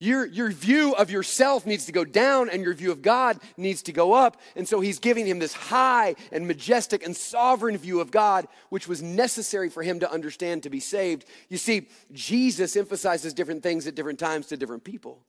Your, 0.00 0.26
your 0.26 0.50
view 0.50 0.94
of 0.94 1.10
yourself 1.10 1.66
needs 1.66 1.86
to 1.86 1.92
go 1.92 2.04
down 2.04 2.50
and 2.50 2.62
your 2.62 2.74
view 2.74 2.90
of 2.90 3.00
God 3.00 3.38
needs 3.56 3.82
to 3.84 3.92
go 3.92 4.12
up. 4.12 4.40
And 4.56 4.68
so 4.68 4.80
he's 4.80 4.98
giving 4.98 5.26
him 5.26 5.38
this 5.38 5.54
high 5.54 6.16
and 6.32 6.48
majestic 6.48 7.04
and 7.04 7.16
sovereign 7.16 7.76
view 7.78 8.00
of 8.00 8.10
God, 8.10 8.48
which 8.70 8.88
was 8.88 9.02
necessary 9.02 9.70
for 9.70 9.82
him 9.82 10.00
to 10.00 10.10
understand 10.10 10.64
to 10.64 10.70
be 10.70 10.80
saved. 10.80 11.24
You 11.48 11.58
see, 11.58 11.88
Jesus 12.12 12.76
emphasizes 12.76 13.32
different 13.34 13.62
things 13.62 13.86
at 13.86 13.94
different 13.94 14.18
times 14.18 14.46
to 14.48 14.56
different 14.56 14.84
people. 14.84 15.24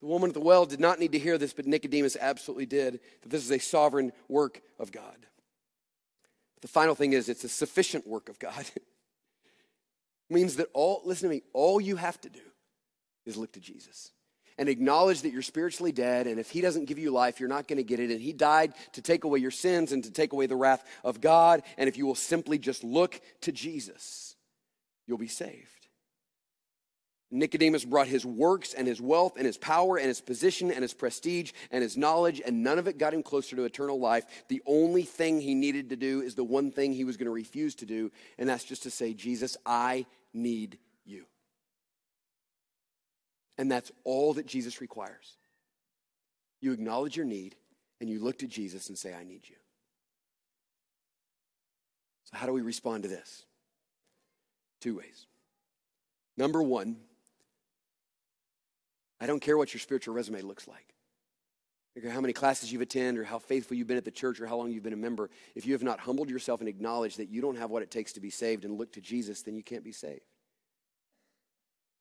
The 0.00 0.06
woman 0.06 0.30
at 0.30 0.34
the 0.34 0.40
well 0.40 0.64
did 0.64 0.80
not 0.80 0.98
need 0.98 1.12
to 1.12 1.18
hear 1.18 1.36
this, 1.36 1.52
but 1.52 1.66
Nicodemus 1.66 2.16
absolutely 2.18 2.66
did, 2.66 3.00
that 3.22 3.28
this 3.28 3.44
is 3.44 3.50
a 3.50 3.58
sovereign 3.58 4.12
work 4.28 4.62
of 4.78 4.92
God. 4.92 5.26
The 6.62 6.68
final 6.68 6.94
thing 6.94 7.12
is, 7.12 7.28
it's 7.28 7.44
a 7.44 7.48
sufficient 7.48 8.06
work 8.06 8.28
of 8.28 8.38
God. 8.38 8.64
means 10.30 10.56
that 10.56 10.68
all, 10.74 11.02
listen 11.04 11.28
to 11.28 11.34
me, 11.34 11.42
all 11.52 11.80
you 11.80 11.96
have 11.96 12.20
to 12.20 12.28
do 12.28 12.40
is 13.28 13.36
look 13.36 13.52
to 13.52 13.60
Jesus 13.60 14.10
and 14.58 14.68
acknowledge 14.68 15.22
that 15.22 15.32
you're 15.32 15.42
spiritually 15.42 15.92
dead. 15.92 16.26
And 16.26 16.40
if 16.40 16.50
He 16.50 16.60
doesn't 16.60 16.86
give 16.86 16.98
you 16.98 17.10
life, 17.10 17.38
you're 17.38 17.48
not 17.48 17.68
going 17.68 17.76
to 17.76 17.84
get 17.84 18.00
it. 18.00 18.10
And 18.10 18.20
He 18.20 18.32
died 18.32 18.74
to 18.94 19.02
take 19.02 19.24
away 19.24 19.38
your 19.38 19.52
sins 19.52 19.92
and 19.92 20.02
to 20.04 20.10
take 20.10 20.32
away 20.32 20.46
the 20.46 20.56
wrath 20.56 20.84
of 21.04 21.20
God. 21.20 21.62
And 21.76 21.88
if 21.88 21.96
you 21.96 22.06
will 22.06 22.16
simply 22.16 22.58
just 22.58 22.82
look 22.82 23.20
to 23.42 23.52
Jesus, 23.52 24.34
you'll 25.06 25.18
be 25.18 25.28
saved. 25.28 25.78
Nicodemus 27.30 27.84
brought 27.84 28.08
his 28.08 28.24
works 28.24 28.72
and 28.72 28.88
his 28.88 29.02
wealth 29.02 29.34
and 29.36 29.44
his 29.44 29.58
power 29.58 29.98
and 29.98 30.06
his 30.06 30.20
position 30.20 30.70
and 30.70 30.80
his 30.80 30.94
prestige 30.94 31.52
and 31.70 31.82
his 31.82 31.94
knowledge, 31.94 32.40
and 32.44 32.62
none 32.62 32.78
of 32.78 32.88
it 32.88 32.96
got 32.96 33.12
him 33.12 33.22
closer 33.22 33.54
to 33.54 33.64
eternal 33.64 34.00
life. 34.00 34.24
The 34.48 34.62
only 34.64 35.02
thing 35.02 35.40
he 35.40 35.54
needed 35.54 35.90
to 35.90 35.96
do 35.96 36.22
is 36.22 36.36
the 36.36 36.44
one 36.44 36.70
thing 36.70 36.94
he 36.94 37.04
was 37.04 37.18
going 37.18 37.26
to 37.26 37.30
refuse 37.30 37.74
to 37.76 37.86
do, 37.86 38.10
and 38.38 38.48
that's 38.48 38.64
just 38.64 38.84
to 38.84 38.90
say, 38.90 39.12
Jesus, 39.12 39.58
I 39.66 40.06
need. 40.32 40.78
And 43.58 43.70
that's 43.70 43.90
all 44.04 44.34
that 44.34 44.46
Jesus 44.46 44.80
requires. 44.80 45.36
You 46.60 46.72
acknowledge 46.72 47.16
your 47.16 47.26
need 47.26 47.56
and 48.00 48.08
you 48.08 48.20
look 48.20 48.38
to 48.38 48.46
Jesus 48.46 48.88
and 48.88 48.96
say, 48.96 49.12
I 49.12 49.24
need 49.24 49.42
you. 49.48 49.56
So, 52.24 52.36
how 52.36 52.46
do 52.46 52.52
we 52.52 52.60
respond 52.60 53.02
to 53.02 53.08
this? 53.08 53.44
Two 54.80 54.96
ways. 54.96 55.26
Number 56.36 56.62
one, 56.62 56.96
I 59.20 59.26
don't 59.26 59.40
care 59.40 59.58
what 59.58 59.74
your 59.74 59.80
spiritual 59.80 60.14
resume 60.14 60.42
looks 60.42 60.68
like. 60.68 60.94
I 61.96 62.00
care 62.00 62.10
how 62.10 62.20
many 62.20 62.32
classes 62.32 62.70
you've 62.70 62.82
attended 62.82 63.20
or 63.20 63.24
how 63.24 63.40
faithful 63.40 63.76
you've 63.76 63.88
been 63.88 63.96
at 63.96 64.04
the 64.04 64.12
church 64.12 64.40
or 64.40 64.46
how 64.46 64.56
long 64.56 64.70
you've 64.70 64.84
been 64.84 64.92
a 64.92 64.96
member. 64.96 65.30
If 65.56 65.66
you 65.66 65.72
have 65.72 65.82
not 65.82 65.98
humbled 65.98 66.30
yourself 66.30 66.60
and 66.60 66.68
acknowledged 66.68 67.18
that 67.18 67.28
you 67.28 67.40
don't 67.40 67.56
have 67.56 67.70
what 67.70 67.82
it 67.82 67.90
takes 67.90 68.12
to 68.12 68.20
be 68.20 68.30
saved 68.30 68.64
and 68.64 68.78
look 68.78 68.92
to 68.92 69.00
Jesus, 69.00 69.42
then 69.42 69.56
you 69.56 69.64
can't 69.64 69.82
be 69.82 69.90
saved. 69.90 70.20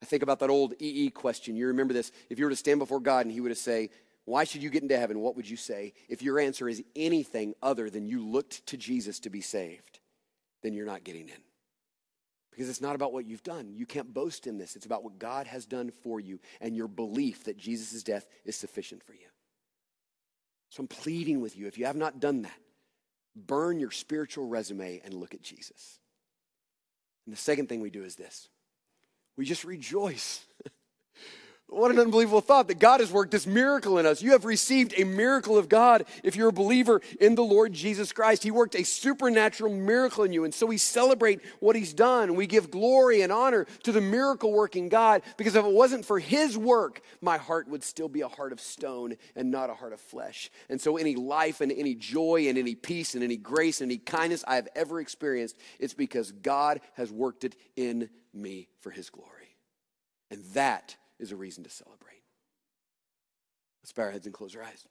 I 0.02 0.06
think 0.06 0.24
about 0.24 0.40
that 0.40 0.50
old 0.50 0.74
EE 0.80 1.10
question. 1.10 1.56
You 1.56 1.68
remember 1.68 1.94
this. 1.94 2.12
If 2.30 2.38
you 2.38 2.46
were 2.46 2.52
to 2.52 2.56
stand 2.56 2.80
before 2.80 3.00
God 3.00 3.26
and 3.26 3.32
He 3.32 3.42
were 3.42 3.50
to 3.50 3.56
say, 3.56 3.90
Why 4.26 4.44
should 4.44 4.62
you 4.62 4.70
get 4.70 4.84
into 4.84 4.98
heaven? 4.98 5.20
What 5.20 5.36
would 5.36 5.50
you 5.50 5.58
say? 5.58 5.94
If 6.08 6.22
your 6.22 6.40
answer 6.40 6.70
is 6.70 6.84
anything 6.96 7.56
other 7.62 7.90
than 7.90 8.06
you 8.06 8.26
looked 8.26 8.66
to 8.68 8.78
Jesus 8.78 9.20
to 9.22 9.30
be 9.30 9.42
saved, 9.42 10.00
then 10.62 10.74
you're 10.74 10.86
not 10.86 11.04
getting 11.04 11.30
in. 11.30 11.42
Because 12.52 12.70
it's 12.70 12.82
not 12.82 12.96
about 12.96 13.14
what 13.14 13.28
you've 13.28 13.44
done. 13.44 13.74
You 13.76 13.86
can't 13.86 14.14
boast 14.14 14.48
in 14.48 14.58
this. 14.58 14.76
It's 14.76 14.88
about 14.88 15.04
what 15.04 15.20
God 15.20 15.46
has 15.46 15.68
done 15.68 15.92
for 15.92 16.20
you 16.20 16.40
and 16.60 16.76
your 16.76 16.88
belief 16.88 17.44
that 17.44 17.58
Jesus' 17.58 18.02
death 18.02 18.28
is 18.46 18.56
sufficient 18.56 19.04
for 19.04 19.14
you. 19.14 19.28
So 20.70 20.82
I'm 20.82 20.88
pleading 20.88 21.40
with 21.40 21.56
you 21.56 21.68
if 21.68 21.78
you 21.78 21.86
have 21.86 21.96
not 21.96 22.20
done 22.20 22.42
that, 22.42 22.60
burn 23.36 23.80
your 23.80 23.92
spiritual 23.92 24.48
resume 24.48 25.02
and 25.06 25.14
look 25.14 25.34
at 25.34 25.42
Jesus. 25.42 26.00
And 27.26 27.34
the 27.34 27.40
second 27.40 27.70
thing 27.70 27.80
we 27.80 27.90
do 27.90 28.04
is 28.04 28.16
this 28.16 28.50
we 29.38 29.46
just 29.46 29.64
rejoice. 29.64 30.44
What 31.70 31.92
an 31.92 32.00
unbelievable 32.00 32.40
thought 32.40 32.70
that 32.70 32.80
God 32.80 33.02
has 33.02 33.12
worked 33.12 33.32
this 33.32 33.46
miracle 33.46 33.98
in 33.98 34.06
us. 34.06 34.22
You 34.22 34.32
have 34.32 34.46
received 34.46 34.94
a 34.96 35.04
miracle 35.04 35.58
of 35.58 35.68
God 35.68 36.06
if 36.24 36.38
you're 36.38 36.48
a 36.48 36.54
believer 36.54 37.02
in 37.20 37.36
the 37.36 37.44
Lord 37.44 37.74
Jesus 37.74 38.14
Christ. 38.14 38.42
He 38.42 38.52
worked 38.52 38.74
a 38.74 38.86
supernatural 38.86 39.74
miracle 39.74 40.24
in 40.24 40.32
you. 40.32 40.46
And 40.46 40.54
so 40.54 40.66
we 40.66 40.78
celebrate 40.78 41.42
what 41.60 41.76
He's 41.76 41.94
done. 41.94 42.36
We 42.36 42.48
give 42.48 42.72
glory 42.72 43.22
and 43.22 43.34
honor 43.34 43.68
to 43.84 43.92
the 43.92 44.00
miracle 44.00 44.54
working 44.54 44.88
God 44.88 45.24
because 45.36 45.56
if 45.56 45.66
it 45.66 45.72
wasn't 45.72 46.06
for 46.06 46.20
His 46.20 46.58
work, 46.58 47.02
my 47.20 47.38
heart 47.38 47.68
would 47.68 47.84
still 47.84 48.08
be 48.08 48.22
a 48.22 48.30
heart 48.30 48.54
of 48.54 48.62
stone 48.62 49.16
and 49.36 49.52
not 49.52 49.70
a 49.70 49.74
heart 49.74 49.92
of 49.92 50.00
flesh. 50.00 50.50
And 50.70 50.80
so 50.80 50.96
any 50.96 51.16
life 51.16 51.60
and 51.60 51.70
any 51.70 51.96
joy 51.96 52.48
and 52.48 52.58
any 52.58 52.76
peace 52.76 53.14
and 53.14 53.26
any 53.26 53.36
grace 53.36 53.82
and 53.82 53.92
any 53.92 54.00
kindness 54.00 54.46
I 54.48 54.56
have 54.56 54.70
ever 54.74 55.02
experienced, 55.02 55.58
it's 55.80 55.94
because 55.94 56.32
God 56.32 56.80
has 56.94 57.12
worked 57.12 57.44
it 57.44 57.58
in 57.76 58.10
me 58.34 58.70
for 58.80 58.90
His 58.90 59.10
glory. 59.10 59.58
And 60.32 60.46
that 60.54 60.96
is 61.20 61.32
a 61.32 61.36
reason 61.36 61.64
to 61.64 61.70
celebrate. 61.70 62.24
Let's 63.82 63.94
bow 63.94 64.04
our 64.04 64.12
heads 64.12 64.26
and 64.26 64.34
close 64.34 64.56
our 64.56 64.64
eyes. 64.64 64.88